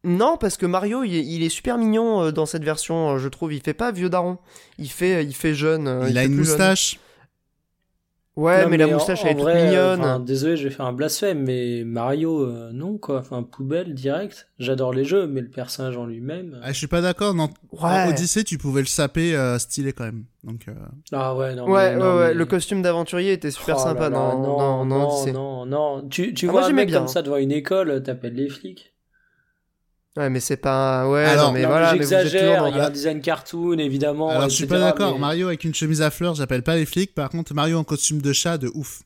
[0.07, 3.53] Non, parce que Mario, il est, super mignon dans cette version, je trouve.
[3.53, 4.39] Il fait pas vieux daron,
[4.79, 6.07] il fait, il fait jeune.
[6.09, 6.99] Il, a une moustache.
[8.37, 10.23] Ouais, mais, la moustache, elle est toute mignonne.
[10.23, 13.21] désolé, je vais faire un blasphème, mais Mario, euh, non, quoi.
[13.21, 14.49] Enfin, poubelle, direct.
[14.59, 16.53] J'adore les jeux, mais le personnage en lui-même.
[16.53, 17.33] Euh, ah, je suis pas d'accord.
[17.33, 17.49] Non.
[17.73, 18.09] Ouais.
[18.11, 20.25] Odyssey, tu pouvais le saper euh, stylé quand même.
[20.45, 20.67] Donc,
[21.13, 21.65] Ah ouais, non.
[21.65, 22.35] Ouais, ouais, ouais.
[22.35, 26.53] Le costume d'aventurier était super oh sympa dans, non, non, non, non, Tu, tu ah,
[26.53, 26.99] vois un mec bien.
[26.99, 28.93] comme ça devant une école, t'appelles les flics.
[30.17, 31.09] Ouais, mais c'est pas.
[31.09, 31.93] Ouais, alors, non, mais voilà.
[31.95, 34.31] J'exagère, il y a un design cartoon, évidemment.
[34.31, 35.19] Alors, je suis pas d'accord.
[35.19, 37.15] Mario avec une chemise à fleurs, j'appelle pas les flics.
[37.15, 39.03] Par contre, Mario en costume de chat, de ouf.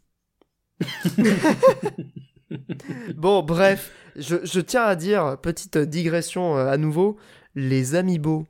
[3.17, 7.17] bon, bref, je, je, tiens à dire, petite digression euh, à nouveau,
[7.55, 8.47] les amiibo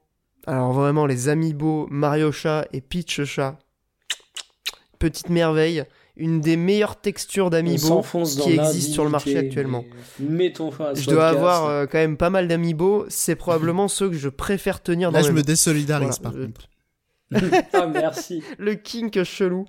[0.46, 3.58] Alors vraiment, les amiibo Mario Chat et Peach Chat,
[4.98, 5.84] petite merveille
[6.20, 8.02] une des meilleures textures d'amiibo
[8.42, 9.84] qui existent sur le marché actuellement.
[10.20, 13.06] Mettons fin Je dois avoir euh, quand même pas mal d'amiibo.
[13.08, 16.68] C'est probablement ceux que je préfère tenir dans Là, je me désolidarise par contre.
[17.72, 18.42] ah, merci.
[18.58, 19.64] le kink chelou.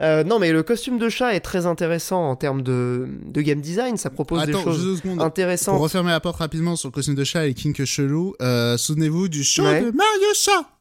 [0.00, 3.60] Euh, non, mais le costume de chat est très intéressant en termes de, de game
[3.60, 3.96] design.
[3.96, 5.74] Ça propose des choses intéressantes.
[5.74, 9.28] Pour refermer la porte rapidement sur le costume de chat et kink chelou, euh, souvenez-vous
[9.28, 10.77] du show de Mario Chat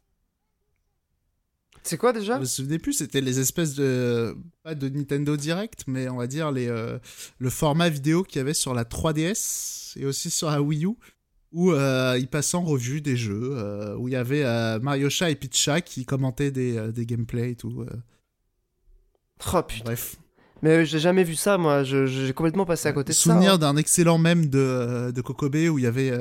[1.87, 4.35] c'est quoi déjà Je me souvenez plus, c'était les espèces de.
[4.63, 6.99] Pas de Nintendo Direct, mais on va dire les, euh,
[7.39, 10.95] le format vidéo qu'il y avait sur la 3DS et aussi sur la Wii U,
[11.51, 14.43] où euh, ils passaient en revue des jeux, euh, où il y avait
[14.79, 17.85] Mario Chat et Pitcha qui commentaient des, des gameplays et tout.
[19.53, 19.85] Oh putain.
[19.85, 20.17] Bref.
[20.63, 21.83] Mais j'ai jamais vu ça, moi.
[21.83, 23.31] J'ai complètement passé à côté de ça.
[23.31, 23.57] Souvenir hein.
[23.57, 26.11] d'un excellent mème de, de Kokobé où il y avait.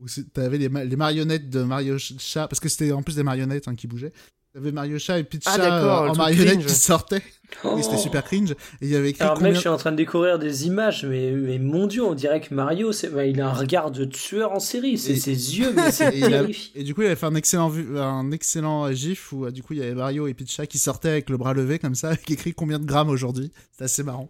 [0.00, 3.68] où t'avais les, les marionnettes de Mario Chat, parce que c'était en plus des marionnettes
[3.68, 4.12] hein, qui bougeaient.
[4.54, 7.22] Il y avait Mario Chat et Pitcha ah, en marionnette qui sortaient.
[7.62, 8.00] Oui, c'était oh.
[8.00, 8.50] super cringe.
[8.50, 11.04] Et il y avait écrit Alors, mec, je suis en train de découvrir des images,
[11.04, 14.50] mais, mais mon dieu, on dirait que Mario, bah, il a un regard de tueur
[14.50, 14.98] en série.
[14.98, 16.72] C'est ses yeux, mais c'est terrifiant.
[16.74, 19.78] Et du coup, il avait fait un excellent, un excellent gif où, du coup, il
[19.78, 22.54] y avait Mario et Pitcha qui sortaient avec le bras levé comme ça, avec écrit
[22.54, 23.52] combien de grammes aujourd'hui.
[23.70, 24.28] C'est assez marrant.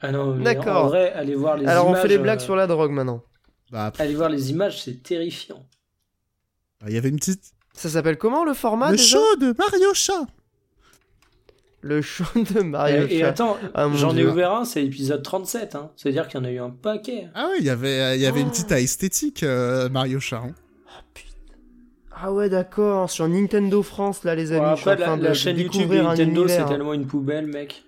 [0.00, 0.86] ah non, D'accord.
[0.86, 1.90] En vrai, allez voir les Alors, images.
[1.90, 3.22] Alors, on fait les blagues euh, sur la drogue maintenant.
[3.70, 5.64] Bah, allez voir les images, c'est terrifiant.
[6.86, 9.94] Il y avait une petite ça s'appelle comment le format Le déjà show de Mario
[9.94, 10.26] Chat
[11.80, 13.14] Le show de Mario et, Chat.
[13.14, 15.76] Et attends, ah, j'en ai ouvert un, c'est l'épisode 37.
[15.76, 15.92] Hein.
[15.94, 17.28] C'est-à-dire qu'il y en a eu un paquet.
[17.36, 20.38] Ah oui, il y avait, il y avait une petite esthétique euh, Mario Chat.
[20.38, 20.54] Hein.
[20.88, 21.28] Ah putain.
[22.10, 23.08] Ah ouais, d'accord.
[23.10, 24.66] Sur Nintendo France, là, les amis.
[24.66, 27.84] après, la, de, chaîne YouTube de Nintendo, c'est tellement une poubelle, mec.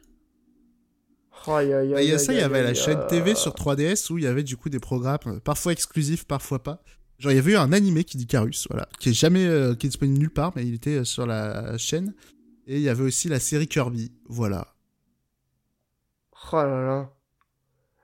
[1.49, 4.28] il y a ça, il y avait la chaîne TV sur 3DS où il y
[4.28, 6.80] avait du coup des programmes, euh, parfois exclusifs, parfois pas.
[7.21, 9.75] Genre, il y avait eu un animé qui dit Carus, voilà, qui est jamais, euh,
[9.75, 12.14] qui est disponible nulle part, mais il était euh, sur la chaîne.
[12.66, 14.68] Et il y avait aussi la série Kirby, voilà.
[16.53, 17.11] Oh là là.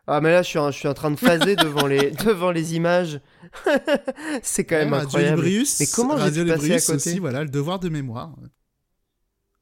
[0.09, 2.51] Ah mais là je suis en, je suis en train de phaser devant les devant
[2.51, 3.21] les images.
[4.43, 5.43] c'est quand même incroyable.
[5.43, 8.37] mais comment j'ai passé à côté aussi, voilà, le devoir de mémoire.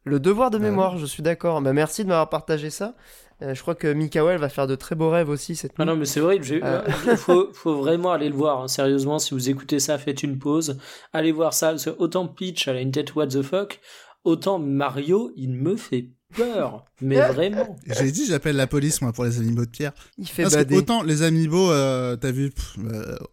[0.05, 1.63] Le devoir de mémoire, je suis d'accord.
[1.63, 2.95] Bah, merci de m'avoir partagé ça.
[3.43, 5.77] Euh, je crois que Mikael va faire de très beaux rêves aussi cette nuit.
[5.81, 7.17] Ah non, mais c'est vrai, il euh.
[7.17, 8.63] faut, faut, vraiment aller le voir.
[8.63, 8.69] Hein.
[8.69, 10.79] Sérieusement, si vous écoutez ça, faites une pause.
[11.13, 11.75] Allez voir ça.
[11.99, 13.81] autant Peach, elle a une tête what the fuck,
[14.25, 16.85] autant Mario, il me fait peur.
[17.01, 17.77] Mais vraiment.
[17.87, 19.93] J'ai dit, j'appelle la police, moi, pour les amiibo de pierre.
[20.17, 20.77] Il fait Parce bader.
[20.77, 22.53] autant les amiibo, euh, t'as vu,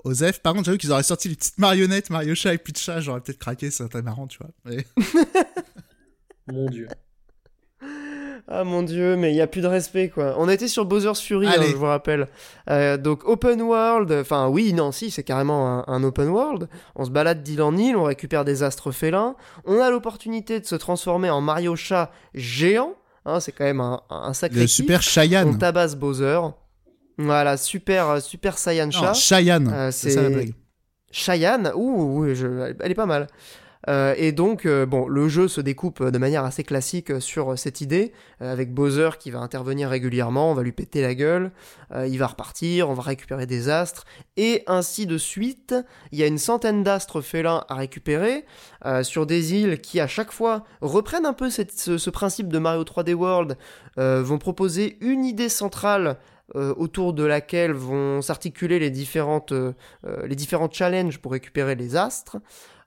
[0.03, 2.79] Osef, par contre, j'ai vu qu'ils auraient sorti les petites marionnettes Mario Chat et Peach
[2.79, 4.49] Chat, j'aurais peut-être craqué, ça serait marrant, tu vois.
[6.51, 6.87] Mon dieu.
[8.47, 10.35] Ah mon dieu, mais il n'y a plus de respect quoi.
[10.37, 12.27] On était sur Bowser's Fury, hein, je vous rappelle.
[12.69, 16.69] Euh, donc open world, enfin oui, non, si, c'est carrément un, open world.
[16.95, 19.35] On se balade d'île en île, on récupère des astres félins.
[19.65, 22.95] On a l'opportunité de se transformer en Mario Chat géant.
[23.25, 24.61] Hein, c'est quand même un, un sacré.
[24.61, 25.47] Le super Cheyenne.
[25.47, 26.39] On tabasse Bowser.
[27.17, 29.13] Voilà, super, super Saiyan Chat.
[29.13, 30.53] Cheyenne, euh, c'est ça la blague.
[31.11, 33.27] Cheyenne, ouh, elle est pas mal.
[33.87, 37.81] Euh, et donc, euh, bon, le jeu se découpe de manière assez classique sur cette
[37.81, 41.51] idée, euh, avec Bowser qui va intervenir régulièrement, on va lui péter la gueule,
[42.07, 44.05] il va repartir, on va récupérer des astres,
[44.37, 45.75] et ainsi de suite.
[46.13, 48.45] Il y a une centaine d'astres félins à récupérer
[49.03, 53.13] sur des îles qui, à chaque fois, reprennent un peu ce, principe de Mario 3D
[53.13, 53.57] World,
[53.97, 56.17] vont proposer une idée centrale
[56.55, 59.53] autour de laquelle vont s'articuler les différentes
[60.23, 62.37] les différents challenges pour récupérer les astres.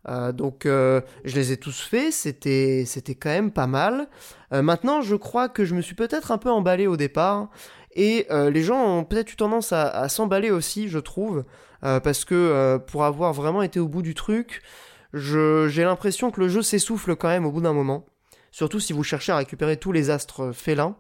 [0.08, 4.08] Euh, donc euh, je les ai tous faits, c'était c'était quand même pas mal.
[4.52, 7.48] Euh, maintenant, je crois que je me suis peut-être un peu emballé au départ
[7.96, 11.44] et les gens ont peut-être eu tendance à, s'emballer aussi, je trouve,
[11.80, 14.62] parce que pour avoir vraiment été au bout du truc,
[15.12, 18.04] j'ai l'impression que le jeu s'essouffle quand même au bout d'un moment.
[18.50, 20.96] Surtout si vous cherchez à récupérer tous les astres félins.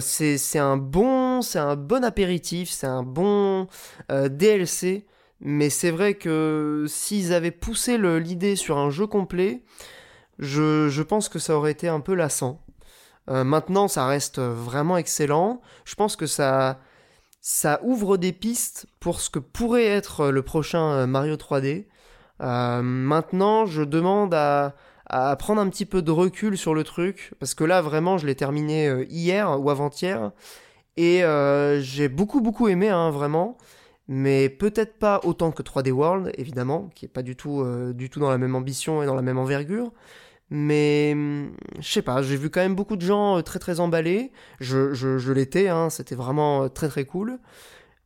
[0.00, 3.66] c'est un bon c'est un bon apéritif, c'est un bon
[4.08, 5.04] DLC
[5.40, 9.62] mais c'est vrai que s'ils avaient poussé l'idée sur un jeu complet,
[10.38, 12.60] je, pense que ça aurait été un peu lassant.
[13.30, 15.60] Euh, maintenant, ça reste vraiment excellent.
[15.84, 16.80] Je pense que ça,
[17.40, 21.86] ça ouvre des pistes pour ce que pourrait être le prochain euh, Mario 3D.
[22.40, 24.74] Euh, maintenant, je demande à,
[25.38, 28.34] prendre un petit peu de recul sur le truc, parce que là, vraiment, je l'ai
[28.34, 30.32] terminé hier ou avant-hier,
[30.96, 31.22] et
[31.80, 33.56] j'ai beaucoup, beaucoup aimé, hein, vraiment
[34.08, 38.10] mais peut-être pas autant que 3D World, évidemment, qui est pas du tout, euh, du
[38.10, 39.92] tout dans la même ambition et dans la même envergure.
[40.50, 43.80] Mais hum, je sais pas, j'ai vu quand même beaucoup de gens euh, très très
[43.80, 44.32] emballés.
[44.60, 47.38] Je, je, l'étais, hein, c'était vraiment euh, très très cool.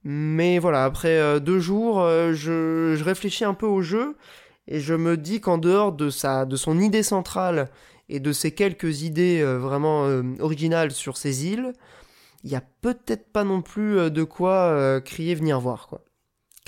[0.05, 4.17] Mais voilà, après deux jours, je, je, réfléchis un peu au jeu
[4.69, 6.07] et je me dis qu'en dehors de,
[6.45, 7.69] de son idée centrale
[8.09, 10.05] et de ses quelques idées vraiment
[10.39, 11.73] originales sur ces îles,
[12.49, 15.87] il n'y a peut-être pas non plus de quoi crier venir voir.
[15.87, 16.03] Quoi.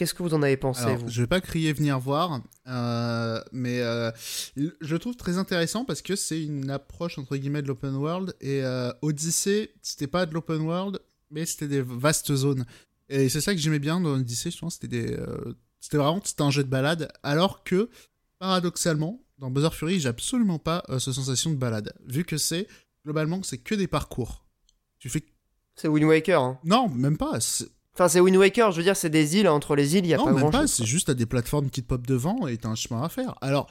[0.01, 1.09] Qu'est-ce que vous en avez pensé, vous?
[1.09, 4.11] Je vais pas crier venir voir, euh, mais euh,
[4.57, 8.35] je le trouve très intéressant parce que c'est une approche entre guillemets de l'open world
[8.41, 11.01] et euh, Odyssey, c'était pas de l'open world,
[11.31, 12.65] mais c'était des vastes zones.
[13.11, 15.19] Et c'est ça que j'aimais bien dans Odyssey, je pense, c'était des,
[15.81, 17.91] c'était vraiment c'était un jeu de balade, alors que
[18.39, 22.69] paradoxalement, dans Bowser Fury, j'ai absolument pas cette sensation de balade, vu que c'est
[23.05, 24.47] globalement c'est que des parcours.
[24.99, 25.25] Tu fais.
[25.81, 26.43] C'est Wind Waker.
[26.43, 26.59] Hein.
[26.63, 27.39] Non, même pas.
[27.95, 30.15] Enfin, c'est Wind Waker, je veux dire, c'est des îles, entre les îles, il y
[30.15, 32.69] a pas grand pas, c'est juste à des plateformes qui te pop devant et t'as
[32.69, 33.35] un chemin à faire.
[33.41, 33.71] Alors,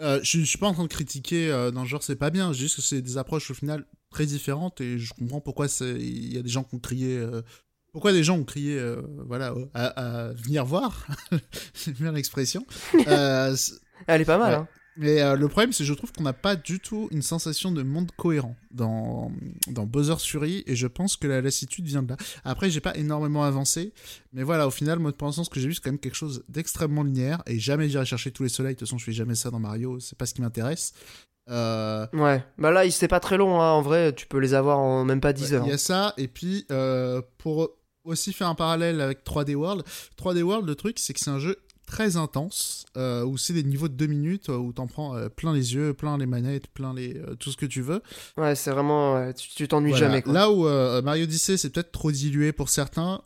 [0.00, 2.52] euh, je, suis pas en train de critiquer euh, dans le genre c'est pas bien,
[2.52, 6.38] juste que c'est des approches au final très différentes et je comprends pourquoi il y
[6.38, 7.18] a des gens qui ont crié.
[7.18, 7.42] Euh,
[7.92, 8.80] pourquoi des gens ont crié,
[9.26, 11.08] voilà, à, venir voir,
[11.74, 12.64] c'est bien l'expression.
[14.06, 14.68] Elle est pas mal, hein.
[15.00, 17.72] Mais euh, le problème, c'est que je trouve qu'on n'a pas du tout une sensation
[17.72, 19.32] de monde cohérent dans,
[19.68, 22.18] dans Bowser's Fury, et je pense que la lassitude vient de là.
[22.44, 23.94] Après, j'ai pas énormément avancé,
[24.34, 26.16] mais voilà, au final, moi, pour l'instant, ce que j'ai vu, c'est quand même quelque
[26.16, 28.74] chose d'extrêmement linéaire, et jamais j'irai chercher tous les soleils.
[28.74, 30.92] De toute façon, je fais jamais ça dans Mario, c'est pas ce qui m'intéresse.
[31.48, 32.06] Euh...
[32.12, 33.70] Ouais, bah là, c'est pas très long, hein.
[33.70, 35.64] en vrai, tu peux les avoir en même pas 10 heures.
[35.64, 37.70] Il y a ça, et puis euh, pour
[38.04, 39.82] aussi faire un parallèle avec 3D World,
[40.22, 41.56] 3D World, le truc, c'est que c'est un jeu
[41.90, 45.28] très intense, euh, où c'est des niveaux de 2 minutes, euh, où t'en prends euh,
[45.28, 48.00] plein les yeux, plein les manettes, plein les tout ce que tu veux.
[48.36, 49.32] Ouais, c'est vraiment...
[49.32, 50.22] tu t'ennuies jamais.
[50.22, 50.32] Quoi.
[50.32, 50.62] Là où
[51.02, 53.22] Mario Odyssey, c'est peut-être trop dilué pour certains,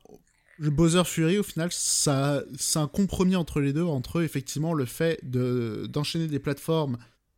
[0.59, 4.87] le Bowser Fury, au final, ça, c'est un compromis entre les deux, entre effectivement le
[4.87, 6.97] fait de, d'enchaîner des plateformes,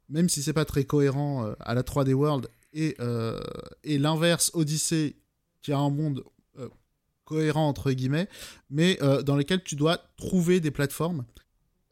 [0.09, 2.97] même si c'est pas très cohérent à la 3D World, et,
[3.83, 5.17] et l'inverse, Odyssey,
[5.63, 6.23] qui a un monde
[7.27, 8.29] cohérent entre guillemets,
[8.71, 11.27] mais euh, dans lesquels tu dois trouver des plateformes.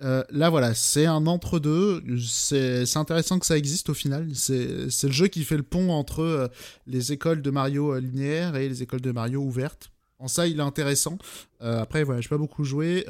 [0.02, 5.12] Euh, là voilà, c'est un entre-deux, c'est intéressant que ça existe au final, c'est le
[5.12, 6.48] jeu qui fait le pont entre euh,
[6.86, 9.90] les écoles de Mario linéaires et les écoles de Mario ouvertes.
[10.18, 11.18] En ça, il est intéressant.
[11.60, 13.04] après, voilà, je pas beaucoup joué.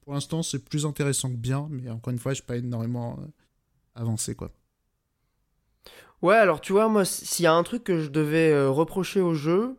[0.00, 3.18] pour l'instant, c'est plus intéressant que bien, mais encore une fois, je pas énormément
[3.94, 4.50] avancé, quoi.
[6.20, 9.34] Ouais, alors tu vois, moi, s'il y a un truc que je devais reprocher au
[9.34, 9.76] jeu,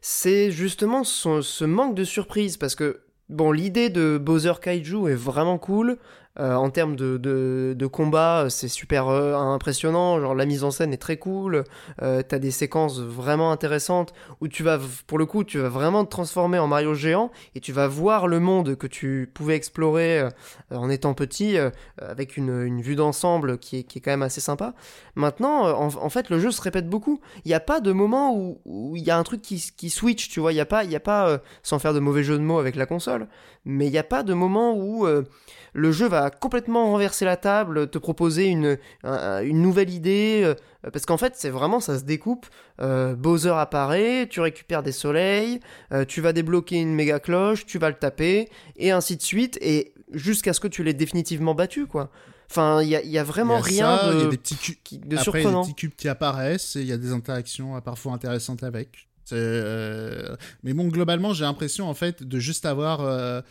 [0.00, 5.58] c'est justement ce manque de surprise parce que bon l'idée de Bowser Kaiju est vraiment
[5.58, 5.98] cool
[6.40, 10.20] euh, en termes de, de, combat, c'est super euh, impressionnant.
[10.20, 11.64] Genre la mise en scène est très cool.
[12.02, 16.04] Euh, t'as des séquences vraiment intéressantes où tu vas, pour le coup, tu vas vraiment
[16.04, 20.28] te transformer en Mario géant et tu vas voir le monde que tu pouvais explorer
[20.70, 21.56] en étant petit
[22.00, 24.74] avec une, vue d'ensemble qui est, qui est quand même assez sympa.
[25.16, 27.20] Maintenant, en, fait, le jeu se répète beaucoup.
[27.44, 30.28] Il n'y a pas de moment où il y a un truc qui, qui switch,
[30.28, 30.52] tu vois.
[30.52, 32.76] Il n'y a pas, y a pas sans faire de mauvais jeu de mots avec
[32.76, 33.26] la console,
[33.64, 35.06] mais il n'y a pas de moment où
[35.72, 40.54] le jeu va complètement renverser la table, te proposer une, une nouvelle idée,
[40.86, 42.46] euh, parce qu'en fait, c'est vraiment, ça se découpe.
[42.80, 45.60] Euh, Bowser apparaît, tu récupères des soleils,
[45.92, 49.58] euh, tu vas débloquer une méga cloche, tu vas le taper, et ainsi de suite,
[49.60, 52.10] et jusqu'à ce que tu l'aies définitivement battu, quoi.
[52.50, 55.42] Enfin, il y, a, vraiment rien de, des petits qui, de surprenant.
[55.42, 58.14] Il y a des petits cubes qui apparaissent, et il y a des interactions parfois
[58.14, 59.06] intéressantes avec.
[59.30, 63.42] Mais bon, globalement, j'ai l'impression, en fait, de juste avoir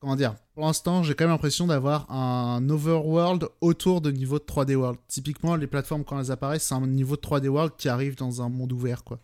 [0.00, 4.44] comment dire, pour l'instant, j'ai quand même l'impression d'avoir un overworld autour de niveau de
[4.44, 4.98] 3D World.
[5.08, 8.42] Typiquement, les plateformes, quand elles apparaissent, c'est un niveau de 3D World qui arrive dans
[8.42, 9.18] un monde ouvert, quoi.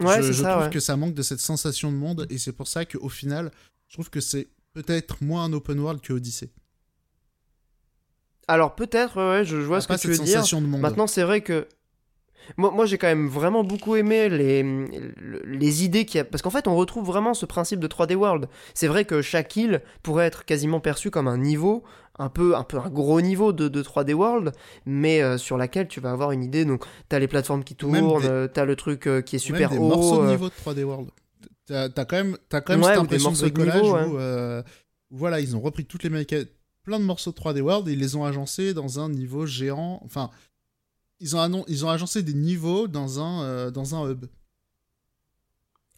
[0.00, 2.68] Ouais, je, je trouve que ça manque de cette sensation de monde, et c'est pour
[2.68, 3.50] ça qu'au final,
[3.88, 6.50] je trouve que c'est peut-être moins un open world que Odyssey.
[8.48, 10.42] Alors peut-être, ouais, je, vois ce que tu veux dire.
[10.60, 11.68] Maintenant, c'est vrai que
[12.56, 14.64] moi, j'ai quand même vraiment beaucoup aimé les,
[15.44, 16.24] les idées qu'il y a.
[16.24, 18.48] Parce qu'en fait, on retrouve vraiment ce principe de 3D World.
[18.74, 21.84] C'est vrai que chaque île pourrait être quasiment perçue comme un niveau,
[22.18, 24.52] un peu un, peu un gros niveau de, de 3D World,
[24.86, 26.64] mais euh, sur laquelle tu vas avoir une idée.
[26.64, 29.80] Donc, t'as les plateformes qui tournent, euh, t'as le truc euh, qui est super même
[29.80, 31.10] des morceaux de niveau de 3D World.
[31.66, 34.62] T'as as quand même, as quand même cette impression de bricolage
[35.12, 36.10] où, voilà, ils ont repris toutes les
[36.82, 40.00] plein de morceaux de 3D World et ils les ont agencés dans un niveau géant.
[40.04, 40.30] Enfin,
[41.20, 44.26] ils ont, agencé des niveaux dans un, euh, dans un hub.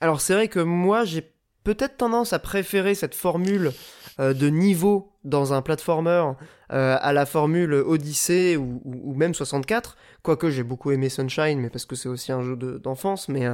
[0.01, 1.33] Alors c'est vrai que moi j'ai
[1.63, 3.73] peut-être tendance à préférer cette formule
[4.19, 6.33] euh, de niveau dans un platformer
[6.73, 11.69] euh, à la formule Odyssey ou, ou, même 64 Quoique j'ai beaucoup aimé Sunshine, mais
[11.69, 13.47] parce que c'est aussi un jeu d'enfance, mais,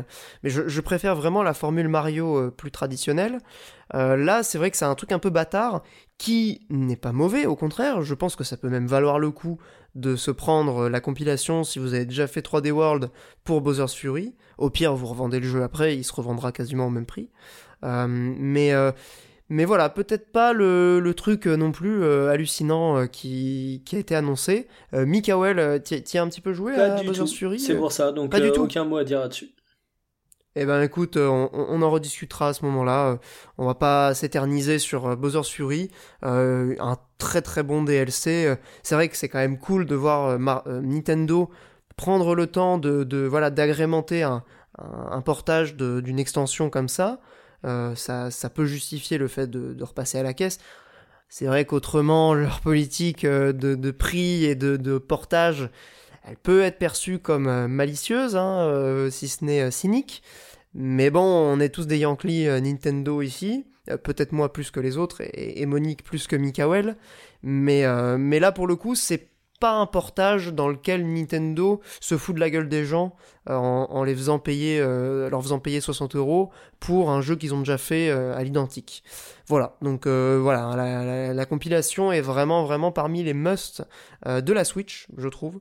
[0.43, 3.39] mais je, préfère vraiment la formule Mario plus traditionnelle.
[3.95, 5.83] là, c'est vrai que c'est un truc un peu bâtard
[6.19, 9.59] qui n'est pas mauvais, au contraire, je pense que ça peut même valoir le coup
[9.95, 13.11] de se prendre la compilation si vous avez déjà fait 3D World
[13.45, 14.35] pour Bowser's Fury.
[14.59, 17.31] Au pire, vous revendez le jeu après, il se revendra quasiment au même prix.
[17.83, 18.75] mais
[19.51, 24.15] mais voilà, peut-être pas le, truc euh, non plus euh, hallucinant euh, qui, a été
[24.15, 24.69] annoncé.
[24.93, 28.41] Mikael, tu as un petit peu joué à Bowser's Fury C'est pour ça, donc pas
[28.41, 28.63] du tout.
[28.63, 29.51] aucun mot à dire là-dessus.
[30.61, 33.21] Eh ben écoute, on, en rediscutera à ce moment-là.
[33.59, 35.91] On va pas s'éterniser sur Bowser's Fury.
[36.23, 38.57] un très très bon DLC.
[38.83, 41.49] C'est vrai que c'est quand même cool de voir Nintendo
[41.97, 44.43] prendre le temps de, voilà d'agrémenter un,
[44.79, 47.21] un portage d'une extension comme ça.
[47.65, 50.59] Euh, ça, ça, peut justifier le fait de, repasser à la caisse.
[51.29, 55.69] C'est vrai qu'autrement, leur politique euh, de, prix et de, portage,
[56.25, 60.23] elle peut être perçue comme euh, malicieuse, hein, si ce n'est cynique.
[60.75, 63.67] Mais bon, on est tous des Yankees Nintendo ici.
[64.05, 66.97] Peut-être moi plus que les autres, et, Monique plus que Mikael.
[67.43, 67.85] Mais,
[68.19, 69.31] mais là, pour le coup, c'est
[69.61, 73.17] pas un portage dans lequel Nintendo se fout de la gueule des gens
[73.51, 77.55] euh, en, les faisant payer, euh, leur faisant payer 60 euros pour un jeu qu'ils
[77.55, 79.03] ont déjà fait euh, à l'identique.
[79.47, 83.83] Voilà, donc voilà, la, compilation est vraiment vraiment parmi les musts
[84.27, 85.59] de la Switch, je trouve,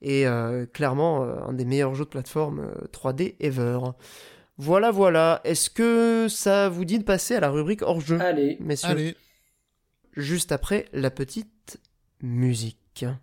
[0.00, 0.24] et
[0.72, 3.80] clairement un des meilleurs jeux de plateforme 3D ever.
[4.56, 5.42] Voilà, voilà.
[5.44, 8.90] Est-ce que ça vous dit de passer à la rubrique hors jeu, Allez, messieurs?
[8.90, 9.16] Allez.
[10.16, 11.78] Juste après la petite
[12.22, 12.87] musique.
[12.98, 13.20] Bien,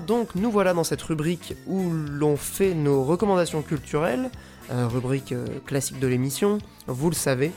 [0.00, 4.30] donc nous voilà dans cette rubrique où l'on fait nos recommandations culturelles,
[4.70, 7.52] euh, rubrique euh, classique de l'émission, vous le savez,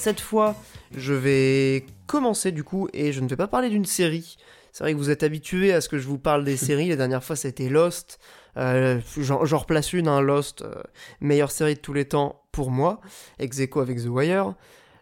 [0.00, 0.56] cette fois,
[0.96, 4.38] je vais commencer du coup et je ne vais pas parler d'une série.
[4.72, 6.88] C'est vrai que vous êtes habitué à ce que je vous parle des séries.
[6.88, 8.18] La dernière fois, c'était Lost.
[8.56, 10.72] Euh, j'en replace une, hein, Lost, euh,
[11.20, 13.02] meilleure série de tous les temps pour moi,
[13.38, 14.54] ex aequo avec The Wire.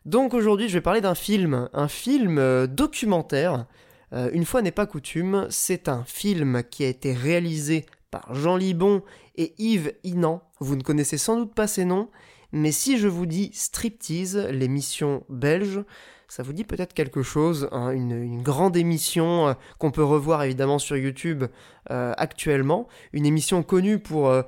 [0.05, 3.67] Donc aujourd'hui, je vais parler d'un film, un film euh, documentaire.
[4.13, 9.03] une fois n'est pas coutume, c'est un film qui a été réalisé par Jean Libon
[9.37, 10.43] et Yves Inan.
[10.59, 12.09] Vous ne connaissez sans doute pas ces noms.
[12.53, 15.85] Mais si je vous dis Striptease, l'émission belge,
[16.29, 20.79] ça vous dit peut-être quelque chose, hein, une, grande émission euh, qu'on peut revoir évidemment
[20.79, 21.45] sur YouTube
[21.91, 24.43] euh, actuellement, une émission connue pour euh,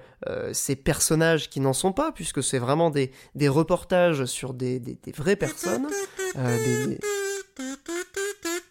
[0.52, 3.10] ces personnages qui n'en sont pas, puisque c'est vraiment des,
[3.48, 4.82] reportages sur des,
[5.16, 5.88] vraies personnes.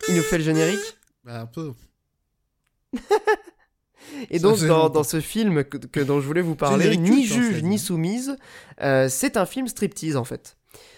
[0.07, 0.97] Il nous fait le générique?
[1.23, 1.73] Bah, Un peu.
[4.30, 8.38] Et donc, dans, ce film que, dont je voulais vous parler, ni juge ni soumise,
[8.81, 10.56] euh, c'est un film striptease en fait.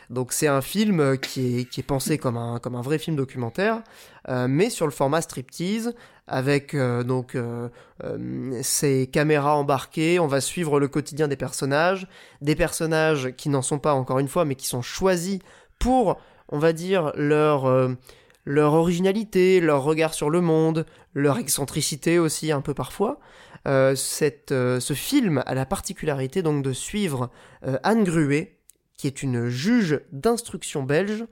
[0.10, 3.16] Donc, c'est un film qui est, qui est pensé comme un, comme un vrai film
[3.16, 3.82] documentaire,
[4.28, 5.94] euh, mais sur le format striptease,
[6.28, 7.38] avec euh, donc
[8.62, 10.20] ces caméras embarquées.
[10.20, 12.08] On va suivre le quotidien des personnages,
[12.42, 15.40] des personnages qui n'en sont pas encore une fois, mais qui sont choisis
[15.80, 16.20] pour,
[16.50, 17.66] on va dire, leur
[18.46, 23.20] leur originalité, leur regard sur le monde, leur excentricité aussi un peu parfois.
[23.68, 27.30] Euh, cette, euh, ce film a la particularité donc de suivre
[27.66, 28.58] euh, Anne Gruet,
[28.98, 31.26] qui est une juge d'instruction belge,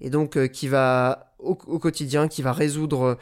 [0.00, 3.18] et donc qui va au, quotidien, qui va résoudre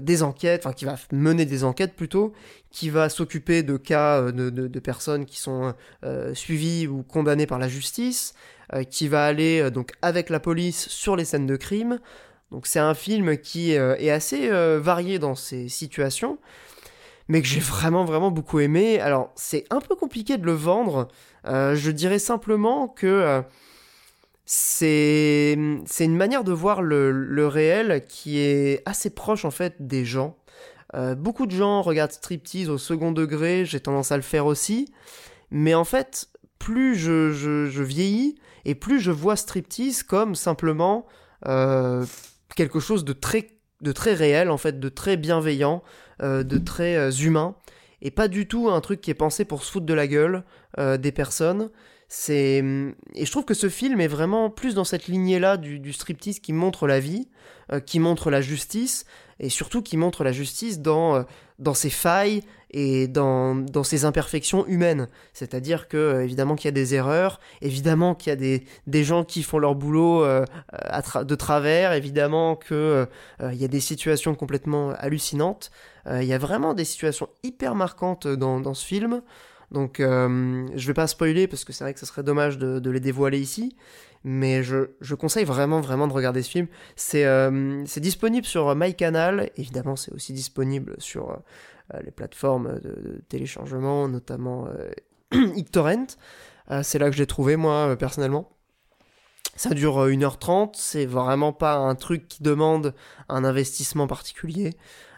[0.00, 2.32] des enquêtes, enfin qui va mener des enquêtes plutôt,
[2.70, 5.74] qui va s'occuper de cas de, de, personnes qui sont
[6.32, 8.34] suivies ou condamnées par la justice,
[8.88, 11.98] qui va aller donc avec la police sur les scènes de crime,
[12.50, 16.38] donc c'est un film qui euh, est assez euh, varié dans ses situations,
[17.28, 19.00] mais que j'ai vraiment vraiment beaucoup aimé.
[19.00, 21.08] Alors c'est un peu compliqué de le vendre.
[21.46, 23.42] Euh, je dirais simplement que
[24.44, 30.36] c'est une manière de voir le, réel qui est assez proche en fait des gens.
[31.16, 34.92] beaucoup de gens regardent striptease au second degré, j'ai tendance à le faire aussi.
[35.52, 36.28] Mais en fait,
[36.58, 41.06] plus je, vieillis et plus je vois striptease comme simplement
[42.54, 43.48] quelque chose de très,
[43.80, 45.82] de très réel, en fait, de très bienveillant,
[46.22, 47.56] euh, de très euh, humain,
[48.02, 50.44] et pas du tout un truc qui est pensé pour se foutre de la gueule
[50.78, 51.70] euh, des personnes.
[52.08, 52.64] C'est
[53.14, 56.40] et je trouve que ce film est vraiment plus dans cette lignée-là du, du striptease
[56.40, 57.28] qui montre la vie,
[57.86, 59.04] qui montre la justice,
[59.38, 61.24] et surtout qui montre la justice dans,
[61.60, 65.08] dans ses failles et dans, dans ses imperfections humaines.
[65.32, 69.24] C'est-à-dire que, évidemment, qu'il y a des erreurs, évidemment qu'il y a des, des gens
[69.24, 73.06] qui font leur boulot de travers, évidemment qu'il
[73.40, 75.70] il y a des situations complètement hallucinantes.
[76.10, 79.22] Il y a vraiment des situations hyper marquantes dans, dans ce film.
[79.70, 82.90] Donc euh, je vais pas spoiler parce que c'est vrai que ce serait dommage de,
[82.90, 83.76] les dévoiler ici.
[84.22, 86.66] Mais je, conseille vraiment vraiment de regarder ce film.
[86.96, 89.50] C'est euh, disponible sur MyCanal.
[89.56, 91.36] Évidemment c'est aussi disponible sur euh,
[92.04, 94.68] les plateformes de, téléchargement, notamment
[95.32, 96.16] Ictorrent.
[96.82, 98.50] c'est là que je l'ai trouvé moi personnellement.
[99.56, 102.94] Ça dure 1h30, c'est vraiment pas un truc qui demande
[103.28, 104.74] un investissement particulier.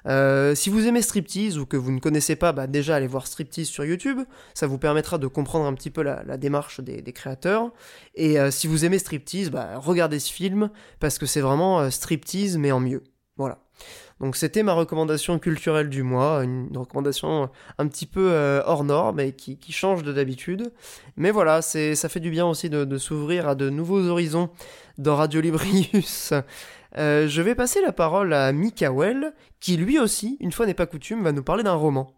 [0.07, 3.27] Euh, si vous aimez Striptease ou que vous ne connaissez pas, bah déjà allez voir
[3.27, 4.21] Striptease sur YouTube,
[4.55, 7.71] ça vous permettra de comprendre un petit peu la, démarche des, créateurs.
[8.15, 10.71] Et euh, si vous aimez Striptease, bah, regardez ce film
[11.01, 13.03] parce que c'est vraiment euh, Striptease mais en mieux.
[13.37, 13.59] Voilà.
[14.23, 18.33] Donc c'était ma recommandation culturelle du mois, une recommandation un petit peu
[18.65, 20.73] hors norme et qui, change de d'habitude.
[21.17, 24.49] Mais voilà, c'est ça fait du bien aussi de, de s'ouvrir à de nouveaux horizons
[24.97, 26.33] dans Radio Librius.
[26.99, 30.87] Euh, je vais passer la parole à Mikael, qui lui aussi, une fois n'est pas
[30.87, 32.13] coutume, va nous parler d'un roman.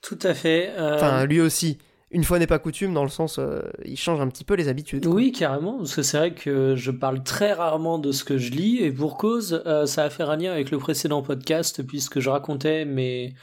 [0.00, 0.70] Tout à fait.
[0.76, 1.78] Euh, enfin, lui aussi.
[2.12, 4.68] Une fois n'est pas coutume, dans le sens, euh, il change un petit peu les
[4.68, 5.06] habitudes.
[5.06, 8.50] Oui, carrément, parce que c'est vrai que je parle très rarement de ce que je
[8.52, 12.28] lis, et pour cause, ça a fait un lien avec le précédent podcast, puisque je
[12.28, 13.34] racontais mes,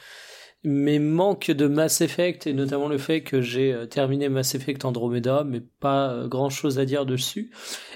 [0.62, 4.84] mes manques de Mass Effect et notamment le fait que j'ai euh, terminé Mass Effect
[4.84, 7.50] Andromeda mais pas euh, grand chose à dire dessus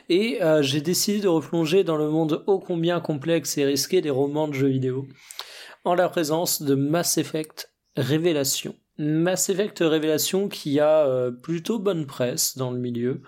[0.09, 4.11] et euh, j'ai décidé de replonger dans le monde ô combien complexe et risqué des
[4.11, 5.07] romans de jeux vidéo
[5.85, 8.75] en la présence de Mass Effect Révélation.
[8.99, 13.23] Mass Effect Révélation qui a plutôt bonne presse dans le milieu.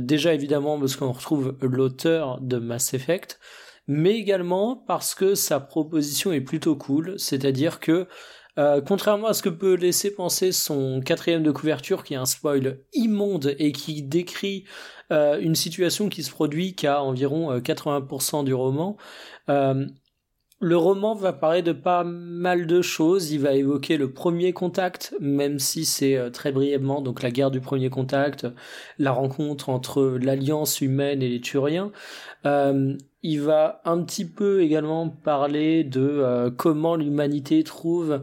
[0.00, 3.38] déjà évidemment parce qu'on retrouve l'auteur de Mass Effect,
[3.86, 8.06] mais également parce que sa proposition est plutôt cool, c'est-à-dire que
[8.58, 12.26] euh, contrairement à ce que peut laisser penser son quatrième de couverture, qui est un
[12.26, 14.64] spoil immonde et qui décrit
[15.10, 18.96] euh, une situation qui se produit qu'à environ 80% euh, du roman,
[20.62, 23.32] le roman va parler de pas mal de choses.
[23.32, 27.60] Il va évoquer le premier contact, même si c'est très brièvement, donc la guerre du
[27.60, 28.46] premier contact,
[28.98, 31.92] la rencontre entre l'alliance humaine et les Turiens.
[33.22, 38.22] Il va un petit peu également parler de euh, comment l'humanité trouve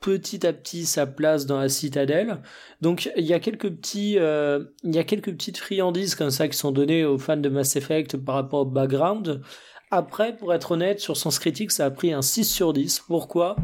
[0.00, 2.38] petit à petit sa place dans la citadelle.
[2.80, 6.48] Donc il y a quelques petits, euh, il y a quelques petites friandises comme ça
[6.48, 9.42] qui sont données aux fans de Mass Effect par rapport au background.
[9.90, 13.00] Après, pour être honnête, sur Sens Critique, ça a pris un 6 sur 10.
[13.00, 13.56] Pourquoi?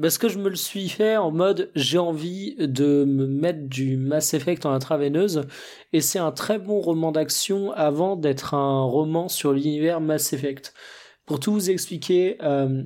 [0.00, 3.96] Parce que je me le suis fait en mode j'ai envie de me mettre du
[3.96, 5.42] Mass Effect en intraveineuse
[5.92, 10.74] et c'est un très bon roman d'action avant d'être un roman sur l'univers Mass Effect.
[11.26, 12.82] Pour tout vous expliquer, euh,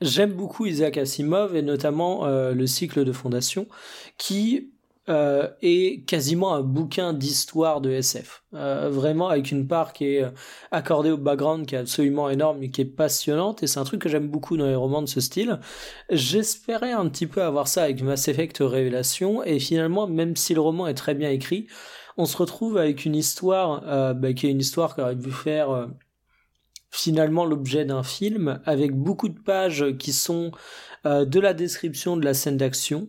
[0.00, 3.68] j'aime beaucoup Isaac Asimov et notamment euh, le cycle de fondation
[4.16, 4.69] qui
[5.08, 8.44] euh, est quasiment un bouquin d'histoire de SF.
[8.52, 10.30] Euh, vraiment avec une part qui est euh,
[10.72, 14.02] accordée au background qui est absolument énorme et qui est passionnante et c'est un truc
[14.02, 15.58] que j'aime beaucoup dans les romans de ce style.
[16.10, 20.60] J'espérais un petit peu avoir ça avec Mass Effect Révélation et finalement même si le
[20.60, 21.66] roman est très bien écrit,
[22.18, 25.88] on se retrouve avec une histoire bah, qui est une histoire qui aurait pu faire
[26.90, 30.52] finalement l'objet d'un film avec beaucoup de pages qui sont
[31.04, 33.08] de la description de la scène d'action,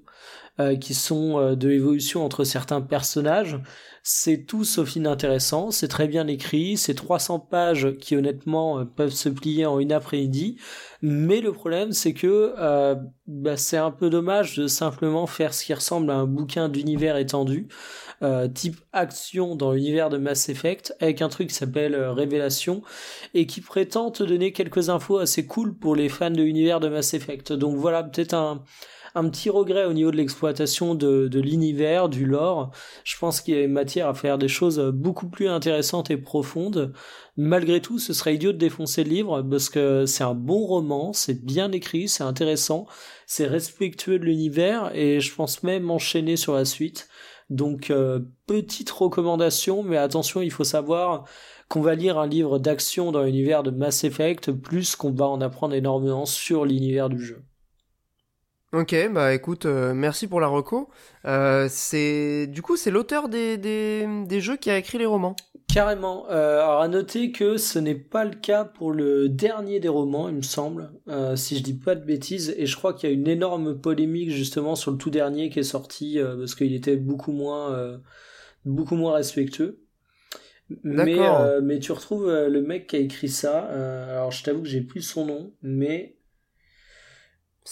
[0.61, 3.59] euh, qui sont euh, de l'évolution entre certains personnages.
[4.03, 9.13] C'est tout sauf inintéressant, c'est très bien écrit, c'est 300 pages qui honnêtement euh, peuvent
[9.13, 10.57] se plier en une après-midi,
[11.01, 12.53] mais le problème c'est que
[13.27, 17.17] bah, c'est un peu dommage de simplement faire ce qui ressemble à un bouquin d'univers
[17.17, 17.67] étendu,
[18.53, 22.81] type action dans l'univers de Mass Effect, avec un truc qui s'appelle Révélation,
[23.33, 26.89] et qui prétend te donner quelques infos assez cool pour les fans de l'univers de
[26.89, 27.53] Mass Effect.
[27.53, 28.63] Donc voilà, peut-être un
[29.15, 32.71] un petit regret au niveau de l'exploitation de, l'univers, du lore.
[33.03, 36.93] Je pense qu'il y a matière à faire des choses beaucoup plus intéressantes et profondes.
[37.37, 41.13] Malgré tout, ce serait idiot de défoncer le livre parce que c'est un bon roman,
[41.13, 42.87] c'est bien écrit, c'est intéressant,
[43.25, 47.07] c'est respectueux de l'univers et je pense même enchaîner sur la suite.
[47.49, 51.25] Donc euh, petite recommandation, mais attention, il faut savoir
[51.67, 55.41] qu'on va lire un livre d'action dans l'univers de Mass Effect, plus qu'on va en
[55.41, 57.43] apprendre énormément sur l'univers du jeu.
[58.73, 60.87] Ok, bah écoute, euh, merci pour la reco.
[61.25, 65.35] Euh, c'est du coup c'est l'auteur des, des, jeux qui a écrit les romans.
[65.67, 66.29] Carrément.
[66.29, 70.29] Euh, alors à noter que ce n'est pas le cas pour le dernier des romans,
[70.29, 70.89] il me semble,
[71.35, 72.55] si je dis pas de bêtises.
[72.57, 75.59] Et je crois qu'il y a une énorme polémique justement sur le tout dernier qui
[75.59, 77.99] est sorti parce qu'il était beaucoup moins
[78.63, 79.81] beaucoup moins respectueux.
[80.83, 81.17] Mais,
[81.61, 83.63] mais tu retrouves le mec qui a écrit ça.
[83.63, 86.15] Alors je t'avoue que j'ai plus son nom, mais.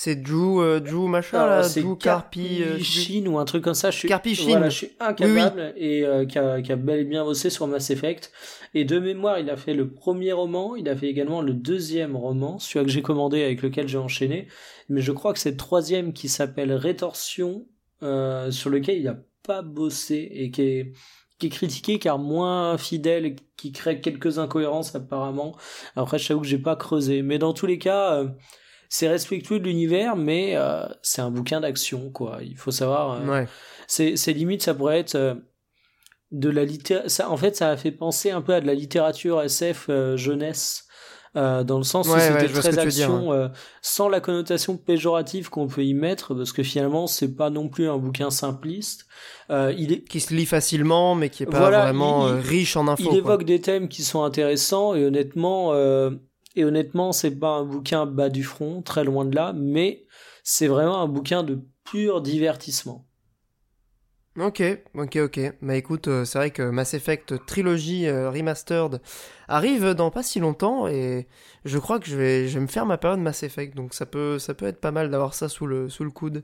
[0.01, 3.91] C'est Drew, Drew machin là, c'est Carpi Shin ou un truc comme ça.
[3.91, 4.51] Je suis, Carpi Shin.
[4.51, 7.89] Voilà, je suis incapable et qui, a, qui, a, bel et bien bossé sur Mass
[7.89, 8.31] Effect.
[8.73, 12.15] Et de mémoire, il a fait le premier roman, il a fait également le deuxième
[12.15, 14.47] roman, celui que j'ai commandé avec lequel j'ai enchaîné.
[14.87, 17.65] Mais je crois que c'est le troisième qui s'appelle Rétorsion,
[17.99, 20.93] sur lequel il a pas bossé et qui est
[21.39, 25.57] qui est critiqué car moins fidèle qui crée quelques incohérences apparemment.
[25.97, 28.27] Après, je t'avoue que j'ai pas creusé, mais dans tous les cas, euh,
[28.89, 32.39] c'est respectueux de l'univers, mais euh, c'est un bouquin d'action, quoi.
[32.41, 33.21] Il faut savoir.
[33.21, 33.47] Euh, ouais.
[33.87, 35.37] C'est, c'est limite, ça pourrait être
[36.31, 37.31] de la littérature.
[37.31, 40.85] En fait, ça a fait penser un peu à de la littérature SF jeunesse.
[41.33, 43.51] dans le sens où c'était très action,
[43.81, 47.89] sans la connotation péjorative qu'on peut y mettre, parce que finalement c'est pas non plus
[47.89, 49.07] un bouquin simpliste,
[49.51, 50.03] euh, il est...
[50.03, 53.09] Qui se lit facilement, mais qui est pas vraiment euh, riche en infos.
[53.11, 56.11] Il évoque des thèmes qui sont intéressants et honnêtement, euh,
[56.59, 60.05] et honnêtement, c'est pas un bouquin bas du front, très loin de là, mais
[60.43, 63.05] c'est vraiment un bouquin de pur divertissement.
[64.37, 64.61] Ok,
[64.93, 65.39] ok, ok.
[65.61, 69.01] Bah écoute, c'est vrai que Mass Effect Trilogy Remastered
[69.47, 71.27] arrive dans pas si longtemps et
[71.65, 74.05] je crois que je vais, je vais me faire ma période Mass Effect, donc ça
[74.05, 76.41] peut, ça être pas mal d'avoir ça sous le, sous le coude.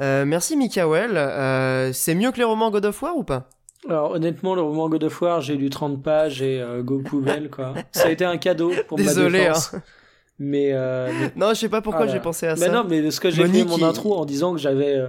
[0.00, 1.16] Euh, merci Mikael.
[1.16, 3.48] Euh, c'est mieux que les romans God of War ou pas?
[3.88, 7.50] Alors honnêtement, le roman God of War, j'ai lu 30 pages et euh, go poubelle
[7.50, 7.74] quoi.
[7.92, 9.74] Ça a été un cadeau pour Désolé, ma défense.
[9.74, 9.82] Hein.
[10.40, 12.72] Mais, euh, non, je sais pas pourquoi j'ai pensé à mais ça.
[12.72, 15.08] Non, mais ce que j'ai fait mon intro en disant que j'avais euh,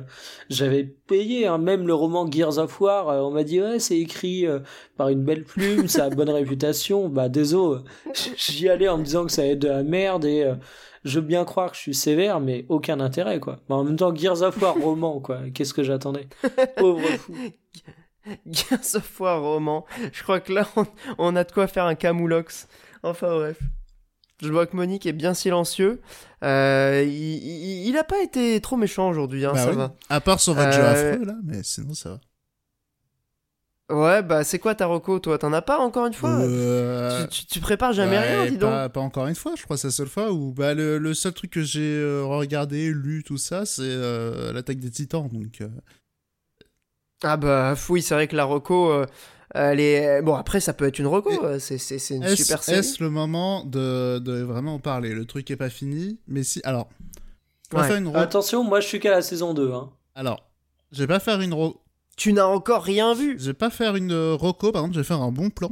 [0.50, 4.46] j'avais payé hein, même le roman Gears of War, on m'a dit ouais, c'est écrit
[4.98, 7.10] par une belle plume, ça a bonne réputation.
[7.10, 7.82] Bah désolé,
[8.38, 10.48] j'y allais en me disant que ça allait être de la merde et
[11.06, 13.60] je veux bien croire que je suis sévère, mais aucun intérêt, quoi.
[13.70, 15.40] en même temps, Gears of War roman, quoi.
[15.54, 16.28] Qu'est-ce que j'attendais?
[16.78, 17.34] Pauvre fou.
[18.46, 19.86] Gears of War roman.
[20.12, 20.68] Je crois que là,
[21.18, 22.68] on, a de quoi faire un camoulox.
[23.04, 23.60] Enfin, bref.
[24.42, 26.02] Je vois que Monique est bien silencieux.
[26.44, 29.96] Euh, il, il, a pas été trop méchant aujourd'hui, hein, bah ça va.
[30.10, 32.20] À part sur votre jeu euh, affreux, là, mais sinon ça va.
[33.92, 35.38] Ouais, bah c'est quoi ta reco, toi?
[35.38, 36.40] T'en as pas encore une fois?
[36.40, 39.88] Euh, tu, prépares jamais rien, dis donc pas, pas, encore une fois, je crois, c'est
[39.88, 43.68] la seule fois où bah, le, seul truc que j'ai euh, regardé, lu, tout ça,
[43.68, 45.62] c'est euh, l'attaque des titans, donc...
[47.24, 48.92] Ah bah oui, c'est vrai que la reco,
[49.54, 50.22] elle est...
[50.22, 51.78] Bon, après, ça peut être une reco, c'est
[52.12, 52.80] une super série.
[52.80, 55.14] Est-ce le moment de, de, vraiment en parler?
[55.14, 56.62] Le truc est pas fini, mais si...
[56.64, 56.90] Alors,
[57.74, 59.72] une Attention, moi je suis qu'à la saison 2.
[59.72, 59.90] Hein.
[60.14, 60.50] Alors,
[60.92, 61.82] je vais pas faire une reco
[62.16, 63.38] tu n'as encore rien vu.
[63.40, 65.72] Je vais pas faire une euh, reco, par exemple, je vais faire un bon plan.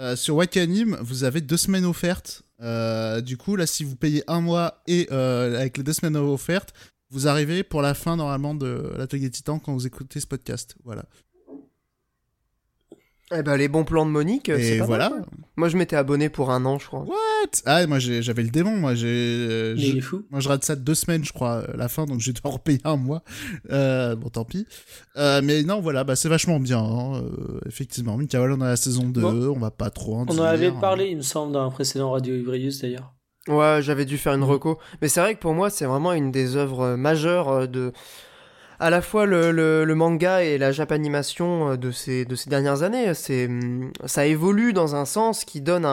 [0.00, 2.42] Euh, sur Wakanim, vous avez deux semaines offertes.
[2.60, 6.72] Euh, du coup, là, si vous payez un mois et avec les deux semaines offertes,
[7.14, 10.76] vous arrivez pour la fin normalement de l'atelier Titan quand vous écoutez ce podcast.
[10.84, 11.04] Voilà.
[13.32, 15.10] Eh ben, les bons plans de Monique, c'est pas voilà.
[15.56, 17.00] moi, je m'étais abonné pour un an, je crois.
[17.00, 17.14] What?
[17.64, 18.76] Ah, moi, j'avais le démon.
[18.76, 19.74] Moi, j'ai.
[19.76, 20.24] il est fou.
[20.30, 22.96] Moi, je rate ça deux semaines, je crois, la fin, donc je dois repayer un
[22.96, 23.22] mois.
[23.70, 24.66] Euh, bon, tant pis.
[25.16, 26.80] Euh, mais non, voilà, bah, c'est vachement bien.
[26.80, 27.22] Hein.
[27.22, 30.42] Euh, effectivement, Mikael, on a la saison 2, on va pas trop en On en
[30.42, 33.14] avait parlé, il me semble, dans un précédent Radio Ibrius, d'ailleurs.
[33.48, 34.78] Ouais, j'avais dû faire une reco.
[35.02, 37.92] Mais c'est vrai que pour moi, c'est vraiment une des œuvres majeures de
[38.80, 43.14] à la fois le, manga et la japanimation euh, de ces, de ces dernières années.
[43.14, 45.86] C'est, hum, ça évolue dans un sens qui donne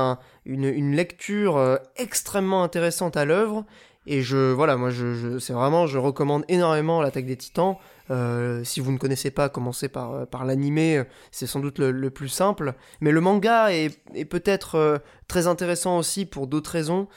[0.45, 3.65] une, lecture euh, extrêmement intéressante à l'œuvre.
[4.07, 7.77] Et je, voilà, moi, je, c'est vraiment, je recommande énormément l'attaque des titans.
[8.11, 11.79] Euh, si vous ne connaissez pas, commencez par, euh, par l'animé, euh, c'est sans doute
[11.79, 12.75] le, plus simple.
[12.99, 13.89] Mais le manga est,
[14.25, 17.07] peut-être très intéressant aussi pour d'autres raisons,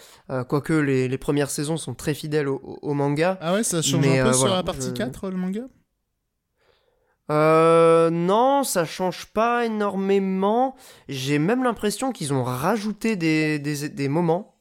[0.49, 3.39] quoique les, les, premières saisons sont très fidèles au, manga.
[3.41, 5.63] Ah ouais, ça change un peu sur la partie 4, le manga?
[7.31, 10.77] Euh, non, ça change pas énormément.
[11.09, 14.54] J'ai même l'impression qu'ils ont rajouté des, des, des moments.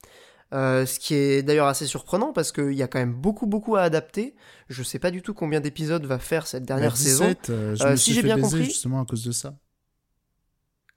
[0.54, 3.76] Euh, ce qui est d'ailleurs assez surprenant parce qu'il y a quand même beaucoup beaucoup
[3.76, 4.36] à adapter.
[4.70, 7.36] Je sais pas du tout combien d'épisodes va faire cette dernière 17, saison.
[7.50, 9.56] Euh, je me euh, si j'ai bien compris, justement à cause de ça.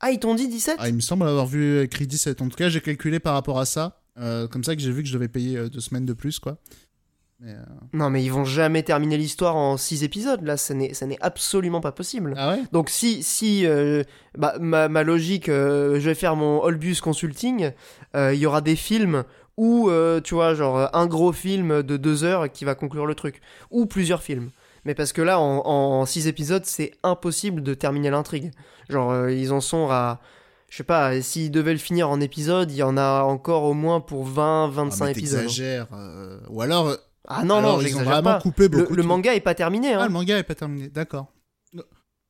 [0.00, 2.42] Ah, ils t'ont dit 17 Ah, il me semble avoir vu écrit 17.
[2.42, 4.02] En tout cas, j'ai calculé par rapport à ça.
[4.50, 6.58] comme ça que j'ai vu que je devais payer deux semaines de plus, quoi.
[7.94, 10.42] Non, mais ils vont jamais terminer l'histoire en 6 épisodes.
[10.42, 12.34] Là, ça n'est, ça n'est absolument pas possible.
[12.36, 12.62] Ah ouais?
[12.72, 13.66] Donc, si, si
[14.36, 17.70] bah, ma, ma, logique, je vais faire mon Olbus Consulting,
[18.14, 19.24] il y aura des films
[19.56, 23.14] ou euh, tu vois genre un gros film de deux heures qui va conclure le
[23.14, 23.40] truc.
[23.70, 24.50] Ou plusieurs films.
[24.84, 28.52] Mais parce que là en, six épisodes c'est impossible de terminer l'intrigue.
[28.88, 30.20] Genre euh, ils en sont à
[30.68, 33.72] je sais pas s'ils devaient le finir en épisode il y en a encore au
[33.72, 36.96] moins pour 20 25 ah, épisodes exagères euh, ou alors
[37.28, 38.40] ah non non j'exagère pas.
[38.40, 40.00] coupé beaucoup le, manga est pas terminé hein.
[40.02, 41.28] ah le manga est pas terminé d'accord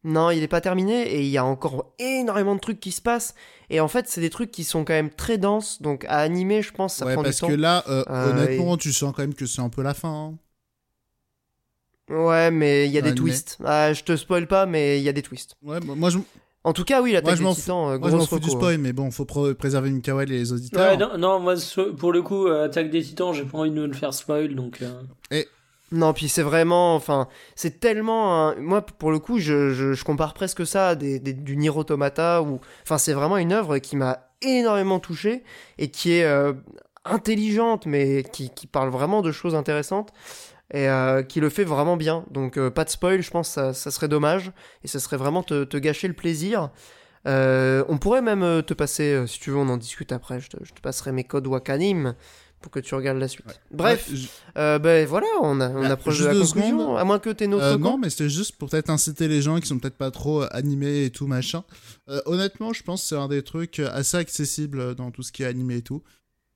[0.06, 3.02] Non, il n'est pas terminé et il y a encore énormément de trucs qui se
[3.02, 3.34] passent.
[3.70, 5.82] Et en fait, c'est des trucs qui sont quand même très denses.
[5.82, 7.40] Donc à animer, je pense, ça prend du temps.
[7.40, 9.94] Parce que là, euh, euh, honnêtement, tu sens quand même que c'est un peu la
[9.94, 10.36] fin.
[12.08, 12.14] Hein.
[12.14, 13.58] Ouais, mais il y a des twists.
[13.64, 15.56] Ah, je te spoil pas, mais il y a des twists.
[15.64, 16.18] Ouais, moi je.
[16.62, 18.92] En tout cas, oui, la des Titans, euh, Moi, je m'en fous du spoil, mais
[18.92, 20.92] bon, faut préserver Mikael et les auditeurs.
[20.92, 21.54] Ouais, non, non, moi,
[21.98, 24.82] pour le coup, Attaque des Titans, j'ai pas envie de me le faire spoil, donc.
[25.32, 25.48] Et
[25.92, 30.88] non, puis c'est vraiment, enfin, c'est tellement, moi pour le coup, je, compare presque ça
[30.90, 35.44] à des, du Nier Automata ou, enfin, c'est vraiment une œuvre qui m'a énormément touché
[35.78, 36.54] et qui est euh,
[37.04, 40.12] intelligente, mais qui, parle vraiment de choses intéressantes
[40.72, 42.24] et euh, qui le fait vraiment bien.
[42.32, 44.50] Donc euh, pas de spoil, je pense, ça, ça, serait dommage
[44.82, 46.70] et ça serait vraiment te, te gâcher le plaisir.
[47.26, 50.40] on pourrait même te passer, si tu veux, on en discute après.
[50.40, 52.16] Je te, je te passerai mes codes Wakanim
[52.60, 53.46] pour que tu regardes la suite.
[53.70, 54.10] Bref,
[54.56, 57.44] euh, ben voilà, on, a, on bah, approche de la conclusion, à moins que tu
[57.44, 59.96] aies notre euh, Non, mais c'était juste pour peut-être inciter les gens qui sont peut-être
[59.96, 61.64] pas trop euh, animés et tout machin.
[62.24, 65.46] honnêtement, je pense que c'est un des trucs assez accessibles dans tout ce qui est
[65.46, 66.02] animé et tout.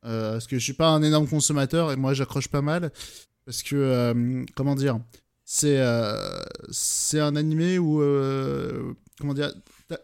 [0.03, 2.91] parce que je suis pas un énorme consommateur et moi j'accroche pas mal.
[3.45, 4.99] Parce que, comment dire,
[5.45, 5.81] c'est
[6.71, 7.99] c'est un animé où,
[9.21, 9.53] comment dire,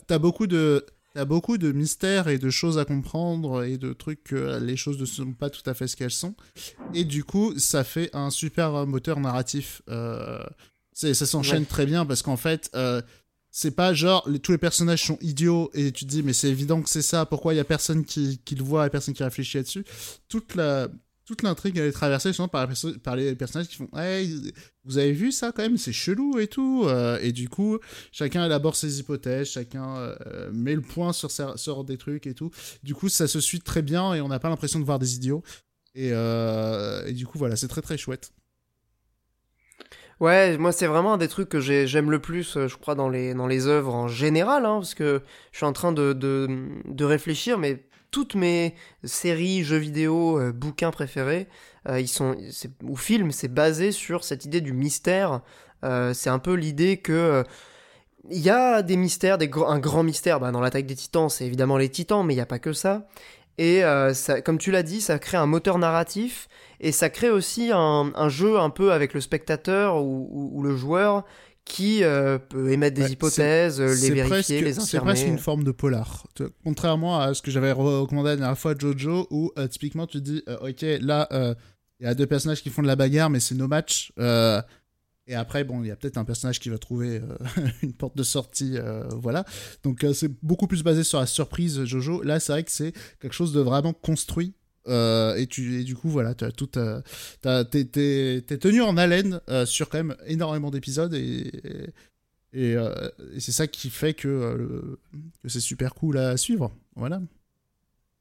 [0.07, 0.85] t'as beaucoup de
[1.17, 4.59] il y a beaucoup de mystères et de choses à comprendre et de trucs que
[4.61, 6.35] les choses ne sont pas tout à fait ce qu'elles sont.
[6.93, 9.81] Et du coup, ça fait un super moteur narratif.
[9.89, 10.45] Euh,
[10.93, 13.01] ça s'enchaîne très bien parce qu'en fait, euh,
[13.51, 16.83] c'est pas genre tous les personnages sont idiots et tu te dis mais c'est évident
[16.83, 19.25] que c'est ça, pourquoi il y a personne qui, qui le voit et personne qui
[19.25, 19.87] réfléchit là-dessus?
[20.29, 20.89] Toute la,
[21.27, 22.69] toute l'intrigue elle est traversée justement par,
[23.17, 24.53] les personnages qui font hey,
[24.85, 27.79] vous avez vu ça quand même c'est chelou et tout euh, et du coup
[28.13, 32.51] chacun élabore ses hypothèses chacun euh, met le point sur, des trucs et tout.
[32.83, 35.17] Du coup ça se suit très bien et on n'a pas l'impression de voir des
[35.17, 35.43] idiots.
[35.95, 38.33] Et, euh, du coup voilà c'est très très chouette.
[40.21, 43.67] Ouais, moi c'est vraiment un des trucs que j'aime le plus, je crois, dans les,
[43.67, 45.23] œuvres en général, hein, parce que
[45.53, 47.85] je suis en train de réfléchir, mais
[48.17, 48.75] toutes mes
[49.05, 51.49] séries, jeux vidéo, euh, bouquins préférés,
[51.87, 52.35] euh, ils sont,
[52.83, 55.43] ou films, c'est basé sur cette idée du mystère.
[55.85, 57.45] Euh, c'est un peu l'idée que
[58.31, 60.41] il y a des mystères, des un grand mystère.
[60.41, 62.73] Bah, dans l'attaque des Titans, c'est évidemment les Titans, mais il n'y a pas que
[62.73, 63.07] ça.
[63.59, 63.83] Et
[64.45, 66.49] comme tu l'as dit, ça crée un moteur narratif
[66.81, 71.25] et ça crée aussi un, jeu un peu avec le spectateur ou le joueur
[71.67, 74.87] qui euh, peut émettre des hypothèses, euh, les vérifier, les infirmer.
[74.87, 76.27] C'est presque une forme de polar.
[76.65, 80.21] Contrairement à ce que j'avais recommandé la dernière fois à Jojo, où euh, typiquement tu
[80.21, 81.29] dis, ok, là,
[82.01, 84.13] il y a deux personnages qui font de la bagarre, mais c'est no match.
[84.17, 87.21] et après, bon, il y a peut-être un personnage qui va trouver
[87.83, 88.79] une porte de sortie,
[89.11, 89.45] voilà.
[89.83, 92.23] Donc c'est beaucoup plus basé sur la surprise, Jojo.
[92.23, 94.55] Là, c'est vrai que c'est quelque chose de vraiment construit
[94.89, 99.89] euh, et, tu, et du coup, voilà, as tout, t'es, tenu en haleine euh, sur
[99.89, 101.51] quand même énormément d'épisodes et,
[102.53, 102.93] et, euh,
[103.39, 104.99] c'est ça qui fait que,
[105.43, 106.73] que, c'est super cool à suivre.
[106.95, 107.21] Voilà.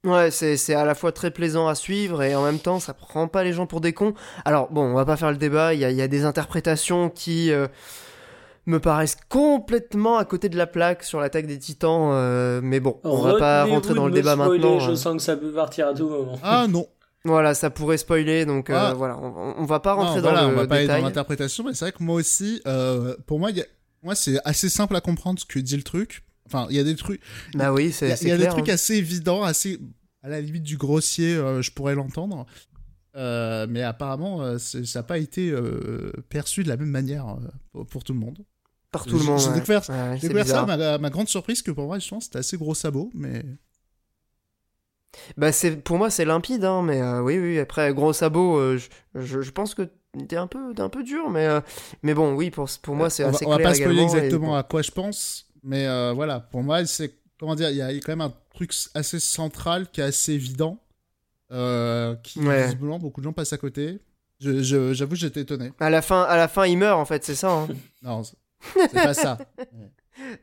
[0.04, 2.94] Ouais, c'est, c'est à la fois très plaisant à suivre et en même temps, ça
[2.94, 4.14] prend pas les gens pour des cons.
[4.44, 7.10] Alors, bon, on va pas faire le débat, il y a, y a, des interprétations
[7.10, 7.52] qui
[8.66, 12.10] me paraissent complètement à côté de la plaque sur l'attaque des titans.
[12.12, 14.80] Euh, mais bon, on va pas rentrer dans le débat maintenant.
[14.80, 14.96] Je hein.
[14.96, 16.40] sens que ça peut partir à tout moment.
[16.44, 16.88] Ah non.
[17.24, 18.94] Voilà, ça pourrait spoiler, donc euh, ah.
[18.94, 21.74] voilà, on, on, va pas rentrer dans le on va pas aller dans l'interprétation, mais
[21.74, 23.50] c'est vrai que moi aussi, euh, pour moi,
[24.04, 26.24] moi c'est assez simple à comprendre ce que dit le truc.
[26.46, 27.20] Enfin, il y a des trucs.
[27.56, 28.16] Bah oui, c'est.
[28.22, 28.76] Il y a, des trucs hein.
[28.76, 29.80] assez évidents, assez
[30.22, 32.46] à la limite du grossier, je pourrais l'entendre.
[33.16, 35.52] mais apparemment, ça n'a pas été
[36.30, 37.38] perçu de la même manière
[37.90, 38.38] pour tout le monde
[39.04, 39.40] tout le monde.
[39.40, 42.76] J'ai découvert, ça, ma, ma, grande surprise, que pour moi, je pense, c'était assez gros
[42.76, 43.44] sabot, mais.
[45.38, 48.80] Bah, c'est, pour moi, c'est limpide, hein, mais euh, oui, oui, après, gros sabot, euh,
[49.16, 49.90] je, je, pense que
[50.28, 51.62] t'es un peu, un peu dur, mais, euh,
[52.04, 53.50] mais bon, oui, pour, pour moi, c'est assez clair.
[53.50, 57.14] On va pas spoiler exactement à quoi je pense, mais voilà, pour moi, c'est.
[57.38, 60.80] Comment dire, il y a quand même un truc assez central qui est assez évident,
[62.24, 64.00] qui, visiblement, beaucoup de gens passent à côté.
[64.40, 65.72] J'avoue, je, j'étais étonné.
[65.80, 67.52] À la, fin, à la fin, il meurt, en fait, c'est ça.
[67.52, 67.68] Hein.
[68.04, 68.22] non,
[68.74, 69.38] c'est pas ça.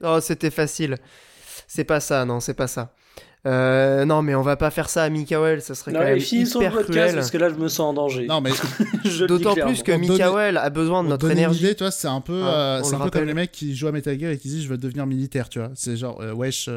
[0.01, 0.97] non, c'était facile.
[1.67, 2.95] C'est pas ça, non, c'est pas ça.
[3.45, 6.83] Euh, non, mais on va pas faire ça à Mikael, ça serait quand même hyper
[6.85, 7.15] cruel.
[7.15, 8.27] parce que là, je me sens en danger.
[8.27, 8.51] Non, mais
[9.27, 11.65] d'autant plus que Mikael a besoin de notre énergie.
[11.65, 13.89] Idée, toi, c'est un peu, ah, euh, c'est un peu comme les mecs qui jouent
[13.89, 15.71] à Metal Gear et qui disent je veux devenir militaire, tu vois.
[15.75, 16.69] C'est genre euh, wesh.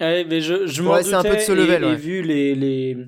[0.00, 1.14] Ouais, mais je, je m'en doutais.
[1.14, 1.84] un peu de ce level.
[1.84, 2.98] Et, vu les, les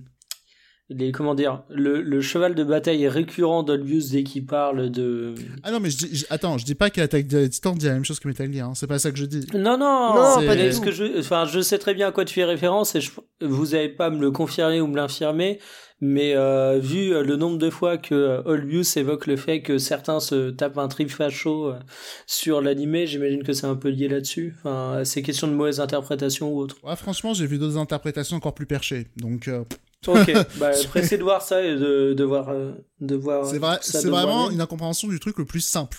[0.89, 5.35] les comment dire le, le, cheval de bataille récurrent d'Olbius dès qu'il parle de
[5.65, 8.05] ah non mais je dis attends je dis pas qu'Attaque des Titans dit la même
[8.05, 8.73] chose que Metal Gear hein.
[8.77, 9.47] c'est pas ça que je dis.
[9.53, 12.45] Non non, non pas que je enfin je sais très bien à quoi tu fais
[12.45, 13.11] référence et je,
[13.41, 15.59] vous avez pas à me le confirmer ou me l'infirmer
[16.01, 20.51] mais euh, vu le nombre de fois que Olbius évoque le fait que certains se
[20.51, 21.79] tapent un trip facho euh,
[22.27, 24.55] sur l'animé j'imagine que c'est un peu lié là-dessus.
[24.59, 26.77] Enfin c'est question de mauvaise interprétation ou autre.
[26.85, 29.07] Ouais, franchement j'ai vu d'autres interprétations encore plus perchées.
[29.17, 29.65] Donc euh,
[30.07, 33.47] Ok, bah, pressé de voir ça et de, de voir, euh, de voir.
[33.47, 35.99] C'est vrai, c'est vraiment une incompréhension du truc le plus simple.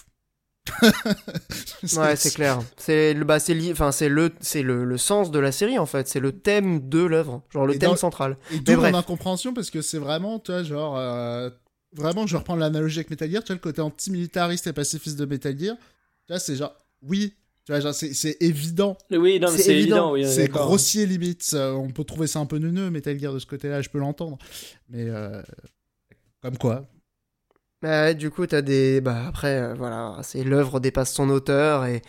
[1.98, 2.60] ouais, c'est clair.
[2.78, 5.86] C'est le, bah, c'est enfin, c'est le, c'est le, le, sens de la série en
[5.86, 6.08] fait.
[6.08, 8.38] C'est le thème de l'œuvre, genre le thème central.
[8.52, 11.50] Et d'où mon incompréhension parce que c'est vraiment, tu vois, genre, euh,
[11.94, 15.26] vraiment, je reprends l'analogie avec Metal Gear, tu vois, le côté anti-militariste et pacifiste de
[15.26, 15.76] Metal Gear.
[15.76, 17.34] Tu vois, c'est genre, oui,
[17.68, 18.98] tu vois, c'est évident.
[19.12, 20.14] Oui, non, c'est évident.
[20.24, 21.54] c'est grossier limite.
[21.54, 24.38] On peut trouver ça un peu neuneux, Metal Gear de ce côté-là, je peux l'entendre.
[24.90, 25.42] Mais euh,
[26.42, 26.86] comme quoi.
[27.82, 29.02] Bah, du coup, t'as des.
[29.02, 32.04] Bah, après, euh, voilà, c'est l'œuvre dépasse son auteur et,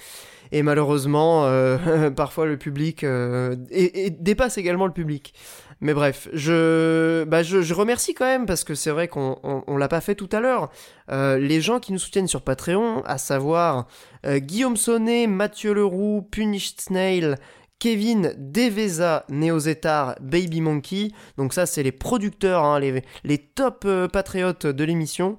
[0.53, 3.03] et malheureusement, euh, parfois le public.
[3.03, 5.35] et, dépasse également le public.
[5.81, 9.77] Mais bref, je, bah je, je, remercie quand même parce que c'est vrai qu'on on,
[9.77, 10.71] l'a pas fait tout à l'heure.
[11.11, 13.87] Euh, les gens qui nous soutiennent sur Patreon, à savoir
[14.27, 17.37] euh, Guillaume Sonnet, Mathieu Leroux, Punished Snail,
[17.79, 21.13] Kevin Deveza, Neozetar, Baby Monkey.
[21.37, 25.39] Donc ça, c'est les producteurs, hein, les, les top euh, patriotes de l'émission.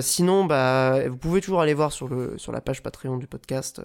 [0.00, 3.82] Sinon, bah, vous pouvez toujours aller voir sur, le, sur la page Patreon du podcast.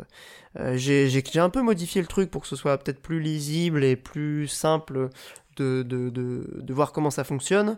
[0.60, 3.96] Euh, j'ai un peu modifié le truc pour que ce soit peut-être plus lisible et
[3.96, 5.10] plus simple
[5.58, 7.78] de, de, de, de voir comment ça fonctionne.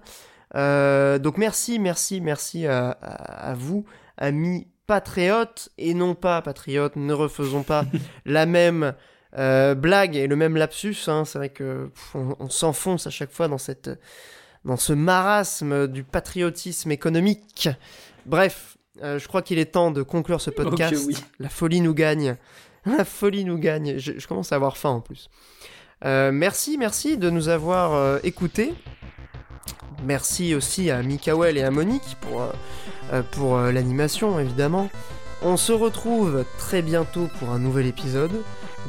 [0.56, 3.86] Euh, donc merci, merci, merci à, à, vous,
[4.18, 7.86] amis patriotes, et non pas patriotes, ne refaisons pas
[8.26, 8.94] la même
[9.38, 10.96] euh, blague et le même lapsus.
[11.08, 11.26] Hein.
[11.26, 13.90] C'est vrai que on, s'enfonce à chaque fois dans cette
[14.64, 17.70] dans ce marasme du patriotisme économique.
[18.26, 20.96] Bref, euh, je crois qu'il est temps de conclure ce podcast.
[21.40, 22.36] La folie nous gagne.
[22.86, 23.98] La folie nous gagne.
[23.98, 25.30] Je, je commence à avoir faim en plus.
[26.06, 28.74] Euh, merci, merci de nous avoir euh, écoutés.
[30.04, 34.90] Merci aussi à Mikael et à Monique pour, euh, l'animation, évidemment.
[35.42, 38.32] On se retrouve très bientôt pour un nouvel épisode.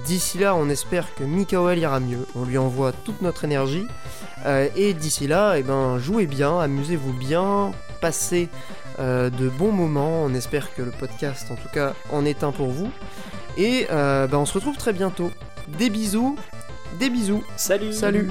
[0.04, 2.26] D'ici là, on espère que Mikael ira mieux.
[2.34, 3.86] On lui envoie toute notre énergie.
[4.76, 8.48] et d'ici là, eh ben, jouez bien, amusez-vous bien, passez
[8.98, 10.22] de bons moments.
[10.22, 12.90] On espère que le podcast, en tout cas, en est un pour vous.
[13.56, 15.30] Et ben, on se retrouve très bientôt.
[15.78, 16.36] Des bisous
[16.98, 17.42] des bisous.
[17.56, 17.92] Salut.
[17.92, 18.28] Salut.